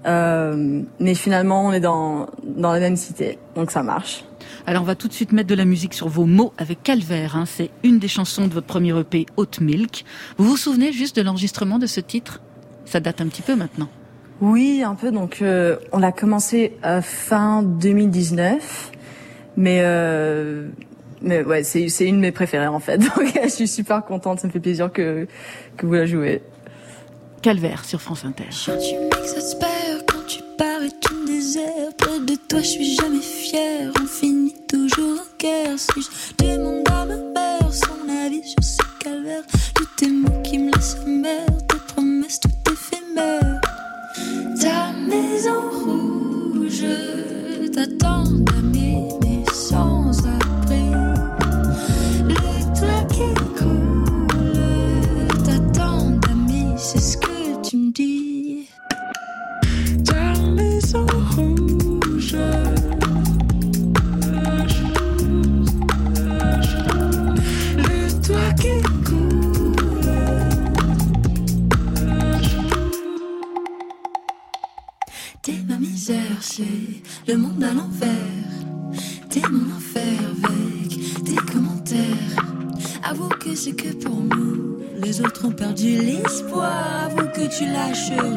Euh, 0.07 0.83
mais 0.99 1.15
finalement, 1.15 1.67
on 1.67 1.73
est 1.73 1.81
dans, 1.81 2.27
dans 2.43 2.73
la 2.73 2.81
même 2.81 2.97
cité, 2.97 3.39
donc 3.55 3.71
ça 3.71 3.83
marche. 3.83 4.25
Alors 4.67 4.83
on 4.83 4.87
va 4.87 4.95
tout 4.95 5.09
de 5.09 5.13
suite 5.13 5.33
mettre 5.33 5.49
de 5.49 5.55
la 5.55 5.67
musique 5.67 5.95
sur 5.95 6.09
vos 6.09 6.25
mots 6.27 6.53
avec 6.59 6.83
Calvaire. 6.83 7.37
hein. 7.37 7.45
C'est 7.47 7.71
une 7.83 7.99
des 7.99 8.09
chansons 8.09 8.47
de 8.47 8.53
votre 8.53 8.67
premier 8.67 8.99
EP, 8.99 9.27
Haute 9.37 9.61
Milk. 9.61 10.05
Vous 10.39 10.49
vous 10.49 10.57
souvenez 10.57 10.93
juste 10.93 11.17
de 11.17 11.23
l'enregistrement 11.23 11.79
de 11.79 11.87
ce 11.87 12.01
titre? 12.01 12.41
Ça 12.91 12.99
date 12.99 13.21
un 13.21 13.29
petit 13.29 13.43
peu 13.43 13.55
maintenant. 13.55 13.89
Oui, 14.41 14.83
un 14.85 14.97
peu. 14.97 15.13
Donc, 15.13 15.43
euh, 15.43 15.77
on 15.93 15.99
l'a 15.99 16.11
commencé 16.11 16.77
euh, 16.85 17.01
fin 17.01 17.63
2019, 17.63 18.91
mais 19.57 19.79
euh, 19.85 20.69
mais 21.23 21.45
ouais, 21.45 21.63
c'est 21.63 21.89
c'est 21.89 22.07
une 22.07 22.17
de 22.17 22.21
mes 22.21 22.33
préférées 22.33 22.67
en 22.67 22.81
fait. 22.81 22.99
Donc, 23.17 23.33
je 23.41 23.49
suis 23.49 23.69
super 23.69 24.05
contente. 24.05 24.41
Ça 24.41 24.49
me 24.49 24.53
fait 24.53 24.59
plaisir 24.59 24.91
que 24.93 25.29
que 25.77 25.87
vous 25.87 25.95
la 25.95 26.05
jouez. 26.05 26.43
Calvaire 27.43 27.85
sur 27.85 28.03
France 28.03 28.25
Inter. 28.25 28.49
Tu 28.51 28.71
m'exaspères 28.73 30.05
quand 30.09 30.27
tu 30.27 30.41
pars 30.59 30.83
et 30.83 30.91
tu 31.01 31.15
me 31.15 31.27
désertes. 31.29 31.97
Près 31.97 32.19
de 32.19 32.35
toi, 32.49 32.59
je 32.59 32.67
suis 32.67 32.97
jamais 32.97 33.21
fière. 33.21 33.93
On 34.03 34.07
finit 34.07 34.55
toujours 34.69 35.21
en 35.21 35.37
guerre. 35.39 35.79
Si 35.79 36.03
je 36.03 36.45
demande 36.45 36.89
à 36.91 37.07
ma 37.07 37.17
mère 37.17 37.73
son 37.73 38.27
avis 38.27 38.43
sur 38.43 38.65
ce 38.65 38.83
calvaire, 38.99 39.45
tous 39.77 39.87
tes 39.97 40.09
mots 40.09 40.43
qui 40.43 40.59
me 40.59 40.73
laissent 40.73 40.97
promesses 40.97 41.70
Ta 43.15 44.93
maison 45.09 45.63
rouge 45.85 46.85
t'attend 47.73 48.10
que 87.89 87.95
tu 88.17 88.30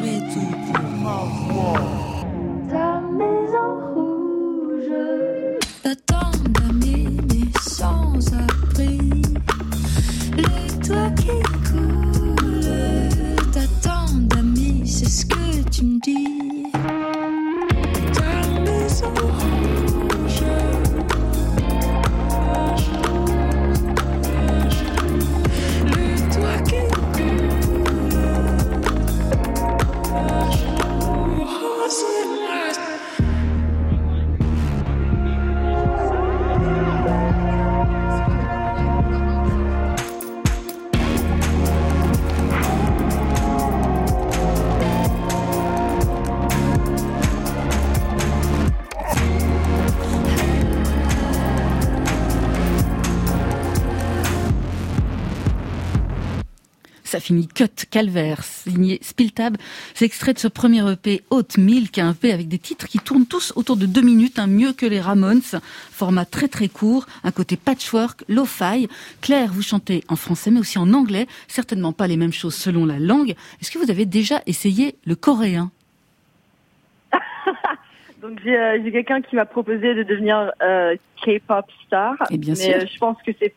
Ça 57.23 57.27
finit 57.27 57.47
Cut 57.47 57.85
Calvaire, 57.89 58.43
signé 58.43 58.99
Spiltab. 59.01 59.55
C'est 59.93 60.03
extrait 60.03 60.33
de 60.33 60.39
ce 60.39 60.49
premier 60.49 60.83
EP 60.91 61.21
Haute 61.29 61.57
Milk, 61.57 61.97
un 61.97 62.11
EP 62.11 62.33
avec 62.33 62.49
des 62.49 62.59
titres 62.59 62.85
qui 62.85 62.99
tournent 62.99 63.25
tous 63.25 63.53
autour 63.55 63.77
de 63.77 63.85
deux 63.85 64.01
minutes, 64.01 64.39
un 64.39 64.47
mieux 64.47 64.73
que 64.73 64.85
les 64.85 64.99
Ramones. 64.99 65.39
Format 65.89 66.25
très 66.25 66.49
très 66.49 66.67
court, 66.67 67.05
un 67.23 67.31
côté 67.31 67.55
patchwork, 67.55 68.25
lo-fi. 68.27 68.89
Claire, 69.21 69.53
vous 69.53 69.61
chantez 69.61 70.03
en 70.09 70.17
français 70.17 70.51
mais 70.51 70.59
aussi 70.59 70.77
en 70.77 70.91
anglais, 70.91 71.27
certainement 71.47 71.93
pas 71.93 72.07
les 72.07 72.17
mêmes 72.17 72.33
choses 72.33 72.55
selon 72.55 72.85
la 72.85 72.99
langue. 72.99 73.35
Est-ce 73.61 73.71
que 73.71 73.79
vous 73.79 73.89
avez 73.89 74.05
déjà 74.05 74.41
essayé 74.45 74.95
le 75.05 75.15
coréen? 75.15 75.71
Donc 78.21 78.41
j'ai 78.43 78.57
euh, 78.57 78.81
j'ai 78.83 78.91
quelqu'un 78.91 79.21
qui 79.21 79.37
m'a 79.37 79.45
proposé 79.45 79.95
de 79.95 80.03
devenir 80.03 80.51
euh, 80.61 80.97
K-pop 81.25 81.67
star. 81.87 82.15
Et 82.31 82.37
bien 82.37 82.55
mais 82.57 82.59
sûr. 82.59 82.75
euh, 82.75 82.85
je 82.93 82.99
pense 82.99 83.15
que 83.25 83.31
c'est 83.39 83.53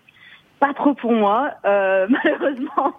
pas 0.60 0.72
trop 0.72 0.94
pour 0.94 1.10
moi, 1.10 1.50
malheureusement. 1.64 2.94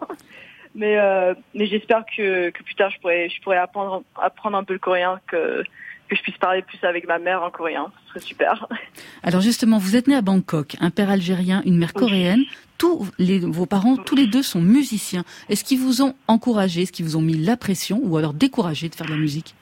Mais, 0.78 0.96
euh, 1.00 1.34
mais 1.56 1.66
j'espère 1.66 2.06
que, 2.06 2.52
que 2.52 2.64
plus 2.64 2.76
tard, 2.76 2.92
je 2.92 3.00
pourrais, 3.00 3.30
je 3.30 3.42
pourrais 3.42 3.58
apprendre, 3.58 4.04
apprendre 4.16 4.58
un 4.58 4.64
peu 4.64 4.74
le 4.74 4.80
coréen, 4.80 5.20
que, 5.26 5.64
que 6.08 6.16
je 6.16 6.22
puisse 6.22 6.38
parler 6.38 6.62
plus 6.62 6.78
avec 6.84 7.08
ma 7.08 7.18
mère 7.18 7.42
en 7.42 7.50
coréen. 7.50 7.92
Ce 8.06 8.10
serait 8.10 8.20
super. 8.20 8.68
Alors 9.24 9.42
justement, 9.42 9.80
vous 9.80 9.96
êtes 9.96 10.08
né 10.08 10.16
à 10.16 10.22
Bangkok, 10.22 10.76
un 10.80 10.92
père 10.92 11.10
algérien, 11.10 11.64
une 11.66 11.80
mère 11.80 11.94
coréenne. 11.94 12.44
Tous 12.78 13.10
les, 13.18 13.40
vos 13.40 13.66
parents, 13.66 13.98
tous 13.98 14.16
les 14.16 14.28
deux 14.28 14.44
sont 14.44 14.62
musiciens. 14.62 15.24
Est-ce 15.50 15.64
qu'ils 15.64 15.80
vous 15.80 16.04
ont 16.04 16.14
encouragé, 16.28 16.84
est-ce 16.84 16.92
qu'ils 16.92 17.06
vous 17.06 17.18
ont 17.18 17.22
mis 17.22 17.38
la 17.38 17.58
pression 17.58 18.00
ou 18.04 18.16
alors 18.18 18.34
découragé 18.34 18.88
de 18.88 18.94
faire 18.94 19.08
de 19.08 19.14
la 19.14 19.18
musique? 19.18 19.56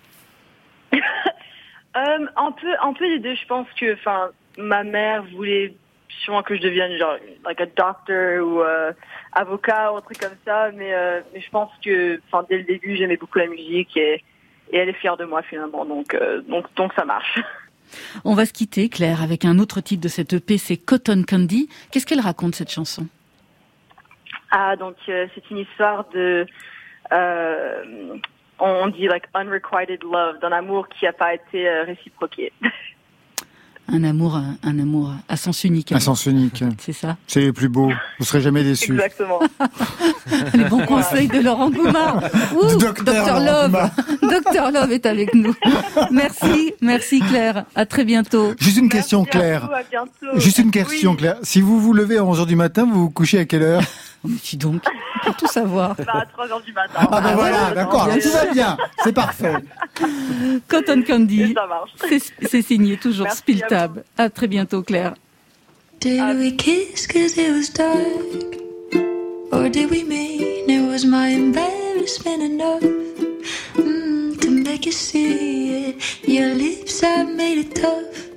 Euh, 1.97 2.25
un 2.35 2.51
peu, 2.51 2.67
un 2.81 2.91
peu 2.91 3.07
les 3.07 3.19
deux. 3.19 3.35
Je 3.35 3.45
pense 3.47 3.67
que, 3.79 3.93
enfin, 3.93 4.31
ma 4.57 4.83
mère 4.83 5.23
voulait 5.33 5.73
sûrement 6.23 6.43
que 6.43 6.55
je 6.55 6.61
devienne 6.61 6.97
genre 6.97 7.17
like 7.45 7.61
a 7.61 7.65
doctor 7.65 8.43
ou 8.43 8.61
euh, 8.61 8.91
avocat 9.33 9.91
ou 9.91 9.97
un 9.97 10.01
truc 10.01 10.19
comme 10.19 10.37
ça, 10.45 10.71
mais, 10.71 10.93
euh, 10.93 11.21
mais 11.33 11.41
je 11.41 11.49
pense 11.49 11.71
que, 11.83 12.21
enfin, 12.27 12.45
dès 12.49 12.57
le 12.57 12.63
début, 12.63 12.95
j'aimais 12.95 13.17
beaucoup 13.17 13.37
la 13.37 13.47
musique 13.47 13.95
et, 13.97 14.23
et 14.71 14.77
elle 14.77 14.89
est 14.89 14.93
fière 14.93 15.17
de 15.17 15.25
moi 15.25 15.41
finalement, 15.43 15.85
donc 15.85 16.13
euh, 16.13 16.41
donc 16.41 16.73
donc 16.75 16.93
ça 16.93 17.05
marche. 17.05 17.39
On 18.25 18.33
va 18.33 18.45
se 18.45 18.53
quitter, 18.53 18.89
Claire, 18.89 19.21
avec 19.21 19.45
un 19.45 19.59
autre 19.59 19.79
titre 19.79 20.01
de 20.01 20.07
cette 20.07 20.33
EP, 20.33 20.57
c'est 20.57 20.77
Cotton 20.77 21.23
Candy. 21.27 21.69
Qu'est-ce 21.91 22.05
qu'elle 22.05 22.19
raconte 22.19 22.55
cette 22.55 22.71
chanson? 22.71 23.07
Ah, 24.51 24.75
donc 24.75 24.95
c'est 25.05 25.49
une 25.51 25.59
histoire 25.59 26.05
de, 26.09 26.47
on 28.59 28.87
dit 28.87 29.07
like 29.07 29.25
unrequited 29.35 30.03
love, 30.03 30.39
d'un 30.39 30.51
amour 30.51 30.89
qui 30.89 31.05
n'a 31.05 31.13
pas 31.13 31.35
été 31.35 31.69
réciproqué. 31.81 32.51
Un 33.91 34.03
amour, 34.03 34.41
un 34.63 34.79
amour 34.79 35.13
à 35.29 35.37
sens 35.37 35.63
unique. 35.63 35.91
À 35.91 35.99
sens 35.99 36.25
unique. 36.25 36.63
C'est 36.79 36.91
ça. 36.93 37.17
C'est 37.27 37.41
les 37.41 37.53
plus 37.53 37.69
beaux. 37.69 37.91
Vous 38.19 38.25
serez 38.25 38.41
jamais 38.41 38.63
déçus. 38.63 38.93
Exactement. 38.93 39.39
Les 40.55 40.63
bons 40.65 40.85
conseils 40.85 41.27
de 41.27 41.39
Laurent 41.39 41.69
Goumard. 41.69 42.23
Ouh, 42.59 42.77
docteur 42.77 43.39
Love. 43.39 43.77
Docteur 44.23 44.71
Love 44.71 44.91
est 44.91 45.05
avec 45.05 45.35
nous. 45.35 45.53
Merci, 46.11 46.73
merci 46.81 47.19
Claire. 47.19 47.65
À 47.75 47.85
très 47.85 48.05
bientôt. 48.05 48.53
Juste 48.59 48.77
une 48.77 48.89
question, 48.89 49.23
Claire. 49.23 49.65
à 49.71 49.83
bientôt. 49.83 50.39
Juste 50.39 50.57
une 50.57 50.71
question, 50.71 51.11
Oui. 51.11 51.17
Claire. 51.17 51.37
Si 51.43 51.61
vous 51.61 51.79
vous 51.79 51.93
levez 51.93 52.17
à 52.17 52.21
11h 52.23 52.47
du 52.47 52.55
matin, 52.55 52.85
vous 52.91 53.01
vous 53.01 53.09
couchez 53.11 53.37
à 53.39 53.45
quelle 53.45 53.61
heure? 53.63 53.83
Mais 54.27 54.37
dis 54.43 54.57
donc, 54.57 54.83
pour 55.23 55.35
tout 55.35 55.47
savoir. 55.47 55.95
Bah, 55.95 56.21
à 56.21 56.25
3 56.25 56.51
heures 56.51 56.61
du 56.61 56.73
matin. 56.73 57.07
Ah 57.11 57.21
ben 57.21 57.35
voilà, 57.35 57.71
d'accord, 57.71 58.07
bien 58.07 58.19
tout 58.19 58.29
va 58.29 58.45
bien, 58.51 58.77
c'est 59.03 59.13
parfait. 59.13 59.55
Cotton 60.67 61.03
Candy. 61.05 61.53
Ça 61.53 61.67
marche. 61.67 61.91
C'est 62.41 62.61
signé 62.61 62.97
toujours 62.97 63.25
Merci 63.25 63.39
Spill 63.39 63.63
à 63.63 63.67
Tab. 63.67 64.03
À 64.17 64.29
très 64.29 64.47
bientôt 64.47 64.81
Claire. 64.81 65.13
Did 66.01 66.37
we 66.37 66.55
kiss 66.55 67.07
cause 67.07 67.37
it 67.37 67.51
was 67.51 67.69
dark? 67.73 68.55
Or 69.51 69.69
did 69.69 69.89
we 69.89 70.03
mean 70.03 70.69
it 70.69 70.81
was 70.81 71.05
my 71.05 71.29
embarrassment 71.29 72.43
enough? 72.43 72.83
Mm, 73.77 74.39
to 74.41 74.49
make 74.49 74.85
you 74.85 74.91
see 74.91 75.89
it? 75.89 76.27
Your 76.27 76.53
lips 76.53 77.01
have 77.01 77.29
made 77.29 77.57
it 77.59 77.73
tough. 77.75 78.29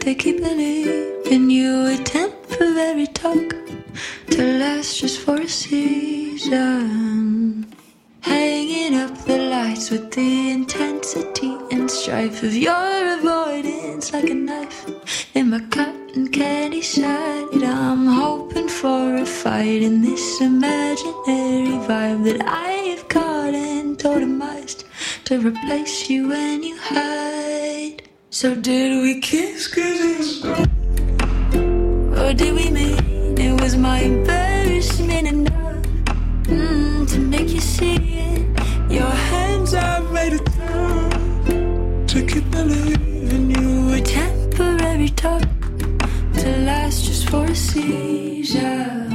They 0.00 0.14
keep 0.14 0.40
believing 0.42 1.50
you 1.50 1.86
a 1.86 1.96
temporary 1.98 3.06
talk 3.14 3.54
to 4.30 4.42
last 4.58 5.00
just 5.00 5.20
for 5.20 5.36
a 5.40 5.48
season. 5.48 6.58
Hanging 8.20 8.94
up 8.94 9.16
the 9.24 9.38
lights 9.38 9.90
with 9.90 10.10
the 10.12 10.50
intensity 10.50 11.56
and 11.70 11.90
strife 11.90 12.42
of 12.42 12.54
your 12.54 13.18
avoidance 13.18 14.12
like 14.12 14.30
a 14.30 14.34
knife 14.34 14.86
in 15.34 15.50
my 15.50 15.60
cotton 15.70 16.28
candy 16.28 16.82
side. 16.82 17.62
I'm 17.62 18.06
hoping 18.06 18.68
for 18.68 19.16
a 19.16 19.26
fight 19.26 19.82
in 19.82 20.02
this 20.02 20.40
imaginary 20.40 21.78
vibe 21.88 22.24
that 22.24 22.42
I 22.46 22.70
have 22.92 23.08
caught 23.08 23.54
and 23.54 23.98
totemized 23.98 24.84
to 25.24 25.38
replace 25.40 26.10
you 26.10 26.28
when 26.28 26.62
you 26.62 26.76
hide. 26.80 28.02
So 28.30 28.54
did 28.54 29.02
we 29.02 29.20
kiss 29.20 29.68
cause 29.68 30.00
it 30.00 30.18
was 30.18 30.44
Or 30.44 30.56
oh, 32.16 32.32
did 32.32 32.54
we 32.54 32.70
mean 32.70 33.17
it 33.40 33.60
was 33.60 33.76
my 33.76 34.00
embarrassment 34.00 35.28
enough 35.28 35.82
mm, 36.44 37.08
to 37.08 37.18
make 37.18 37.50
you 37.50 37.60
see 37.60 37.94
it? 37.94 38.90
Your 38.90 39.10
hands 39.30 39.72
have 39.72 40.10
made 40.12 40.32
it 40.34 40.44
tough 40.44 42.06
to 42.08 42.26
keep 42.26 42.50
believing 42.50 43.50
you 43.50 43.86
were 43.86 44.00
temporary 44.00 45.10
talk 45.10 45.42
to 46.34 46.48
last 46.64 47.04
just 47.04 47.28
for 47.30 47.44
a 47.44 47.54
season. 47.54 49.08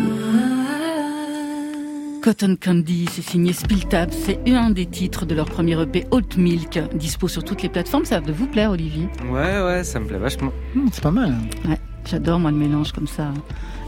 Cotton 2.24 2.56
Candy, 2.56 3.10
c'est 3.12 3.22
signé 3.22 3.52
Spill 3.52 3.86
Tab. 3.86 4.10
C'est 4.12 4.40
un 4.48 4.70
des 4.70 4.86
titres 4.86 5.26
de 5.26 5.36
leur 5.36 5.46
premier 5.46 5.78
EP 5.82 6.06
Oat 6.12 6.38
Milk, 6.38 6.80
dispo 6.94 7.28
sur 7.28 7.44
toutes 7.44 7.62
les 7.64 7.68
plateformes. 7.68 8.06
Ça 8.06 8.22
va 8.22 8.26
de 8.26 8.32
vous 8.32 8.48
plaire, 8.48 8.72
Olivier? 8.72 9.10
Ouais, 9.30 9.62
ouais, 9.62 9.84
ça 9.84 10.00
me 10.00 10.08
plaît 10.08 10.20
vachement. 10.20 10.54
Hmm, 10.74 10.88
c'est 10.94 11.04
pas 11.04 11.12
mal. 11.12 11.34
Ouais, 11.68 11.78
j'adore 12.06 12.40
moi 12.40 12.52
le 12.52 12.56
mélange 12.58 12.94
comme 12.94 13.08
ça, 13.08 13.34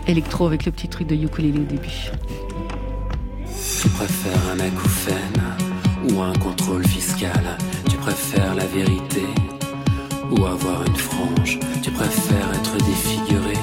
électro 0.08 0.48
avec 0.48 0.66
le 0.66 0.72
petit 0.72 0.88
truc 0.88 1.08
de 1.08 1.16
ukulélé 1.16 1.60
au 1.60 1.64
début. 1.64 2.12
Tu 3.82 3.90
préfères 3.90 4.42
un 4.54 4.60
acouphène 4.60 5.42
ou 6.10 6.22
un 6.22 6.34
contrôle 6.34 6.86
fiscal? 6.88 7.58
Tu 7.90 7.98
préfères 7.98 8.56
la 8.56 8.66
vérité 8.66 9.26
ou 10.32 10.46
avoir 10.46 10.86
une 10.86 10.96
frange? 10.96 11.60
Tu 11.82 11.92
préfères 11.92 12.50
être 12.54 12.78
défiguré 12.86 13.58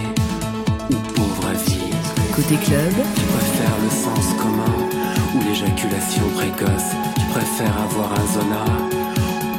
ou 0.90 0.94
pauvre 1.14 1.48
à 1.48 1.54
vie 1.54 1.90
Côté 2.34 2.56
club, 2.56 2.92
Tu 3.14 3.22
préfères 3.22 3.78
le 3.82 3.90
sens 3.90 4.34
commun 4.40 4.88
ou 5.34 5.48
l'éjaculation 5.48 6.22
précoce? 6.34 6.92
Tu 7.14 7.26
préfères 7.32 7.76
avoir 7.82 8.12
un 8.12 8.26
zona 8.32 8.64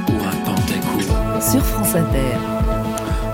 ou 0.10 0.24
un 0.24 0.46
pentacourt 0.46 1.42
sur 1.42 1.66
France 1.66 1.96
Inter. 1.96 2.83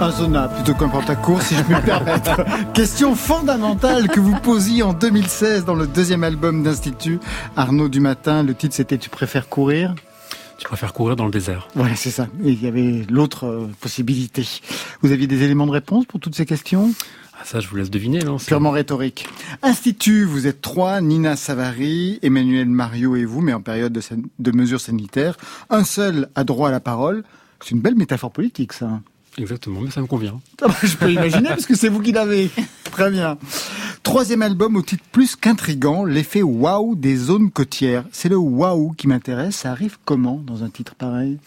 Un 0.01 0.11
zona 0.11 0.47
plutôt 0.47 0.73
qu'un 0.75 0.87
pantacourt, 0.87 1.41
si 1.41 1.55
je 1.55 1.63
puis 1.63 1.75
me 1.75 1.81
permettre. 1.81 2.43
Question 2.73 3.15
fondamentale 3.15 4.07
que 4.07 4.19
vous 4.19 4.35
posiez 4.39 4.81
en 4.81 4.93
2016 4.93 5.65
dans 5.65 5.75
le 5.75 5.87
deuxième 5.87 6.23
album 6.23 6.63
d'Institut. 6.63 7.19
Arnaud 7.57 7.89
du 7.89 7.99
matin, 7.99 8.43
le 8.43 8.53
titre 8.55 8.75
c'était 8.75 8.97
Tu 8.97 9.09
préfères 9.09 9.49
courir? 9.49 9.93
Tu 10.57 10.65
préfères 10.67 10.93
courir 10.93 11.15
dans 11.15 11.25
le 11.25 11.31
désert. 11.31 11.67
Ouais, 11.75 11.91
c'est 11.95 12.11
ça. 12.11 12.27
Et 12.43 12.51
il 12.51 12.63
y 12.63 12.67
avait 12.67 13.05
l'autre 13.09 13.45
euh, 13.45 13.67
possibilité. 13.81 14.45
Vous 15.01 15.11
aviez 15.11 15.27
des 15.27 15.43
éléments 15.43 15.65
de 15.67 15.71
réponse 15.71 16.05
pour 16.05 16.19
toutes 16.19 16.35
ces 16.35 16.45
questions? 16.45 16.91
Ah, 17.33 17.43
ça, 17.45 17.59
je 17.59 17.67
vous 17.67 17.75
laisse 17.77 17.89
deviner, 17.89 18.19
non 18.19 18.37
C'est- 18.37 18.47
Purement 18.47 18.71
rhétorique. 18.71 19.27
Institut, 19.63 20.23
vous 20.25 20.47
êtes 20.47 20.61
trois, 20.61 20.99
Nina 21.01 21.35
Savary, 21.35 22.19
Emmanuel 22.23 22.67
Mario 22.69 23.15
et 23.15 23.25
vous, 23.25 23.39
mais 23.41 23.53
en 23.53 23.61
période 23.61 23.93
de, 23.93 24.01
san- 24.01 24.23
de 24.39 24.51
mesures 24.51 24.81
sanitaires. 24.81 25.35
Un 25.69 25.83
seul 25.83 26.29
a 26.35 26.43
droit 26.43 26.69
à 26.69 26.71
la 26.71 26.79
parole. 26.81 27.23
C'est 27.61 27.71
une 27.71 27.81
belle 27.81 27.95
métaphore 27.95 28.31
politique, 28.31 28.71
ça. 28.73 29.01
Exactement, 29.37 29.81
mais 29.81 29.91
ça 29.91 30.01
me 30.01 30.07
convient. 30.07 30.39
Ah 30.61 30.67
bah, 30.67 30.75
Je 30.83 30.95
peux 30.95 31.11
imaginer 31.11 31.49
parce 31.49 31.65
que 31.65 31.75
c'est 31.75 31.89
vous 31.89 32.01
qui 32.01 32.11
l'avez. 32.11 32.49
Très 32.91 33.11
bien. 33.11 33.37
Troisième 34.03 34.41
album 34.41 34.75
au 34.75 34.81
titre 34.81 35.03
plus 35.11 35.35
qu'intrigant, 35.35 36.03
l'effet 36.03 36.41
waouh 36.41 36.95
des 36.95 37.15
zones 37.15 37.51
côtières. 37.51 38.05
C'est 38.11 38.29
le 38.29 38.37
waouh 38.37 38.93
qui 38.93 39.07
m'intéresse. 39.07 39.55
Ça 39.57 39.71
arrive 39.71 39.97
comment 40.05 40.41
dans 40.45 40.63
un 40.63 40.69
titre 40.69 40.95
pareil? 40.95 41.37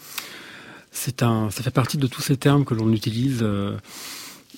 C'est 0.91 1.23
un, 1.23 1.49
ça 1.49 1.63
fait 1.63 1.71
partie 1.71 1.97
de 1.97 2.07
tous 2.07 2.21
ces 2.21 2.37
termes 2.37 2.65
que 2.65 2.73
l'on 2.73 2.91
utilise 2.91 3.39
euh, 3.41 3.75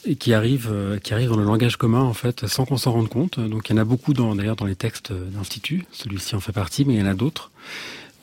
et 0.05 0.15
qui 0.15 0.33
arrivent, 0.33 0.69
euh, 0.71 0.99
qui 0.99 1.13
arrivent 1.13 1.29
dans 1.29 1.37
le 1.37 1.45
langage 1.45 1.77
commun 1.77 2.01
en 2.01 2.13
fait, 2.13 2.45
sans 2.47 2.65
qu'on 2.65 2.77
s'en 2.77 2.91
rende 2.91 3.09
compte. 3.09 3.39
Donc 3.39 3.69
il 3.69 3.75
y 3.75 3.79
en 3.79 3.81
a 3.81 3.85
beaucoup 3.85 4.13
dans, 4.13 4.35
d'ailleurs 4.35 4.57
dans 4.57 4.65
les 4.65 4.75
textes 4.75 5.11
d'institut. 5.13 5.85
Celui-ci 5.91 6.35
en 6.35 6.41
fait 6.41 6.51
partie, 6.51 6.85
mais 6.85 6.93
il 6.95 6.99
y 6.99 7.03
en 7.03 7.07
a 7.07 7.15
d'autres. 7.15 7.51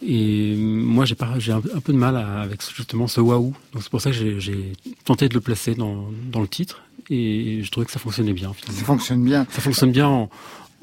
Et 0.04 0.54
moi, 0.56 1.04
j'ai 1.04 1.14
pas- 1.14 1.38
j'ai 1.38 1.52
un, 1.52 1.58
un 1.74 1.80
peu 1.80 1.92
de 1.92 1.98
mal 1.98 2.16
à- 2.16 2.40
avec 2.42 2.60
justement 2.74 3.06
ce 3.06 3.20
waouh. 3.20 3.54
Donc 3.72 3.82
c'est 3.82 3.90
pour 3.90 4.00
ça 4.00 4.10
que 4.10 4.16
j'ai- 4.16 4.40
j'ai 4.40 4.72
tenté 5.04 5.28
de 5.28 5.34
le 5.34 5.40
placer 5.40 5.74
dans, 5.74 6.10
dans 6.30 6.40
le 6.40 6.48
titre. 6.48 6.82
Et 7.10 7.60
je 7.62 7.70
trouvais 7.70 7.84
que 7.86 7.92
ça 7.92 7.98
fonctionnait 7.98 8.32
bien. 8.32 8.52
Finalement. 8.52 8.78
Ça 8.80 8.84
fonctionne 8.86 9.24
bien. 9.24 9.46
Ça 9.50 9.60
fonctionne 9.60 9.92
bien 9.92 10.06
en, 10.08 10.30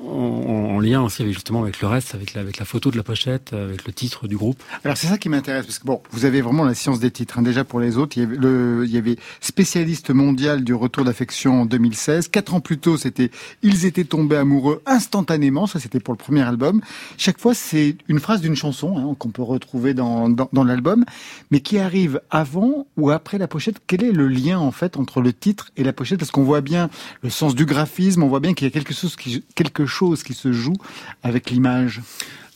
en, 0.02 0.76
en 0.76 0.80
lien 0.80 1.02
aussi 1.02 1.22
avec 1.22 1.34
justement 1.34 1.62
avec 1.62 1.82
le 1.82 1.88
reste, 1.88 2.16
avec 2.16 2.34
la, 2.34 2.66
photo 2.66 2.91
de 2.91 2.97
la 2.97 3.04
pochette, 3.04 3.54
avec 3.54 3.86
le 3.86 3.93
titre 3.93 4.28
du 4.28 4.38
groupe. 4.38 4.62
Alors 4.84 4.97
c'est 4.97 5.08
ça 5.08 5.18
qui 5.18 5.30
m'intéresse 5.30 5.66
parce 5.66 5.80
que 5.80 5.86
bon, 5.86 6.02
vous 6.12 6.26
avez 6.26 6.41
vraiment 6.41 6.64
la 6.64 6.74
science 6.74 7.00
des 7.00 7.12
titres. 7.12 7.39
hein. 7.39 7.41
Déjà 7.41 7.64
pour 7.64 7.80
les 7.80 7.97
autres, 7.97 8.18
il 8.18 8.89
y, 8.89 8.97
avait 8.97 9.18
spécialiste 9.41 10.12
mondial 10.12 10.64
du 10.64 10.74
retour 10.74 11.04
d'affection 11.04 11.62
en 11.62 11.66
2016. 11.66 12.30
Quatre 12.30 12.54
ans 12.54 12.62
plus 12.62 12.78
tôt, 12.78 12.97
c'était 12.97 13.32
ils 13.62 13.86
étaient 13.86 14.04
tombés 14.06 14.38
amoureux 14.38 14.82
instantanément. 14.86 15.68
Ça 15.68 15.80
c'était 15.80 16.00
pour 16.00 16.14
le 16.14 16.18
premier 16.18 16.41
album. 16.41 16.82
Chaque 17.18 17.39
fois, 17.39 17.54
c'est 17.54 17.97
une 18.08 18.20
phrase 18.20 18.41
d'une 18.41 18.56
chanson 18.56 18.97
hein, 18.97 19.16
qu'on 19.18 19.30
peut 19.30 19.41
retrouver 19.41 19.93
dans, 19.93 20.30
dans, 20.30 20.50
dans 20.54 20.64
l'album, 20.64 21.04
mais 21.52 21.60
qui 21.60 21.78
arrive 21.78 22.22
avant 22.30 22.88
ou 22.97 23.10
après 23.10 23.38
la 23.38 23.47
pochette. 23.47 23.78
Quel 23.88 24.04
est 24.04 24.12
le 24.12 24.28
lien 24.28 24.60
en 24.60 24.72
fait 24.72 24.97
entre 24.97 25.22
le 25.22 25.34
titre 25.34 25.72
et 25.76 25.84
la 25.84 25.93
pochette? 25.93 26.20
Parce 26.20 26.32
qu'on 26.32 26.43
voit 26.43 26.62
bien 26.62 26.89
le 27.22 27.30
sens 27.30 27.56
du 27.56 27.66
graphisme, 27.66 28.24
on 28.24 28.28
voit 28.28 28.39
bien 28.39 28.54
qu'il 28.54 28.66
y 28.66 28.70
a 28.70 28.72
quelque 28.72 28.93
chose 28.93 29.16
qui 29.16 29.43
quelque 29.56 29.86
chose 29.90 30.24
qui 30.24 30.34
se 30.34 30.52
joue 30.54 30.78
avec 31.24 31.50
l'image. 31.50 32.02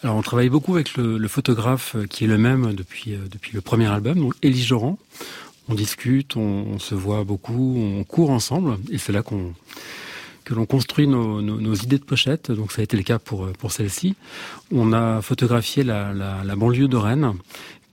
Alors 0.04 0.16
on 0.16 0.22
travaille 0.22 0.50
beaucoup 0.50 0.76
avec 0.76 0.96
le, 0.98 1.28
photographe 1.28 1.96
euh, 1.96 2.06
qui 2.06 2.26
est 2.26 2.28
le 2.28 2.38
même 2.38 2.74
depuis, 2.74 3.14
euh, 3.14 3.20
depuis 3.32 3.52
le 3.54 3.62
premier 3.62 3.88
album, 3.88 4.20
donc 4.20 4.34
Élie 4.42 4.62
Joran. 4.62 4.98
On 5.70 5.76
discute, 5.76 6.36
on, 6.36 6.78
se 6.78 6.94
voit 6.94 7.24
beaucoup, 7.24 7.78
on 7.78 8.04
court 8.04 8.32
ensemble, 8.32 8.78
et 8.92 8.98
c'est 8.98 9.14
là 9.14 9.22
qu'on 9.22 9.54
que 10.44 10.54
l'on 10.54 10.66
construit 10.66 11.08
nos, 11.08 11.74
idées 11.74 12.00
de 12.00 12.04
pochette. 12.04 12.52
Donc 12.52 12.74
ça 12.74 12.82
a 12.82 12.84
été 12.84 12.98
le 12.98 13.04
cas 13.04 13.18
pour 13.18 13.48
pour 13.54 13.72
celle-ci. 13.72 14.18
On 14.74 14.92
a 14.92 15.22
photographié 15.22 15.86
la 15.86 16.56
banlieue 16.58 16.90
de 16.90 16.98
Rennes 16.98 17.32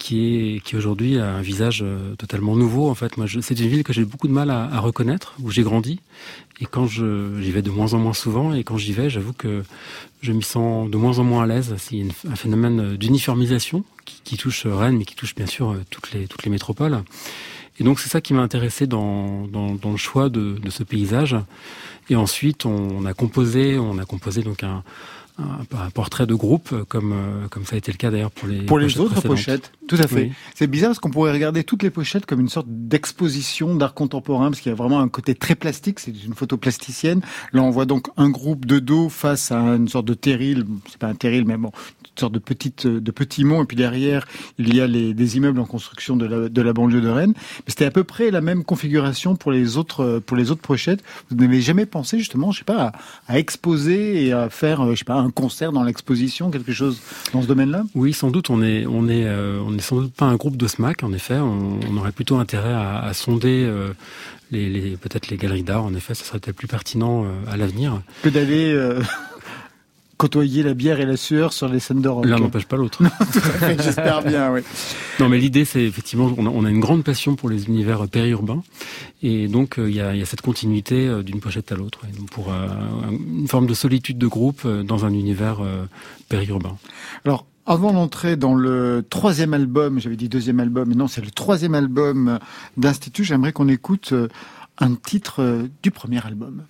qui 0.01 0.57
est 0.57 0.61
qui 0.61 0.76
aujourd'hui 0.76 1.18
a 1.18 1.34
un 1.34 1.42
visage 1.42 1.82
euh, 1.82 2.14
totalement 2.16 2.57
nouveau 2.57 2.88
en 2.88 2.94
fait. 2.94 3.18
Moi, 3.18 3.26
c'est 3.42 3.61
une 3.61 3.68
ville 3.68 3.84
que 3.84 3.92
j'ai 3.92 4.07
beaucoup 4.07 4.28
de 4.28 4.32
mal 4.32 4.51
à, 4.51 4.64
à 4.64 4.80
reconnaître, 4.80 5.34
où 5.42 5.51
j'ai 5.51 5.62
grandi, 5.62 6.01
et 6.59 6.64
quand 6.64 6.86
je 6.86 7.38
j'y 7.40 7.51
vais 7.53 7.62
de 7.62 7.70
moins 7.70 7.92
en 7.92 7.98
moins 7.98 8.14
souvent, 8.14 8.55
et 8.55 8.64
quand 8.64 8.78
j'y 8.78 8.92
vais, 8.92 9.11
j'avoue 9.11 9.34
que 9.34 9.62
je 10.22 10.32
m'y 10.32 10.42
sens 10.42 10.90
de 10.90 10.96
moins 10.96 11.18
en 11.18 11.24
moins 11.24 11.44
à 11.44 11.46
l'aise. 11.46 11.74
C'est 11.76 12.03
un 12.28 12.36
phénomène 12.36 12.96
d'uniformisation 12.96 13.84
qui, 14.07 14.22
qui, 14.24 14.36
touche 14.38 14.66
Rennes, 14.66 14.96
mais 14.96 15.05
qui 15.05 15.14
touche 15.14 15.34
bien 15.34 15.46
sûr 15.46 15.76
toutes 15.90 16.12
les 16.12 16.26
toutes 16.26 16.44
les 16.44 16.51
métropoles. 16.51 17.03
Et 17.78 17.84
donc 17.84 18.01
c'est 18.01 18.09
ça 18.09 18.20
qui 18.20 18.32
m'a 18.34 18.42
intéressé 18.42 18.86
dans, 18.86 19.46
dans, 19.46 19.74
dans, 19.74 19.90
le 19.90 19.96
choix 19.96 20.28
de, 20.28 20.57
de, 20.62 20.70
ce 20.70 20.82
paysage. 20.82 21.36
Et 22.11 22.16
ensuite, 22.16 22.66
on, 22.66 23.05
a 23.07 23.14
composé, 23.14 23.78
on 23.78 23.96
a 23.98 24.05
composé 24.05 24.42
donc 24.42 24.64
un, 24.64 24.82
un, 25.41 25.91
portrait 25.91 26.26
de 26.26 26.34
groupe, 26.34 26.74
comme, 26.88 27.12
euh, 27.12 27.49
comme 27.49 27.64
ça 27.64 27.74
a 27.74 27.78
été 27.78 27.93
le 27.93 27.97
cas 27.97 28.11
d'ailleurs 28.11 28.30
pour 28.30 28.49
les 28.49 28.62
pour 28.62 28.78
les 28.78 28.99
autres 28.99 29.20
pochettes. 29.22 29.72
Tout 29.88 29.97
à 29.97 30.07
fait. 30.07 30.22
Oui. 30.22 30.32
C'est 30.55 30.66
bizarre 30.66 30.91
parce 30.91 30.99
qu'on 30.99 31.11
pourrait 31.11 31.32
regarder 31.32 31.64
toutes 31.64 31.82
les 31.82 31.91
pochettes 31.91 32.26
comme 32.26 32.41
une 32.41 32.49
sorte 32.49 32.66
d'exposition 32.68 33.74
d'art 33.74 33.95
contemporain, 33.95 34.51
parce 34.51 34.61
qu'il 34.61 34.70
y 34.70 34.72
a 34.72 34.76
vraiment 34.76 35.01
un 35.01 35.09
côté 35.09 35.34
très 35.34 35.55
plastique. 35.55 36.01
C'est 36.01 36.12
une 36.24 36.34
photo 36.34 36.57
plasticienne. 36.57 37.20
Là, 37.53 37.62
on 37.62 37.70
voit 37.70 37.86
donc 37.86 38.09
un 38.16 38.28
groupe 38.28 38.66
de 38.66 38.78
dos 38.78 39.09
face 39.09 39.53
à 39.53 39.59
une 39.59 39.88
sorte 39.88 40.07
de 40.07 40.14
terril. 40.14 40.64
C'est 40.88 40.99
pas 40.99 41.09
un 41.09 41.14
terril, 41.14 41.45
mais 41.45 41.57
bon, 41.57 41.72
sorte 42.20 42.32
de 42.34 42.38
petite 42.38 42.86
de 42.86 43.11
petits 43.11 43.45
monts 43.45 43.62
et 43.62 43.66
puis 43.66 43.76
derrière 43.76 44.26
il 44.59 44.74
y 44.74 44.80
a 44.80 44.86
les, 44.86 45.14
des 45.14 45.36
immeubles 45.36 45.59
en 45.59 45.64
construction 45.64 46.16
de 46.16 46.26
la, 46.26 46.49
de 46.49 46.62
la 46.62 46.72
banlieue 46.72 47.01
de 47.01 47.09
Rennes 47.09 47.32
mais 47.34 47.64
c'était 47.68 47.86
à 47.86 47.91
peu 47.91 48.05
près 48.05 48.30
la 48.30 48.41
même 48.41 48.62
configuration 48.62 49.34
pour 49.36 49.51
les 49.51 49.76
autres 49.76 50.20
pour 50.24 50.36
les 50.36 50.51
autres 50.51 50.61
pochettes 50.61 51.03
vous 51.30 51.36
n'avez 51.36 51.61
jamais 51.61 51.86
pensé 51.86 52.18
justement 52.18 52.53
je 52.53 52.59
sais 52.59 52.64
pas 52.64 52.93
à, 53.28 53.32
à, 53.34 53.38
exposer 53.38 54.26
et 54.26 54.32
à 54.32 54.51
faire 54.51 54.91
je 54.91 54.97
sais 54.97 55.05
pas 55.05 55.14
un 55.14 55.30
concert 55.31 55.72
dans 55.72 55.83
l'exposition 55.83 56.51
quelque 56.51 56.72
chose 56.72 57.01
dans 57.33 57.43
ce 57.43 57.47
domaine-là? 57.47 57.85
Oui 57.95 58.12
sans 58.12 58.31
doute 58.31 58.51
on 58.51 58.62
est 58.62 58.87
on 58.87 59.09
est 59.09 59.26
euh, 59.26 59.61
on 59.66 59.76
est 59.76 59.81
sans 59.81 60.01
doute 60.01 60.12
pas 60.12 60.26
un 60.26 60.37
groupe 60.37 60.57
de 60.57 60.66
SMAC 60.66 61.03
en 61.03 61.12
effet. 61.12 61.37
On, 61.37 61.81
on 61.91 61.97
aurait 61.97 62.12
plutôt 62.12 62.37
intérêt 62.37 62.72
à, 62.72 62.99
à 62.99 63.12
sonder 63.14 63.64
euh, 63.64 63.93
les, 64.51 64.68
les 64.68 64.97
peut-être 64.97 65.28
les 65.28 65.37
galeries 65.37 65.62
d'art. 65.62 65.85
En 65.85 65.95
effet 65.95 66.14
ça 66.14 66.24
serait 66.24 66.39
peut-être 66.39 66.57
plus 66.57 66.68
pertinent 66.68 67.24
euh, 67.24 67.28
à 67.53 67.57
l'avenir. 67.57 68.03
Que 68.22 68.28
d'aller 68.28 68.74
côtoyer 70.20 70.62
la 70.62 70.74
bière 70.74 71.00
et 71.00 71.06
la 71.06 71.16
sueur 71.16 71.54
sur 71.54 71.66
les 71.66 71.80
scènes 71.80 72.02
de 72.02 72.08
rock. 72.10 72.26
L'un 72.26 72.38
n'empêche 72.38 72.66
pas 72.66 72.76
l'autre. 72.76 73.02
J'espère 73.82 74.22
bien, 74.22 74.52
oui. 74.52 74.60
Non, 75.18 75.30
mais 75.30 75.38
l'idée, 75.38 75.64
c'est 75.64 75.82
effectivement, 75.82 76.30
on 76.36 76.64
a, 76.66 76.68
une 76.68 76.78
grande 76.78 77.04
passion 77.04 77.36
pour 77.36 77.48
les 77.48 77.68
univers 77.68 78.06
périurbains, 78.06 78.62
et 79.22 79.48
donc 79.48 79.76
il 79.78 79.84
euh, 79.84 79.90
y, 79.90 80.00
a, 80.02 80.14
y, 80.14 80.20
a, 80.20 80.26
cette 80.26 80.42
continuité 80.42 81.08
euh, 81.08 81.22
d'une 81.22 81.40
pochette 81.40 81.72
à 81.72 81.74
l'autre, 81.74 82.00
pour 82.32 82.52
euh, 82.52 82.68
une 83.10 83.48
forme 83.48 83.66
de 83.66 83.72
solitude 83.72 84.18
de 84.18 84.26
groupe 84.26 84.68
dans 84.68 85.06
un 85.06 85.14
univers 85.14 85.60
euh, 85.62 85.86
périurbain. 86.28 86.76
Alors, 87.24 87.46
avant 87.64 87.94
d'entrer 87.94 88.36
dans 88.36 88.54
le 88.54 89.02
troisième 89.08 89.54
album, 89.54 90.00
j'avais 90.00 90.16
dit 90.16 90.28
deuxième 90.28 90.60
album, 90.60 90.90
mais 90.90 90.96
non, 90.96 91.08
c'est 91.08 91.24
le 91.24 91.30
troisième 91.30 91.74
album 91.74 92.38
d'Institut, 92.76 93.24
j'aimerais 93.24 93.52
qu'on 93.54 93.68
écoute 93.68 94.12
un 94.76 94.94
titre 94.96 95.66
du 95.82 95.90
premier 95.90 96.22
album. 96.26 96.64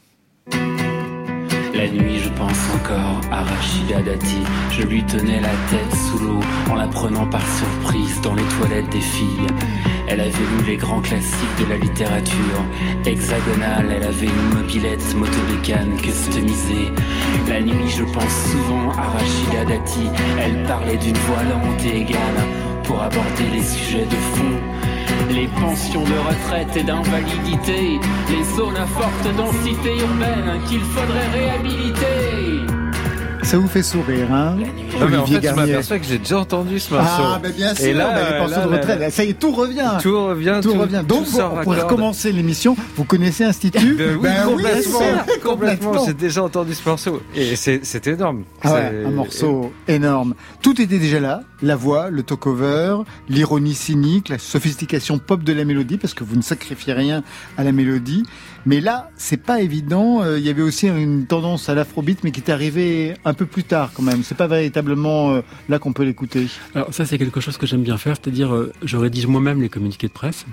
La 1.81 1.89
nuit, 1.89 2.19
je 2.19 2.29
pense 2.29 2.59
encore 2.75 3.23
à 3.33 3.43
Rachida 3.43 4.03
Dati. 4.03 4.37
Je 4.71 4.83
lui 4.83 5.03
tenais 5.03 5.41
la 5.41 5.49
tête 5.71 5.97
sous 6.11 6.19
l'eau 6.19 6.41
en 6.71 6.75
la 6.75 6.87
prenant 6.87 7.25
par 7.27 7.41
surprise 7.57 8.21
dans 8.21 8.35
les 8.35 8.43
toilettes 8.43 8.91
des 8.91 9.01
filles. 9.01 9.47
Elle 10.07 10.21
avait 10.21 10.29
lu 10.29 10.67
les 10.67 10.77
grands 10.77 11.01
classiques 11.01 11.59
de 11.59 11.71
la 11.71 11.79
littérature. 11.79 12.67
Hexagonale, 13.07 13.95
elle 13.97 14.03
avait 14.03 14.27
une 14.27 14.59
mobilette 14.59 15.17
motobécane 15.17 15.97
customisée. 15.97 16.93
La 17.49 17.63
nuit, 17.63 17.89
je 17.89 18.05
pense 18.05 18.51
souvent 18.51 18.91
à 18.91 19.17
Rachida 19.17 19.65
Dati. 19.65 20.11
Elle 20.39 20.63
parlait 20.65 20.99
d'une 20.99 21.17
voix 21.17 21.43
lente 21.45 21.83
et 21.87 22.01
égale 22.03 22.45
pour 22.85 23.01
aborder 23.01 23.49
les 23.55 23.63
sujets 23.63 24.05
de 24.05 24.17
fond 24.37 24.90
les 25.29 25.49
pensions 25.49 26.05
de 26.05 26.19
retraite 26.29 26.77
et 26.77 26.83
d'invalidité, 26.83 28.01
les 28.31 28.45
zones 28.57 28.77
à 28.77 28.87
forte 28.87 29.37
densité 29.37 29.99
urbaine 29.99 30.61
qu'il 30.69 30.81
faudrait 30.81 31.29
réhabiliter. 31.33 32.70
Ça 33.51 33.59
vous 33.59 33.67
fait 33.67 33.83
sourire, 33.83 34.33
hein 34.33 34.57
non, 35.01 35.09
mais 35.09 35.17
en 35.17 35.27
fait, 35.27 35.41
Garnier. 35.41 35.63
je 35.63 35.71
m'aperçois 35.73 35.99
que 35.99 36.05
j'ai 36.07 36.19
déjà 36.19 36.39
entendu 36.39 36.79
ce 36.79 36.95
morceau. 36.95 37.23
Ah, 37.25 37.41
mais 37.43 37.51
bien 37.51 37.75
sûr, 37.75 37.85
et 37.85 37.93
là, 37.95 38.13
bah, 38.15 38.31
les 38.31 38.39
pensions 38.39 38.71
de 38.71 38.77
retraite, 38.77 39.01
là, 39.01 39.11
ça 39.11 39.25
y 39.25 39.31
est, 39.31 39.35
tout 39.35 39.51
revient. 39.51 39.99
Tout 40.01 40.27
revient, 40.27 40.61
tout, 40.63 40.71
tout 40.71 40.79
revient. 40.79 41.03
Donc, 41.05 41.25
tout 41.25 41.41
on 41.41 41.61
pourrait 41.65 41.81
recommencer 41.81 42.31
l'émission. 42.31 42.77
Vous 42.95 43.03
connaissez 43.03 43.43
Institut 43.43 43.95
ben 43.99 44.19
oui, 44.21 44.23
ben 44.23 44.45
complètement, 44.45 45.01
oui, 45.01 45.41
complètement. 45.43 46.07
J'ai 46.07 46.15
déjà 46.15 46.45
entendu 46.45 46.75
ce 46.75 46.89
morceau. 46.89 47.21
Et 47.35 47.57
c'est 47.57 48.07
énorme. 48.07 48.45
Ah 48.63 48.73
ouais, 48.73 49.05
un 49.05 49.11
morceau 49.11 49.73
et... 49.89 49.95
énorme. 49.95 50.37
Tout 50.63 50.81
était 50.81 51.01
déjà 51.01 51.19
là. 51.19 51.41
La 51.61 51.75
voix, 51.75 52.09
le 52.09 52.23
talk-over, 52.23 52.99
l'ironie 53.29 53.75
cynique, 53.75 54.29
la 54.29 54.39
sophistication 54.39 55.19
pop 55.19 55.43
de 55.43 55.53
la 55.53 55.65
mélodie, 55.65 55.99
parce 55.99 56.15
que 56.15 56.23
vous 56.23 56.37
ne 56.37 56.43
sacrifiez 56.43 56.93
rien 56.93 57.25
à 57.59 57.65
la 57.65 57.73
mélodie. 57.73 58.23
Mais 58.67 58.81
là, 58.81 59.11
c'est 59.17 59.39
pas 59.39 59.61
évident. 59.61 60.23
Euh, 60.23 60.39
il 60.39 60.45
y 60.45 60.51
avait 60.51 60.63
aussi 60.63 60.87
une 60.87 61.27
tendance 61.27 61.69
à 61.69 61.75
l'afrobeat, 61.75 62.23
mais 62.25 62.31
qui 62.31 62.41
est 62.41 62.51
arrivée 62.51 63.15
un 63.25 63.35
peu 63.35 63.47
plus 63.47 63.65
tard 63.65 63.91
quand 63.95 64.03
même. 64.03 64.23
C'est 64.23 64.37
pas 64.37 64.47
véritablement 64.47 65.33
euh, 65.33 65.41
là 65.69 65.79
qu'on 65.79 65.93
peut 65.93 66.05
l'écouter. 66.05 66.47
Alors 66.75 66.93
ça, 66.93 67.07
c'est 67.07 67.19
quelque 67.19 67.41
chose 67.41 67.57
que 67.57 67.67
j'aime 67.67 67.83
bien 67.83 67.97
faire, 67.97 68.17
c'est-à-dire 68.17 68.55
euh, 68.55 68.73
je 68.83 68.97
rédige 68.97 69.27
moi-même 69.27 69.63
les 69.63 69.69
communiqués 69.69 70.09
de 70.09 70.13
presse 70.13 70.45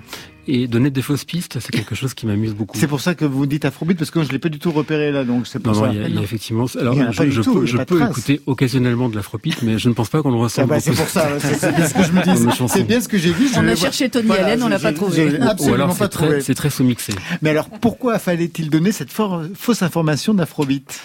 et 0.48 0.66
donner 0.66 0.90
des 0.90 1.02
fausses 1.02 1.24
pistes, 1.24 1.58
c'est 1.60 1.70
quelque 1.70 1.94
chose 1.94 2.14
qui 2.14 2.26
m'amuse 2.26 2.54
beaucoup. 2.54 2.76
C'est 2.78 2.86
pour 2.86 3.02
ça 3.02 3.14
que 3.14 3.26
vous 3.26 3.44
dites 3.44 3.66
afrobeat 3.66 3.98
parce 3.98 4.10
que 4.10 4.22
je 4.24 4.32
l'ai 4.32 4.38
pas 4.38 4.48
du 4.48 4.58
tout 4.58 4.72
repéré 4.72 5.12
là, 5.12 5.24
donc 5.24 5.46
c'est 5.46 5.58
pour 5.58 5.74
non, 5.74 5.80
ça. 5.80 5.86
Non, 5.88 5.92
il 5.92 6.00
y 6.00 6.04
a, 6.04 6.08
il 6.08 6.14
y 6.14 6.18
a 6.18 6.22
effectivement. 6.22 6.64
Alors 6.80 6.94
je, 7.12 7.30
je, 7.30 7.42
peux, 7.42 7.66
je 7.66 7.76
peux 7.76 8.02
écouter 8.02 8.40
occasionnellement 8.46 9.10
de 9.10 9.16
l'afrobeat, 9.16 9.62
mais 9.62 9.78
je 9.78 9.88
ne 9.90 9.94
pense 9.94 10.08
pas 10.08 10.22
qu'on 10.22 10.30
le 10.30 10.38
ressent. 10.38 10.62
Ah 10.62 10.66
bah, 10.66 10.80
c'est 10.80 10.92
pour 10.92 11.08
ça. 11.08 11.28
C'est 11.38 11.74
bien 11.74 11.86
ce 11.86 11.94
que 11.94 12.02
je 12.02 12.12
me 12.12 12.22
dis. 12.22 12.68
C'est 12.68 12.84
bien 12.84 13.00
ce 13.00 13.08
que 13.08 13.18
j'ai 13.18 13.32
vu. 13.32 13.48
On 13.56 13.68
a 13.68 13.76
cherché 13.76 14.08
Tony 14.08 14.26
voilà, 14.26 14.46
Allen, 14.46 14.62
on 14.62 14.68
l'a 14.68 14.78
pas 14.78 14.92
trouvé. 14.92 15.38
Ou 15.60 15.74
alors 15.74 15.92
c'est 15.92 16.08
très, 16.08 16.40
c'est 16.40 16.54
très 16.54 16.70
sous-mixé. 16.70 17.12
Mais 17.42 17.50
alors 17.50 17.68
pourquoi 17.68 18.18
fallait-il 18.18 18.70
donner 18.70 18.92
cette 18.92 19.10
fausse 19.12 19.82
information 19.82 20.32
d'afrobeat? 20.32 21.00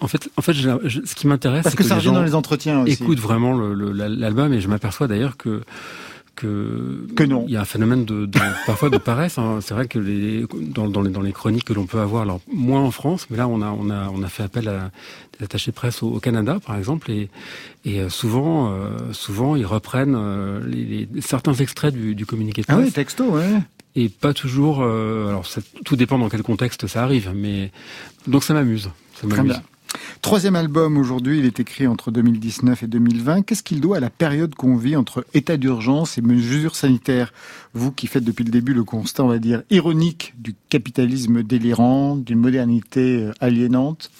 En 0.00 0.08
fait, 0.08 0.28
en 0.36 0.42
fait, 0.42 0.52
je, 0.52 0.68
je, 0.84 1.00
ce 1.04 1.14
qui 1.14 1.26
m'intéresse, 1.26 1.62
parce 1.62 1.74
que, 1.74 1.82
que 1.82 1.88
ça 1.88 1.94
revient 1.94 2.12
dans 2.12 2.22
les 2.22 2.34
entretiens 2.34 2.82
aussi. 2.82 2.92
Écoute 2.92 3.18
vraiment 3.20 3.56
l'album 3.56 4.52
et 4.52 4.60
je 4.60 4.68
m'aperçois 4.68 5.08
d'ailleurs 5.08 5.36
que 5.38 5.62
que, 6.34 7.06
que 7.16 7.24
non. 7.24 7.44
Il 7.48 7.54
y 7.54 7.56
a 7.56 7.60
un 7.60 7.64
phénomène 7.64 8.04
de, 8.04 8.26
de 8.26 8.38
parfois 8.66 8.90
de 8.90 8.98
paresse. 8.98 9.38
Hein. 9.38 9.58
C'est 9.60 9.74
vrai 9.74 9.86
que 9.86 9.98
les, 9.98 10.46
dans, 10.60 10.88
dans, 10.88 11.02
les, 11.02 11.10
dans 11.10 11.22
les 11.22 11.32
chroniques 11.32 11.64
que 11.64 11.72
l'on 11.72 11.86
peut 11.86 12.00
avoir, 12.00 12.22
alors 12.22 12.40
moins 12.52 12.80
en 12.80 12.90
France, 12.90 13.26
mais 13.30 13.36
là 13.36 13.48
on 13.48 13.62
a 13.62 13.70
on 13.70 13.90
a 13.90 14.08
on 14.08 14.22
a 14.22 14.28
fait 14.28 14.42
appel 14.42 14.68
à 14.68 14.90
des 15.38 15.44
attachés 15.44 15.70
de 15.70 15.76
presse 15.76 16.02
au, 16.02 16.08
au 16.08 16.20
Canada, 16.20 16.58
par 16.64 16.76
exemple, 16.76 17.10
et, 17.10 17.28
et 17.84 18.08
souvent 18.08 18.72
euh, 18.72 19.12
souvent 19.12 19.56
ils 19.56 19.66
reprennent 19.66 20.16
euh, 20.16 20.60
les, 20.66 21.08
les, 21.12 21.20
certains 21.20 21.54
extraits 21.54 21.94
du, 21.94 22.14
du 22.14 22.26
communiqué 22.26 22.62
de 22.62 22.66
presse. 22.66 22.78
Ah 22.78 22.82
oui, 22.84 22.92
texto, 22.92 23.24
ouais. 23.24 23.60
Et 23.96 24.08
pas 24.08 24.34
toujours. 24.34 24.82
Euh, 24.82 25.28
alors 25.28 25.46
ça, 25.46 25.60
tout 25.84 25.96
dépend 25.96 26.18
dans 26.18 26.28
quel 26.28 26.42
contexte 26.42 26.86
ça 26.86 27.02
arrive, 27.02 27.32
mais 27.34 27.70
donc 28.26 28.42
ça 28.42 28.54
m'amuse. 28.54 28.90
Ça 29.14 29.26
m'amuse. 29.26 29.60
Troisième 30.22 30.56
album 30.56 30.96
aujourd'hui, 30.96 31.38
il 31.38 31.44
est 31.44 31.60
écrit 31.60 31.86
entre 31.86 32.10
2019 32.10 32.82
et 32.82 32.86
2020. 32.86 33.42
Qu'est-ce 33.42 33.62
qu'il 33.62 33.80
doit 33.80 33.98
à 33.98 34.00
la 34.00 34.10
période 34.10 34.54
qu'on 34.54 34.76
vit 34.76 34.96
entre 34.96 35.26
état 35.34 35.56
d'urgence 35.56 36.18
et 36.18 36.22
mesures 36.22 36.76
sanitaires? 36.76 37.32
Vous 37.74 37.92
qui 37.92 38.06
faites 38.06 38.24
depuis 38.24 38.44
le 38.44 38.50
début 38.50 38.74
le 38.74 38.84
constat, 38.84 39.24
on 39.24 39.28
va 39.28 39.38
dire, 39.38 39.62
ironique 39.70 40.34
du 40.38 40.54
capitalisme 40.68 41.42
délirant, 41.42 42.16
d'une 42.16 42.38
modernité 42.38 43.30
aliénante 43.40 44.10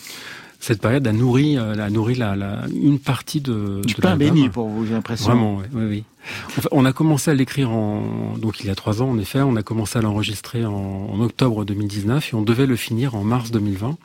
cette 0.65 0.81
période 0.81 1.07
a 1.07 1.13
nourri, 1.13 1.59
a 1.59 1.91
nourri 1.91 2.15
la, 2.15 2.37
la, 2.37 2.63
une 2.75 2.99
partie 2.99 3.43
de 3.43 3.83
du 3.85 3.93
de 3.93 4.01
pain 4.01 4.17
béni 4.17 4.49
pour 4.49 4.67
vous, 4.67 4.87
j'ai 4.87 4.95
l'impression. 4.95 5.27
Vraiment, 5.27 5.57
oui, 5.57 5.65
oui. 5.75 5.85
oui. 5.91 6.05
Enfin, 6.57 6.69
on 6.73 6.87
a 6.87 6.95
commencé 6.95 7.31
à 7.31 7.35
l'écrire 7.35 7.71
en 7.71 8.39
donc 8.39 8.61
il 8.61 8.67
y 8.67 8.71
a 8.71 8.75
trois 8.75 9.03
ans 9.03 9.11
en 9.11 9.19
effet. 9.19 9.43
On 9.43 9.57
a 9.57 9.63
commencé 9.63 9.99
à 9.99 10.03
l'enregistrer 10.03 10.65
en, 10.65 10.73
en, 10.73 11.21
octobre 11.21 11.67
2019 11.67 12.33
et 12.33 12.35
on 12.35 12.41
devait 12.41 12.65
le 12.65 12.77
finir 12.77 13.15
en 13.15 13.25
mars 13.25 13.51
2020 13.51 13.99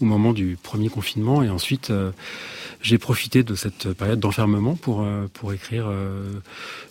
au 0.00 0.04
moment 0.04 0.32
du 0.32 0.56
premier 0.62 0.88
confinement 0.88 1.42
et 1.42 1.50
ensuite 1.50 1.90
euh, 1.90 2.10
j'ai 2.80 2.98
profité 2.98 3.42
de 3.42 3.54
cette 3.54 3.92
période 3.92 4.20
d'enfermement 4.20 4.74
pour 4.74 5.02
euh, 5.02 5.26
pour 5.32 5.52
écrire 5.52 5.86
euh, 5.88 6.30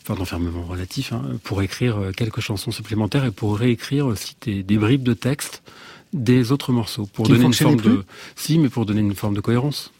enfin 0.02 0.16
d'enfermement 0.16 0.64
relatif 0.64 1.14
hein, 1.14 1.24
pour 1.44 1.62
écrire 1.62 1.98
quelques 2.16 2.42
chansons 2.42 2.72
supplémentaires 2.72 3.26
et 3.26 3.32
pour 3.32 3.58
réécrire 3.58 4.08
aussi 4.08 4.36
des, 4.42 4.64
des 4.64 4.78
bribes 4.78 5.04
de 5.04 5.14
texte 5.14 5.64
des 6.14 6.52
autres 6.52 6.72
morceaux 6.72 7.06
pour 7.06 7.26
Qui 7.26 7.34
donner 7.34 7.46
une 7.46 7.54
forme 7.54 7.82
de 7.82 8.04
si 8.36 8.60
mais 8.60 8.70
pour 8.70 8.86
donner 8.86 9.02
une 9.02 9.16
forme 9.16 9.36
de 9.36 9.42
cohérence. 9.42 9.92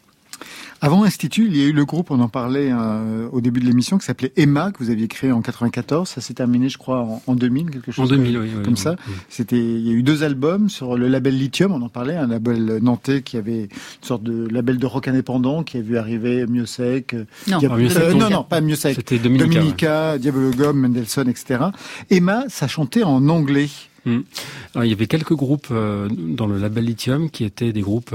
Avant 0.80 1.02
Institut, 1.02 1.46
il 1.46 1.56
y 1.56 1.62
a 1.62 1.66
eu 1.66 1.72
le 1.72 1.84
groupe, 1.84 2.12
on 2.12 2.20
en 2.20 2.28
parlait 2.28 2.70
euh, 2.70 3.28
au 3.32 3.40
début 3.40 3.58
de 3.58 3.66
l'émission, 3.66 3.98
qui 3.98 4.06
s'appelait 4.06 4.32
Emma, 4.36 4.70
que 4.70 4.78
vous 4.78 4.90
aviez 4.90 5.08
créé 5.08 5.32
en 5.32 5.42
94. 5.42 6.08
Ça 6.08 6.20
s'est 6.20 6.34
terminé, 6.34 6.68
je 6.68 6.78
crois, 6.78 7.00
en, 7.00 7.22
en 7.26 7.34
2000, 7.34 7.70
quelque 7.70 7.90
chose 7.90 8.04
en 8.04 8.14
2000, 8.14 8.32
comme, 8.32 8.42
oui, 8.42 8.50
oui, 8.54 8.62
comme 8.62 8.74
oui, 8.74 8.78
ça. 8.78 8.94
oui. 9.08 9.14
C'était, 9.28 9.58
il 9.58 9.86
y 9.86 9.90
a 9.90 9.92
eu 9.92 10.04
deux 10.04 10.22
albums 10.22 10.68
sur 10.68 10.96
le 10.96 11.08
label 11.08 11.36
Lithium, 11.36 11.72
on 11.72 11.82
en 11.82 11.88
parlait, 11.88 12.14
un 12.14 12.28
label 12.28 12.78
nantais 12.80 13.22
qui 13.22 13.36
avait 13.36 13.62
une 13.62 13.68
sorte 14.02 14.22
de 14.22 14.46
label 14.52 14.78
de 14.78 14.86
rock 14.86 15.08
indépendant 15.08 15.64
qui 15.64 15.78
a 15.78 15.80
vu 15.80 15.98
arriver 15.98 16.46
Miosec. 16.46 17.16
Non, 17.48 17.58
a, 17.58 17.64
euh, 17.64 18.14
non, 18.14 18.30
non, 18.30 18.44
pas 18.44 18.60
Miosec. 18.60 18.94
C'était 18.94 19.18
Dominica, 19.18 19.46
Dominica 19.46 20.12
ouais. 20.12 20.18
Diablo 20.20 20.50
Gum, 20.52 20.78
Mendelssohn, 20.78 21.28
etc. 21.28 21.64
Emma, 22.08 22.44
ça 22.48 22.68
chantait 22.68 23.02
en 23.02 23.28
anglais. 23.28 23.68
Hmm. 24.04 24.20
il 24.76 24.86
y 24.86 24.92
avait 24.92 25.08
quelques 25.08 25.34
groupes 25.34 25.70
dans 25.70 26.46
le 26.46 26.56
label 26.56 26.84
Lithium 26.84 27.30
qui 27.30 27.42
étaient 27.42 27.72
des 27.72 27.80
groupes 27.80 28.14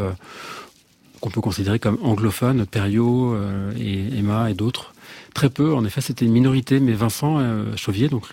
qu'on 1.23 1.29
peut 1.29 1.41
considérer 1.41 1.79
comme 1.79 1.97
anglophones, 2.03 2.65
Perio 2.65 3.33
et 3.79 4.17
Emma 4.17 4.51
et 4.51 4.53
d'autres. 4.53 4.93
Très 5.33 5.49
peu, 5.49 5.73
en 5.73 5.85
effet, 5.85 6.01
c'était 6.01 6.25
une 6.25 6.33
minorité, 6.33 6.81
mais 6.81 6.91
Vincent 6.91 7.39
Chauvier 7.77 8.09
donc, 8.09 8.27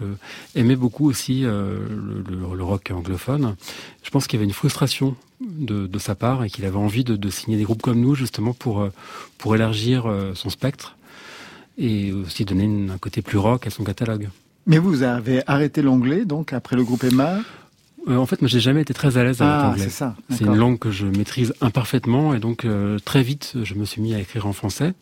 aimait 0.56 0.74
beaucoup 0.74 1.08
aussi 1.08 1.42
le, 1.42 2.62
rock 2.62 2.90
anglophone. 2.92 3.54
Je 4.02 4.10
pense 4.10 4.26
qu'il 4.26 4.38
y 4.38 4.40
avait 4.40 4.48
une 4.48 4.52
frustration 4.52 5.14
de, 5.40 5.98
sa 5.98 6.14
part 6.14 6.44
et 6.44 6.50
qu'il 6.50 6.64
avait 6.64 6.76
envie 6.76 7.04
de, 7.04 7.30
signer 7.30 7.56
des 7.56 7.64
groupes 7.64 7.82
comme 7.82 8.00
nous 8.00 8.14
justement 8.14 8.52
pour, 8.52 8.80
euh, 8.80 8.92
pour 9.38 9.54
élargir 9.54 10.06
euh, 10.06 10.32
son 10.34 10.50
spectre 10.50 10.96
et 11.78 12.12
aussi 12.12 12.44
donner 12.44 12.90
un 12.90 12.98
côté 12.98 13.22
plus 13.22 13.38
rock 13.38 13.66
à 13.66 13.70
son 13.70 13.84
catalogue. 13.84 14.28
Mais 14.66 14.78
vous 14.78 15.02
avez 15.02 15.42
arrêté 15.46 15.82
l'anglais 15.82 16.24
donc 16.24 16.52
après 16.52 16.76
le 16.76 16.84
groupe 16.84 17.04
Emma? 17.04 17.38
Euh, 18.08 18.16
en 18.16 18.26
fait, 18.26 18.40
moi, 18.40 18.48
j'ai 18.48 18.60
jamais 18.60 18.80
été 18.82 18.94
très 18.94 19.16
à 19.18 19.24
l'aise 19.24 19.42
avec 19.42 19.54
ah, 19.54 19.62
l'anglais. 19.68 19.88
C'est 19.90 20.04
C'est 20.30 20.44
une 20.44 20.56
langue 20.56 20.78
que 20.78 20.90
je 20.90 21.06
maîtrise 21.06 21.54
imparfaitement, 21.60 22.34
et 22.34 22.38
donc 22.38 22.66
très 23.04 23.22
vite, 23.22 23.54
je 23.62 23.74
me 23.74 23.84
suis 23.84 24.00
mis 24.00 24.14
à 24.14 24.20
écrire 24.20 24.46
en 24.46 24.52
français. 24.52 24.94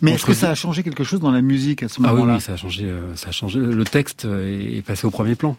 Mais 0.00 0.12
est-ce 0.12 0.26
que 0.26 0.34
ça 0.34 0.50
a 0.50 0.54
changé 0.54 0.82
quelque 0.82 1.04
chose 1.04 1.20
dans 1.20 1.30
la 1.30 1.42
musique 1.42 1.82
à 1.82 1.88
ce 1.88 2.00
moment-là 2.00 2.32
Ah 2.32 2.36
oui, 2.36 2.40
ça 2.40 2.52
a 2.54 2.56
changé. 2.56 2.90
ça 3.14 3.28
a 3.28 3.32
changé. 3.32 3.58
Le 3.58 3.84
texte 3.84 4.24
est 4.26 4.84
passé 4.84 5.06
au 5.06 5.10
premier 5.10 5.34
plan. 5.34 5.56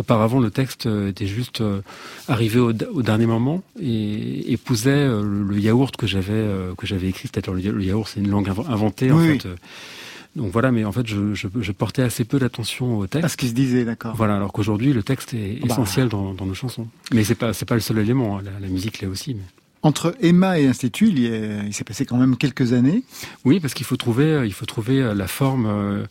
Auparavant, 0.00 0.40
le 0.40 0.50
texte 0.50 0.86
euh, 0.86 1.10
était 1.10 1.26
juste 1.26 1.60
euh, 1.60 1.82
arrivé 2.26 2.58
au, 2.58 2.72
dernier 2.72 3.26
moment 3.26 3.62
et 3.78 4.50
épousait 4.50 4.90
euh, 4.90 5.22
le, 5.22 5.58
yaourt 5.58 5.94
que 5.94 6.06
j'avais 6.06 6.46
que 6.78 6.86
j'avais 6.86 7.08
écrit. 7.08 7.28
C'est-à-dire 7.30 7.52
le, 7.52 7.84
yaourt, 7.84 8.08
c'est 8.08 8.20
une 8.20 8.30
langue 8.30 8.48
inventée 8.48 9.12
en 9.12 9.18
fait. 9.18 9.46
Donc 10.36 10.52
voilà, 10.52 10.70
mais 10.70 10.84
en 10.84 10.92
fait, 10.92 11.06
je, 11.06 11.72
portais 11.72 12.02
assez 12.02 12.24
peu 12.24 12.38
d'attention 12.38 12.98
au 12.98 13.06
texte. 13.06 13.24
À 13.24 13.28
ce 13.28 13.36
qui 13.36 13.48
se 13.48 13.54
disait, 13.54 13.84
d'accord. 13.84 14.14
Voilà, 14.16 14.36
alors 14.36 14.52
qu'aujourd'hui, 14.52 14.92
le 14.92 15.02
texte 15.02 15.34
est 15.34 15.60
bah. 15.60 15.66
essentiel 15.70 16.08
dans, 16.08 16.34
nos 16.34 16.54
chansons. 16.54 16.86
Mais 17.12 17.24
c'est 17.24 17.34
pas 17.34 17.52
c'est 17.52 17.66
pas 17.66 17.74
le 17.74 17.80
seul 17.80 17.98
élément. 17.98 18.38
Hein. 18.38 18.42
La, 18.60 18.68
musique 18.68 19.00
l'est 19.00 19.08
aussi. 19.08 19.34
Mais... 19.34 19.42
Entre 19.82 20.14
Emma 20.20 20.60
et 20.60 20.66
Institut, 20.66 21.08
il, 21.08 21.72
s'est 21.72 21.84
passé 21.84 22.04
quand 22.04 22.18
même 22.18 22.36
quelques 22.36 22.74
années. 22.74 23.02
Oui, 23.44 23.60
parce 23.60 23.74
qu'il 23.74 23.86
faut 23.86 23.96
trouver, 23.96 24.42
il 24.44 24.52
faut 24.52 24.66
trouver 24.66 25.14
la 25.14 25.26
forme 25.26 26.06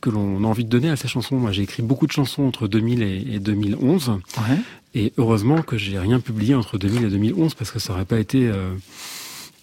que 0.00 0.10
l'on 0.10 0.44
a 0.44 0.46
envie 0.46 0.64
de 0.64 0.68
donner 0.68 0.90
à 0.90 0.96
ces 0.96 1.08
chansons. 1.08 1.36
Moi, 1.36 1.52
j'ai 1.52 1.62
écrit 1.62 1.82
beaucoup 1.82 2.06
de 2.06 2.12
chansons 2.12 2.42
entre 2.42 2.68
2000 2.68 3.02
et, 3.02 3.38
2011. 3.38 4.20
Et 4.94 5.12
heureusement 5.18 5.62
que 5.62 5.76
j'ai 5.76 5.98
rien 5.98 6.20
publié 6.20 6.54
entre 6.54 6.78
2000 6.78 7.04
et 7.04 7.10
2011 7.10 7.54
parce 7.54 7.70
que 7.70 7.78
ça 7.78 7.92
aurait 7.92 8.04
pas 8.04 8.18
été 8.18 8.48
euh, 8.48 8.70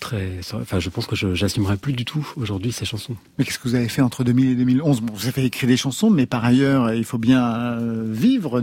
très. 0.04 0.39
Enfin, 0.54 0.80
je 0.80 0.89
pense 0.89 1.08
que 1.08 1.16
je 1.16 1.34
j'assumerais 1.34 1.78
plus 1.78 1.93
du 1.93 2.06
tout 2.06 2.28
aujourd'hui 2.36 2.72
ces 2.72 2.86
chansons. 2.86 3.16
Mais 3.38 3.45
qu'est-ce 3.45 3.58
que 3.58 3.68
vous 3.68 3.76
avez 3.76 3.88
fait 3.88 4.01
entre 4.01 4.24
2000 4.24 4.51
et 4.51 4.56
2011 4.56 5.01
bon, 5.01 5.14
Vous 5.14 5.28
avez 5.28 5.45
écrit 5.45 5.66
des 5.66 5.78
chansons, 5.78 6.10
mais 6.10 6.26
par 6.26 6.43
ailleurs, 6.43 6.93
il 6.93 7.06
faut 7.06 7.18
bien 7.18 7.43
euh, 7.43 8.06
vivre. 8.08 8.62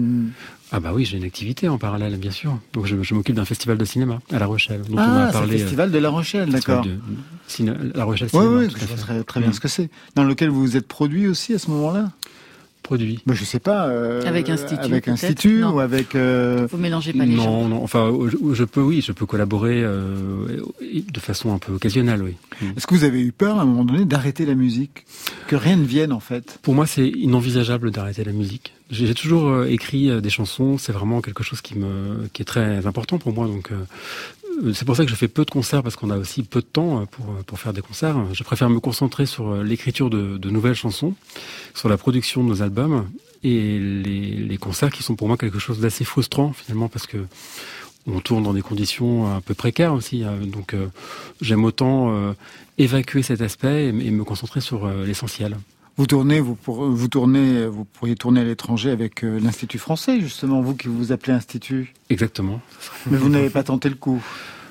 Ah 0.72 0.78
bah 0.78 0.92
oui, 0.94 1.04
j'ai 1.04 1.16
une 1.16 1.24
activité 1.24 1.68
en 1.68 1.78
parallèle, 1.78 2.16
bien 2.16 2.30
sûr. 2.30 2.58
Donc 2.74 2.86
je, 2.86 3.14
m'occupe 3.14 3.34
d'un 3.34 3.44
festival 3.44 3.76
de 3.76 3.84
cinéma 3.84 4.20
à 4.30 4.38
La 4.38 4.46
Rochelle. 4.46 4.82
Ah, 4.86 4.90
on 4.92 5.28
a 5.28 5.32
parlé, 5.32 5.52
le 5.52 5.58
festival 5.58 5.90
de 5.90 5.98
La 5.98 6.10
Rochelle, 6.10 6.48
d'accord. 6.50 6.84
La 7.94 8.04
Rochelle 8.04 8.28
Cinéma. 8.28 8.46
Oui, 8.46 8.66
oui, 8.66 8.74
je 8.78 8.86
vois 8.86 9.24
très, 9.24 9.40
bien 9.40 9.50
mm. 9.50 9.52
ce 9.52 9.60
que 9.60 9.68
c'est. 9.68 9.90
Dans 10.14 10.24
lequel 10.24 10.50
vous 10.50 10.60
vous 10.60 10.76
êtes 10.76 10.86
produit 10.86 11.26
aussi 11.26 11.54
à 11.54 11.58
ce 11.58 11.70
moment-là? 11.70 12.10
Produit 12.90 13.20
bah, 13.24 13.34
Je 13.36 13.44
sais 13.44 13.60
pas. 13.60 13.86
Euh, 13.86 14.20
avec 14.26 14.48
Institut. 14.48 14.84
Avec 14.84 15.06
Institut 15.06 15.62
ou 15.62 15.78
avec. 15.78 16.16
Euh... 16.16 16.66
Vous 16.68 16.76
mélangez 16.76 17.12
pas 17.12 17.24
les 17.24 17.34
non, 17.34 17.42
gens. 17.44 17.68
Non, 17.68 17.84
enfin, 17.84 18.12
je, 18.52 18.64
peux, 18.64 18.80
oui, 18.80 19.00
je 19.00 19.12
peux 19.12 19.26
collaborer 19.26 19.80
euh, 19.84 20.60
de 20.80 21.20
façon 21.20 21.54
un 21.54 21.58
peu 21.58 21.72
occasionnelle, 21.72 22.20
oui. 22.20 22.34
Est-ce 22.76 22.88
que 22.88 22.94
vous 22.94 23.04
avez 23.04 23.20
eu 23.20 23.30
peur 23.30 23.58
à 23.58 23.62
un 23.62 23.64
moment 23.64 23.84
donné 23.84 24.04
d'arrêter 24.06 24.44
la 24.44 24.56
musique? 24.56 25.06
Que 25.46 25.54
rien 25.54 25.76
ne 25.76 25.84
vienne 25.84 26.12
en 26.12 26.18
fait? 26.18 26.58
Pour 26.62 26.74
moi, 26.74 26.86
c'est 26.86 27.06
inenvisageable 27.06 27.92
d'arrêter 27.92 28.24
la 28.24 28.32
musique. 28.32 28.72
J'ai 28.90 29.14
toujours 29.14 29.46
euh, 29.46 29.66
écrit 29.66 30.10
des 30.20 30.30
chansons, 30.30 30.76
c'est 30.76 30.90
vraiment 30.90 31.20
quelque 31.20 31.44
chose 31.44 31.60
qui 31.60 31.78
me 31.78 32.26
qui 32.32 32.42
est 32.42 32.44
très 32.44 32.86
important 32.86 33.18
pour 33.18 33.32
moi. 33.32 33.46
Donc 33.46 33.70
euh, 33.70 33.84
c'est 34.74 34.84
pour 34.84 34.96
ça 34.96 35.04
que 35.04 35.10
je 35.10 35.14
fais 35.14 35.28
peu 35.28 35.44
de 35.44 35.50
concerts 35.50 35.82
parce 35.82 35.96
qu'on 35.96 36.10
a 36.10 36.18
aussi 36.18 36.42
peu 36.42 36.60
de 36.60 36.66
temps 36.66 37.06
pour 37.06 37.26
pour 37.46 37.58
faire 37.58 37.72
des 37.72 37.82
concerts. 37.82 38.16
Je 38.32 38.42
préfère 38.44 38.70
me 38.70 38.80
concentrer 38.80 39.26
sur 39.26 39.62
l'écriture 39.62 40.10
de, 40.10 40.38
de 40.38 40.50
nouvelles 40.50 40.74
chansons, 40.74 41.14
sur 41.74 41.88
la 41.88 41.96
production 41.96 42.44
de 42.44 42.48
nos 42.48 42.62
albums 42.62 43.08
et 43.42 43.78
les, 43.78 44.30
les 44.36 44.56
concerts 44.58 44.90
qui 44.90 45.02
sont 45.02 45.16
pour 45.16 45.28
moi 45.28 45.36
quelque 45.36 45.58
chose 45.58 45.80
d'assez 45.80 46.04
frustrant 46.04 46.52
finalement 46.52 46.88
parce 46.88 47.06
que 47.06 47.18
on 48.06 48.20
tourne 48.20 48.44
dans 48.44 48.54
des 48.54 48.62
conditions 48.62 49.30
un 49.30 49.40
peu 49.40 49.54
précaires 49.54 49.92
aussi. 49.92 50.24
Donc 50.46 50.74
j'aime 51.40 51.64
autant 51.64 52.34
évacuer 52.78 53.22
cet 53.22 53.40
aspect 53.42 53.88
et, 53.88 53.92
me 53.92 54.24
concentrer 54.24 54.60
sur 54.60 54.88
l'essentiel. 54.88 55.56
Vous 55.96 56.06
tournez, 56.06 56.40
vous, 56.40 56.56
vous 56.66 57.08
tournez, 57.08 57.66
vous 57.66 57.84
pourriez 57.84 58.14
tourner 58.14 58.40
à 58.40 58.44
l'étranger 58.44 58.90
avec 58.90 59.22
euh, 59.22 59.38
l'Institut 59.38 59.78
français, 59.78 60.20
justement, 60.20 60.62
vous 60.62 60.74
qui 60.74 60.88
vous 60.88 61.12
appelez 61.12 61.32
Institut. 61.32 61.92
Exactement. 62.08 62.60
Mais 63.10 63.18
vous 63.18 63.28
n'avez 63.28 63.50
pas 63.50 63.62
tenté 63.62 63.88
le 63.88 63.96
coup. 63.96 64.22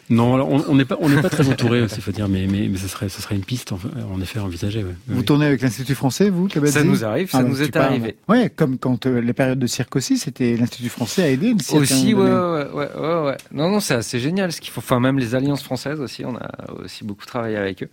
Non, 0.10 0.42
on 0.68 0.76
n'est 0.76 0.86
pas, 0.86 0.98
on 1.02 1.10
n'est 1.10 1.22
pas 1.22 1.30
très 1.30 1.48
entouré 1.48 1.82
aussi, 1.84 2.02
faut 2.02 2.12
dire, 2.12 2.28
mais 2.28 2.48
mais, 2.48 2.68
mais 2.68 2.78
ce 2.78 2.88
serait, 2.88 3.10
ce 3.10 3.22
serait 3.22 3.36
une 3.36 3.44
piste 3.44 3.72
en, 3.72 4.22
effet 4.22 4.40
envisagée. 4.40 4.84
Vous 5.08 5.22
tournez 5.22 5.46
avec 5.46 5.62
l'Institut 5.62 5.94
français, 5.94 6.30
vous, 6.30 6.50
Ça 6.50 6.84
nous 6.84 7.06
arrive, 7.06 7.30
ça 7.30 7.40
ah, 7.40 7.44
nous 7.44 7.62
est 7.62 7.76
arrivé. 7.76 8.16
Ouais, 8.28 8.50
comme 8.50 8.80
quand 8.80 9.06
euh, 9.06 9.22
les 9.22 9.34
périodes 9.34 9.60
de 9.60 9.68
cirque 9.68 9.96
aussi, 9.96 10.18
c'était 10.18 10.56
l'Institut 10.56 10.90
français 10.90 11.24
a 11.24 11.30
aidé. 11.30 11.54
Aussi, 11.74 12.14
ouais, 12.14 12.24
ouais, 12.24 12.68
ouais, 12.74 13.22
ouais, 13.24 13.38
Non, 13.52 13.70
non, 13.70 13.80
c'est 13.80 13.94
assez 13.94 14.20
génial. 14.20 14.52
Ce 14.52 14.62
qu'il 14.62 14.72
faut, 14.72 14.80
enfin 14.80 15.00
même 15.00 15.20
les 15.20 15.36
alliances 15.36 15.64
françaises 15.64 16.00
aussi, 16.00 16.26
on 16.26 16.36
a 16.36 16.50
aussi 16.84 17.04
beaucoup 17.04 17.26
travaillé 17.26 17.58
avec 17.58 17.84
eux, 17.84 17.90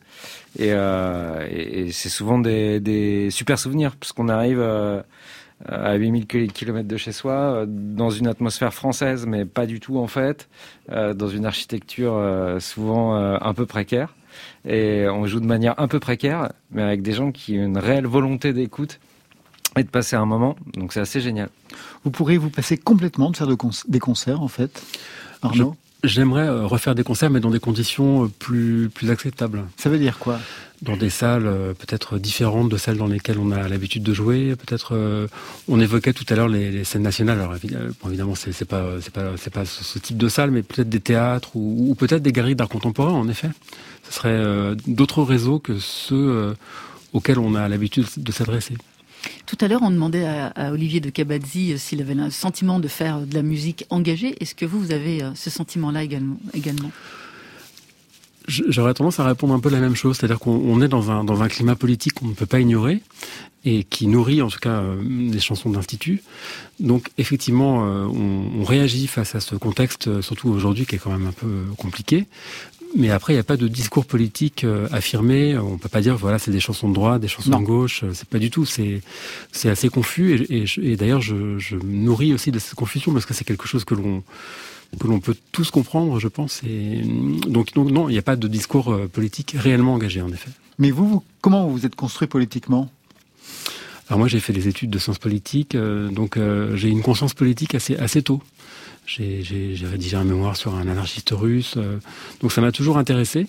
et, 0.59 0.73
euh, 0.73 1.47
et, 1.51 1.93
c'est 1.93 2.09
souvent 2.09 2.39
des, 2.39 2.81
des 2.81 3.31
super 3.31 3.59
souvenirs 3.59 3.95
parce 3.97 4.13
qu'on 4.13 4.29
arrive. 4.29 4.61
Euh, 4.61 5.03
à 5.65 5.95
8000 5.95 6.27
km 6.27 6.87
de 6.87 6.97
chez 6.97 7.13
soi, 7.13 7.33
euh, 7.33 7.67
dans 7.69 8.11
une 8.11 8.27
atmosphère 8.27 8.75
française, 8.75 9.27
mais 9.27 9.45
pas 9.45 9.67
du 9.67 9.81
tout 9.81 9.99
en 9.99 10.07
fait, 10.07 10.49
euh, 10.91 11.15
dans 11.15 11.29
une 11.29 11.47
architecture 11.47 12.15
euh, 12.15 12.61
souvent 12.61 13.15
un 13.17 13.55
peu 13.55 13.67
précaire. 13.67 14.15
Et 14.67 15.07
on 15.09 15.27
joue 15.27 15.41
de 15.41 15.47
manière 15.47 15.75
un 15.79 15.89
peu 15.89 15.99
précaire, 15.99 16.53
mais 16.71 16.83
avec 16.83 17.03
des 17.03 17.13
gens 17.13 17.33
qui 17.33 17.59
ont 17.59 17.65
une 17.65 17.79
réelle 17.79 18.07
volonté 18.07 18.53
d'écoute 18.53 19.01
et 19.77 19.83
de 19.83 19.89
passer 19.89 20.17
un 20.17 20.27
moment. 20.27 20.57
Donc 20.75 20.93
c'est 20.93 21.01
assez 21.01 21.21
génial. 21.21 21.49
Vous 22.05 22.11
pourriez 22.11 22.37
vous 22.37 22.51
passer 22.51 22.77
complètement 22.77 23.31
de 23.31 23.37
faire 23.37 23.47
des 23.47 23.99
concerts 23.99 24.43
en 24.43 24.49
fait, 24.49 24.83
Arnaud? 25.43 25.75
J'aimerais 26.05 26.49
refaire 26.49 26.95
des 26.95 27.03
concerts, 27.03 27.31
mais 27.31 27.41
dans 27.41 27.51
des 27.51 27.59
conditions 27.59 28.29
plus, 28.39 28.91
plus 28.93 29.11
acceptables. 29.11 29.65
Ça 29.77 29.89
veut 29.89 29.99
dire 29.99 30.19
quoi? 30.19 30.39
Dans 30.83 30.97
des 30.97 31.09
salles 31.09 31.47
euh, 31.47 31.73
peut-être 31.73 32.19
différentes 32.19 32.69
de 32.69 32.77
celles 32.77 32.99
dans 32.99 33.07
lesquelles 33.07 33.39
on 33.39 33.51
a 33.51 33.67
l'habitude 33.67 34.03
de 34.03 34.13
jouer. 34.13 34.55
Peut-être, 34.57 34.95
euh, 34.95 35.27
on 35.69 35.81
évoquait 35.81 36.13
tout 36.13 36.27
à 36.29 36.35
l'heure 36.37 36.49
les, 36.49 36.85
scènes 36.85 37.03
nationales. 37.03 37.41
Alors 37.41 37.55
évidemment, 38.07 38.35
c'est, 38.35 38.53
c'est 38.53 38.67
pas, 38.67 38.85
c'est 39.01 39.13
pas, 39.13 39.33
c'est 39.39 39.53
pas 39.53 39.65
ce, 39.65 39.99
type 39.99 40.19
de 40.19 40.29
salle, 40.29 40.51
mais 40.51 40.63
peut-être 40.63 40.89
des 40.89 41.01
théâtres 41.01 41.57
ou, 41.57 41.95
peut-être 41.99 42.23
des 42.23 42.33
galeries 42.33 42.57
d'art 42.57 42.69
contemporain. 42.69 43.13
En 43.13 43.29
effet, 43.29 43.49
ce 44.09 44.13
serait 44.13 44.29
euh, 44.29 44.75
d'autres 44.87 45.23
réseaux 45.23 45.59
que 45.59 45.79
ceux 45.79 46.55
auxquels 47.15 47.39
on 47.39 47.55
a 47.55 47.69
l'habitude 47.69 48.07
de 48.19 48.33
s'adresser. 48.33 48.75
Tout 49.47 49.57
à 49.61 49.69
l'heure, 49.69 49.83
on 49.83 49.91
demandait 49.91 50.27
à, 50.27 50.73
Olivier 50.73 51.01
de 51.01 51.11
Cabazzi 51.11 51.79
s'il 51.79 52.01
avait 52.01 52.19
un 52.19 52.31
sentiment 52.31 52.81
de 52.81 52.89
faire 52.89 53.21
de 53.21 53.35
la 53.35 53.43
musique 53.43 53.87
engagée. 53.91 54.35
Est-ce 54.41 54.55
que 54.55 54.67
vous, 54.67 54.81
vous 54.81 54.93
avez 54.93 55.23
ce 55.35 55.51
sentiment-là 55.51 56.03
également, 56.03 56.37
J'aurais 58.49 58.95
tendance 58.95 59.19
à 59.19 59.25
répondre 59.25 59.55
un 59.55 59.59
peu 59.59 59.71
la 59.71 59.81
même 59.81 59.97
chose, 59.97 60.17
c'est-à-dire 60.17 60.39
qu'on 60.39 60.81
est 60.81 60.89
dans 60.89 61.11
un, 61.11 61.49
climat 61.49 61.75
politique 61.75 62.15
qu'on 62.15 62.29
ne 62.29 62.35
peut 62.35 62.47
pas 62.47 62.61
ignorer 62.61 63.03
et 63.65 63.83
qui 63.83 64.07
nourrit 64.07 64.41
en 64.41 64.49
tout 64.49 64.61
cas 64.61 64.81
euh, 64.81 65.03
les 65.03 65.41
chansons 65.41 65.71
d'institut. 65.71 66.23
Donc 66.79 67.11
effectivement, 67.19 67.85
euh, 67.85 68.07
on, 68.07 68.63
réagit 68.63 69.09
face 69.09 69.35
à 69.35 69.41
ce 69.41 69.57
contexte, 69.57 70.07
euh, 70.07 70.23
surtout 70.23 70.49
aujourd'hui 70.49 70.87
qui 70.87 70.95
est 70.95 70.99
quand 70.99 71.11
même 71.11 71.27
un 71.27 71.33
peu 71.33 71.65
compliqué. 71.77 72.27
Mais 72.97 73.11
après, 73.11 73.35
il 73.35 73.37
n'y 73.37 73.41
a 73.41 73.45
pas 73.45 73.57
de 73.57 73.69
discours 73.69 74.07
politique 74.07 74.65
affirmé. 74.91 75.57
On 75.59 75.79
peut 75.79 75.89
pas 75.89 76.01
dire 76.01 76.17
voilà, 76.17 76.39
c'est 76.39 76.51
des 76.51 76.61
chansons 76.61 76.89
de 76.89 76.95
droite, 76.95 77.21
des 77.21 77.29
chansons 77.29 77.61
de 77.61 77.65
gauche. 77.65 78.05
C'est 78.15 78.29
pas 78.29 78.39
du 78.39 78.51
tout. 78.51 78.65
C'est 78.65 79.03
c'est 79.53 79.69
assez 79.69 79.89
confus. 79.91 80.47
Et, 80.49 80.63
et, 80.63 80.93
et 80.93 80.97
d'ailleurs, 80.97 81.21
je, 81.21 81.59
je 81.59 81.77
nourris 81.77 82.33
aussi 82.33 82.51
de 82.51 82.59
cette 82.59 82.75
confusion 82.75 83.13
parce 83.13 83.27
que 83.27 83.35
c'est 83.35 83.45
quelque 83.45 83.69
chose 83.69 83.85
que 83.85 83.95
l'on 83.95 84.23
que 84.99 85.07
l'on 85.07 85.21
peut 85.21 85.37
tous 85.53 85.71
comprendre, 85.71 86.19
je 86.19 86.29
pense. 86.29 86.63
Et 86.65 87.03
donc, 87.03 87.75
donc 87.75 87.91
non, 87.91 88.09
il 88.09 88.13
n'y 88.13 88.19
a 88.19 88.23
pas 88.23 88.37
de 88.37 88.49
discours 88.49 88.93
euh, 88.93 89.09
politique 89.09 89.55
réellement 89.59 89.95
engagé, 89.95 90.23
en 90.23 90.33
effet. 90.33 90.51
Mais 90.79 90.91
vous, 90.91 91.23
comment 91.41 91.67
vous 91.67 91.79
vous 91.79 91.87
êtes 91.87 91.97
construit 91.97 92.29
politiquement? 92.29 92.91
Alors 94.09 94.19
moi, 94.19 94.29
j'ai 94.29 94.41
fait 94.41 94.53
des 94.53 94.69
études 94.69 94.91
de 94.91 94.99
sciences 94.99 95.19
politiques, 95.19 95.75
euh, 95.75 96.09
donc 96.11 96.37
euh, 96.37 96.77
j'ai 96.77 96.89
une 96.89 97.03
conscience 97.03 97.35
politique 97.35 97.75
assez 97.75 97.97
assez 97.97 98.23
tôt. 98.23 98.41
J'ai 99.07 99.77
rédigé 99.85 100.17
un 100.17 100.25
mémoire 100.25 100.57
sur 100.57 100.75
un 100.75 100.89
anarchiste 100.89 101.31
russe, 101.31 101.79
donc 102.41 102.53
ça 102.53 102.61
m'a 102.61 102.73
toujours 102.73 102.99
intéressé. 102.99 103.47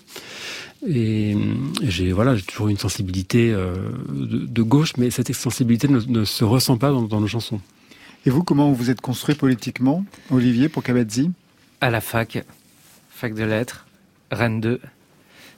Et, 0.86 1.36
j'ai 1.82 2.12
voilà, 2.12 2.36
j'ai 2.36 2.42
toujours 2.42 2.68
une 2.68 2.78
sensibilité 2.78 3.52
de, 3.52 4.62
gauche, 4.62 4.92
mais 4.96 5.10
cette 5.10 5.32
sensibilité 5.32 5.88
ne, 5.88 6.24
se 6.24 6.44
ressent 6.44 6.78
pas 6.78 6.90
dans 6.90 7.20
nos 7.20 7.26
chansons. 7.26 7.60
Et 8.26 8.30
vous, 8.30 8.42
comment 8.42 8.68
vous 8.68 8.74
vous 8.74 8.90
êtes 8.90 9.00
construit 9.00 9.34
politiquement, 9.34 10.04
Olivier, 10.30 10.68
pour 10.68 10.82
Kabadzi 10.82 11.30
À 11.80 11.90
la 11.90 12.00
fac, 12.00 12.44
fac 13.10 13.34
de 13.34 13.44
lettres, 13.44 13.86
Rennes 14.30 14.60
2. 14.60 14.80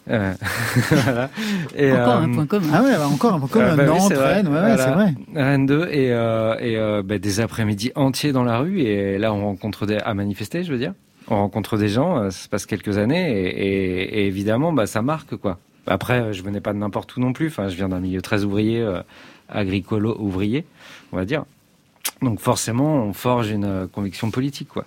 Euh, 0.09 0.33
voilà. 0.91 1.31
Et, 1.77 1.93
Encore 1.93 2.09
euh, 2.17 2.23
un 2.23 2.33
point 2.33 2.47
commun. 2.47 2.67
Ah 2.73 2.83
ouais, 2.83 2.97
bah, 2.97 3.07
encore 3.07 3.35
un 3.35 3.39
point 3.39 3.49
commun. 3.49 3.67
euh, 3.73 3.77
bah 3.77 3.85
Nantes. 3.87 4.13
Rennes, 4.17 4.47
ouais, 4.49 4.53
Voilà. 4.53 4.77
c'est 4.79 4.91
vrai. 4.93 5.15
Rennes 5.35 5.67
2 5.67 5.89
et, 5.91 6.13
euh, 6.13 6.55
et 6.59 6.77
euh, 6.77 7.03
bah, 7.05 7.19
des 7.19 7.41
après-midi 7.41 7.93
entiers 7.95 8.33
dans 8.33 8.45
la 8.45 8.59
rue 8.59 8.81
et 8.81 9.19
là 9.19 9.33
on 9.33 9.45
rencontre 9.45 9.87
des 9.87 9.97
à 9.99 10.15
manifester, 10.15 10.65
je 10.65 10.73
veux 10.73 10.79
dire. 10.79 10.95
On 11.29 11.37
rencontre 11.37 11.77
des 11.77 11.89
gens, 11.89 12.19
euh, 12.19 12.31
ça 12.31 12.45
se 12.45 12.49
passe 12.49 12.67
quelques 12.67 12.99
années 12.99 13.31
et, 13.31 13.49
et- 13.49 14.21
et 14.23 14.27
évidemment 14.27 14.73
bah 14.73 14.87
ça 14.87 15.03
marque 15.03 15.37
quoi. 15.37 15.59
Après 15.87 16.33
je 16.33 16.43
venais 16.43 16.61
pas 16.61 16.73
de 16.73 16.79
n'importe 16.79 17.15
où 17.17 17.21
non 17.21 17.33
plus, 17.33 17.49
enfin 17.49 17.69
je 17.69 17.77
viens 17.77 17.89
d'un 17.91 18.01
milieu 18.01 18.23
très 18.23 18.43
ouvrier, 18.43 18.81
euh, 18.81 19.01
agricolo 19.49 20.17
ouvrier, 20.19 20.65
on 21.13 21.17
va 21.19 21.25
dire. 21.25 21.45
Donc 22.23 22.41
forcément 22.41 22.97
on 23.05 23.13
forge 23.13 23.51
une 23.51 23.87
conviction 23.93 24.31
politique 24.31 24.69
quoi. 24.69 24.85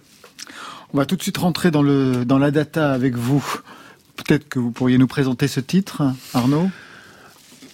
On 0.93 0.97
va 0.97 1.05
tout 1.05 1.15
de 1.15 1.21
suite 1.21 1.37
rentrer 1.37 1.71
dans, 1.71 1.81
le, 1.81 2.25
dans 2.25 2.37
la 2.37 2.51
data 2.51 2.91
avec 2.91 3.15
vous. 3.15 3.43
Peut-être 4.15 4.47
que 4.47 4.59
vous 4.59 4.71
pourriez 4.71 4.97
nous 4.97 5.07
présenter 5.07 5.47
ce 5.47 5.59
titre, 5.59 6.03
Arnaud? 6.33 6.69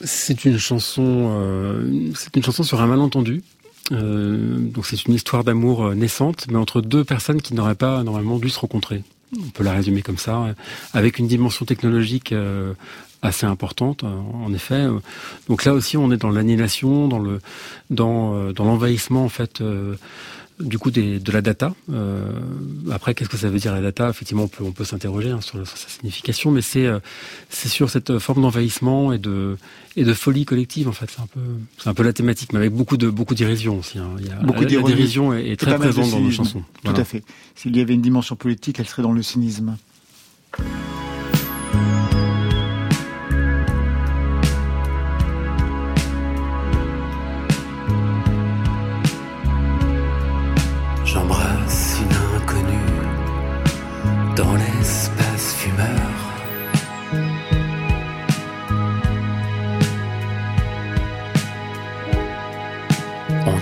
C'est 0.02 0.46
une 0.46 0.58
chanson, 0.58 1.04
euh, 1.32 2.12
c'est 2.16 2.36
une 2.36 2.44
chanson 2.44 2.64
sur 2.64 2.82
un 2.82 2.88
malentendu. 2.88 3.44
Euh, 3.92 4.58
donc 4.60 4.86
c'est 4.86 5.04
une 5.06 5.14
histoire 5.14 5.44
d'amour 5.44 5.84
euh, 5.84 5.96
naissante, 5.96 6.48
mais 6.50 6.58
entre 6.58 6.82
deux 6.82 7.04
personnes 7.04 7.42
qui 7.42 7.54
n'auraient 7.54 7.76
pas 7.76 8.04
normalement 8.04 8.40
dû 8.40 8.50
se 8.50 8.60
rencontrer. 8.60 9.04
On 9.38 9.50
peut 9.50 9.64
la 9.64 9.74
résumer 9.74 10.02
comme 10.02 10.18
ça, 10.18 10.56
avec 10.94 11.20
une 11.20 11.28
dimension 11.28 11.64
technologique 11.64 12.34
assez 13.22 13.46
importante, 13.46 14.04
en 14.04 14.52
effet. 14.54 14.88
Donc 15.48 15.66
là 15.66 15.74
aussi, 15.76 15.98
on 15.98 16.12
est 16.12 16.18
dans 16.18 16.32
l'annihilation, 16.32 17.08
dans 17.08 17.20
le, 17.20 17.40
dans 17.92 18.52
l'envahissement 18.58 19.24
en 19.24 19.30
fait. 19.30 19.62
Euh, 20.60 20.64
du 20.64 20.78
coup 20.78 20.92
des, 20.92 21.20
de 21.20 21.32
la 21.32 21.42
data. 21.42 21.74
Euh, 21.92 22.32
après, 22.92 23.14
qu'est-ce 23.14 23.30
que 23.30 23.38
ça 23.38 23.50
veut 23.50 23.60
dire 23.60 23.74
la 23.74 23.82
data? 23.82 24.10
Effectivement, 24.10 24.44
on 24.44 24.48
peut, 24.48 24.64
on 24.64 24.72
peut 24.72 24.84
s'interroger 24.86 25.32
hein, 25.32 25.42
sur, 25.42 25.66
sur 25.68 25.78
sa 25.78 25.90
signification, 25.90 26.52
mais 26.52 26.62
c'est 26.62 26.86
euh, 26.86 27.00
c'est 27.50 27.70
sur 27.70 27.90
cette 27.90 28.18
forme 28.20 28.42
d'envahissement 28.42 29.14
et 29.14 29.18
de 29.20 29.58
et 29.96 30.04
de 30.04 30.14
folie 30.14 30.46
collective 30.46 30.88
en 30.88 30.92
fait. 30.92 31.10
C'est 31.10 31.22
un 31.22 31.28
peu 31.28 31.40
c'est 31.78 31.90
un 31.90 31.94
peu 31.94 32.04
la 32.04 32.14
thématique, 32.14 32.54
mais 32.54 32.60
avec 32.60 32.74
beaucoup 32.74 32.98
de 32.98 33.10
beaucoup 33.10 33.36
d'irrision 33.36 33.80
aussi. 33.80 33.98
hein. 34.00 34.10
Il 34.20 34.28
y 34.28 34.30
a, 34.32 34.36
Beaucoup 34.36 34.62
la, 34.64 34.70
la 34.70 34.82
dérision 34.82 35.34
est, 35.34 35.56
très 35.56 35.76
présente 35.78 36.12
dans 36.12 36.20
nos 36.20 36.32
chansons. 36.32 36.60
Tout 36.60 36.66
Voilà. 36.84 37.00
à 37.00 37.04
fait. 37.06 37.24
S'il 37.56 37.76
y 37.76 37.82
avait 37.82 37.94
une 37.94 38.02
dimension 38.02 38.36
politique, 38.36 38.80
elle 38.80 38.88
serait 38.88 39.04
dans 39.04 39.12
le 39.14 39.22
cynisme. 39.24 39.76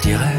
On 0.10 0.37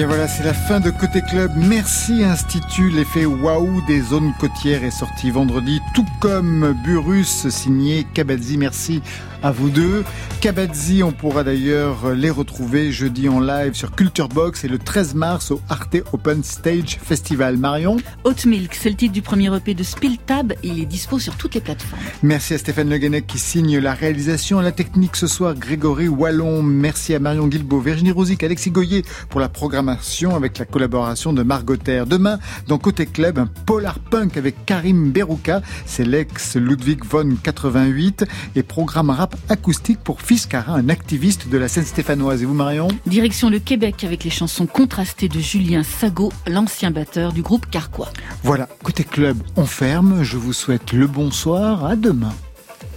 bien 0.00 0.06
voilà, 0.06 0.28
c'est 0.28 0.44
la 0.44 0.54
fin 0.54 0.80
de 0.80 0.88
Côté 0.88 1.20
Club. 1.20 1.52
Merci 1.56 2.24
Institut. 2.24 2.88
L'effet 2.88 3.26
waouh 3.26 3.84
des 3.86 4.00
zones 4.00 4.32
côtières 4.40 4.82
est 4.82 4.90
sorti 4.90 5.30
vendredi, 5.30 5.82
tout 5.94 6.06
comme 6.20 6.74
Burus 6.84 7.50
signé 7.50 8.04
Kabadzi. 8.14 8.56
Merci 8.56 9.02
à 9.42 9.50
vous 9.50 9.70
deux. 9.70 10.04
Kabadzi, 10.40 11.02
on 11.02 11.12
pourra 11.12 11.44
d'ailleurs 11.44 12.14
les 12.14 12.30
retrouver 12.30 12.92
jeudi 12.92 13.28
en 13.28 13.40
live 13.40 13.74
sur 13.74 13.94
Culture 13.94 14.28
Box 14.28 14.64
et 14.64 14.68
le 14.68 14.78
13 14.78 15.14
mars 15.14 15.50
au 15.50 15.60
Arte 15.68 15.98
Open 16.12 16.42
Stage 16.42 16.98
Festival. 17.02 17.58
Marion 17.58 17.98
Hot 18.24 18.46
Milk, 18.46 18.74
c'est 18.74 18.88
le 18.88 18.96
titre 18.96 19.12
du 19.12 19.20
premier 19.20 19.54
EP 19.54 19.74
de 19.74 19.82
Spiltab. 19.82 20.54
Il 20.62 20.80
est 20.80 20.86
dispo 20.86 21.18
sur 21.18 21.36
toutes 21.36 21.54
les 21.54 21.60
plateformes. 21.60 22.00
Merci 22.22 22.54
à 22.54 22.58
Stéphane 22.58 22.88
Le 22.88 22.96
Guenec 22.96 23.26
qui 23.26 23.38
signe 23.38 23.78
la 23.78 23.92
réalisation, 23.92 24.60
la 24.60 24.72
technique 24.72 25.16
ce 25.16 25.26
soir, 25.26 25.54
Grégory 25.54 26.08
Wallon. 26.08 26.62
Merci 26.62 27.14
à 27.14 27.18
Marion 27.18 27.46
Guilbault, 27.46 27.80
Virginie 27.80 28.12
Rosic, 28.12 28.42
Alexis 28.42 28.70
Goyer 28.70 29.04
pour 29.28 29.40
la 29.40 29.48
programmation 29.48 30.34
avec 30.34 30.58
la 30.58 30.64
collaboration 30.64 31.32
de 31.32 31.42
Margot 31.42 31.76
Terre. 31.76 32.06
Demain, 32.06 32.38
dans 32.66 32.78
Côté 32.78 33.06
Club, 33.06 33.38
un 33.38 33.46
polar 33.66 33.98
punk 33.98 34.36
avec 34.36 34.64
Karim 34.64 35.12
Berouka. 35.12 35.60
C'est 35.84 36.04
l'ex 36.04 36.56
Ludwig 36.56 37.04
von 37.04 37.36
88 37.42 38.24
et 38.56 38.62
programme 38.62 39.10
rap 39.30 39.50
acoustique 39.50 40.00
pour 40.00 40.20
Fiscara, 40.20 40.74
un 40.74 40.88
activiste 40.88 41.48
de 41.48 41.58
la 41.58 41.68
scène 41.68 41.84
stéphanoise. 41.84 42.42
Et 42.42 42.46
vous, 42.46 42.54
Marion 42.54 42.88
Direction 43.06 43.50
le 43.50 43.58
Québec 43.58 44.04
avec 44.04 44.24
les 44.24 44.30
chansons 44.30 44.66
contrastées 44.66 45.28
de 45.28 45.40
Julien 45.40 45.82
Sago, 45.82 46.32
l'ancien 46.46 46.90
batteur 46.90 47.32
du 47.32 47.42
groupe 47.42 47.66
Carquois. 47.70 48.08
Voilà, 48.42 48.68
côté 48.82 49.04
club, 49.04 49.36
on 49.56 49.66
ferme. 49.66 50.22
Je 50.22 50.36
vous 50.36 50.52
souhaite 50.52 50.92
le 50.92 51.06
bonsoir. 51.06 51.84
À 51.84 51.96
demain. 51.96 52.32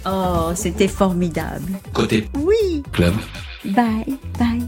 Oh, 0.06 0.50
c'était 0.54 0.88
formidable. 0.88 1.72
Côté 1.92 2.28
Oui. 2.38 2.82
club. 2.92 3.14
Bye, 3.64 4.18
bye. 4.38 4.62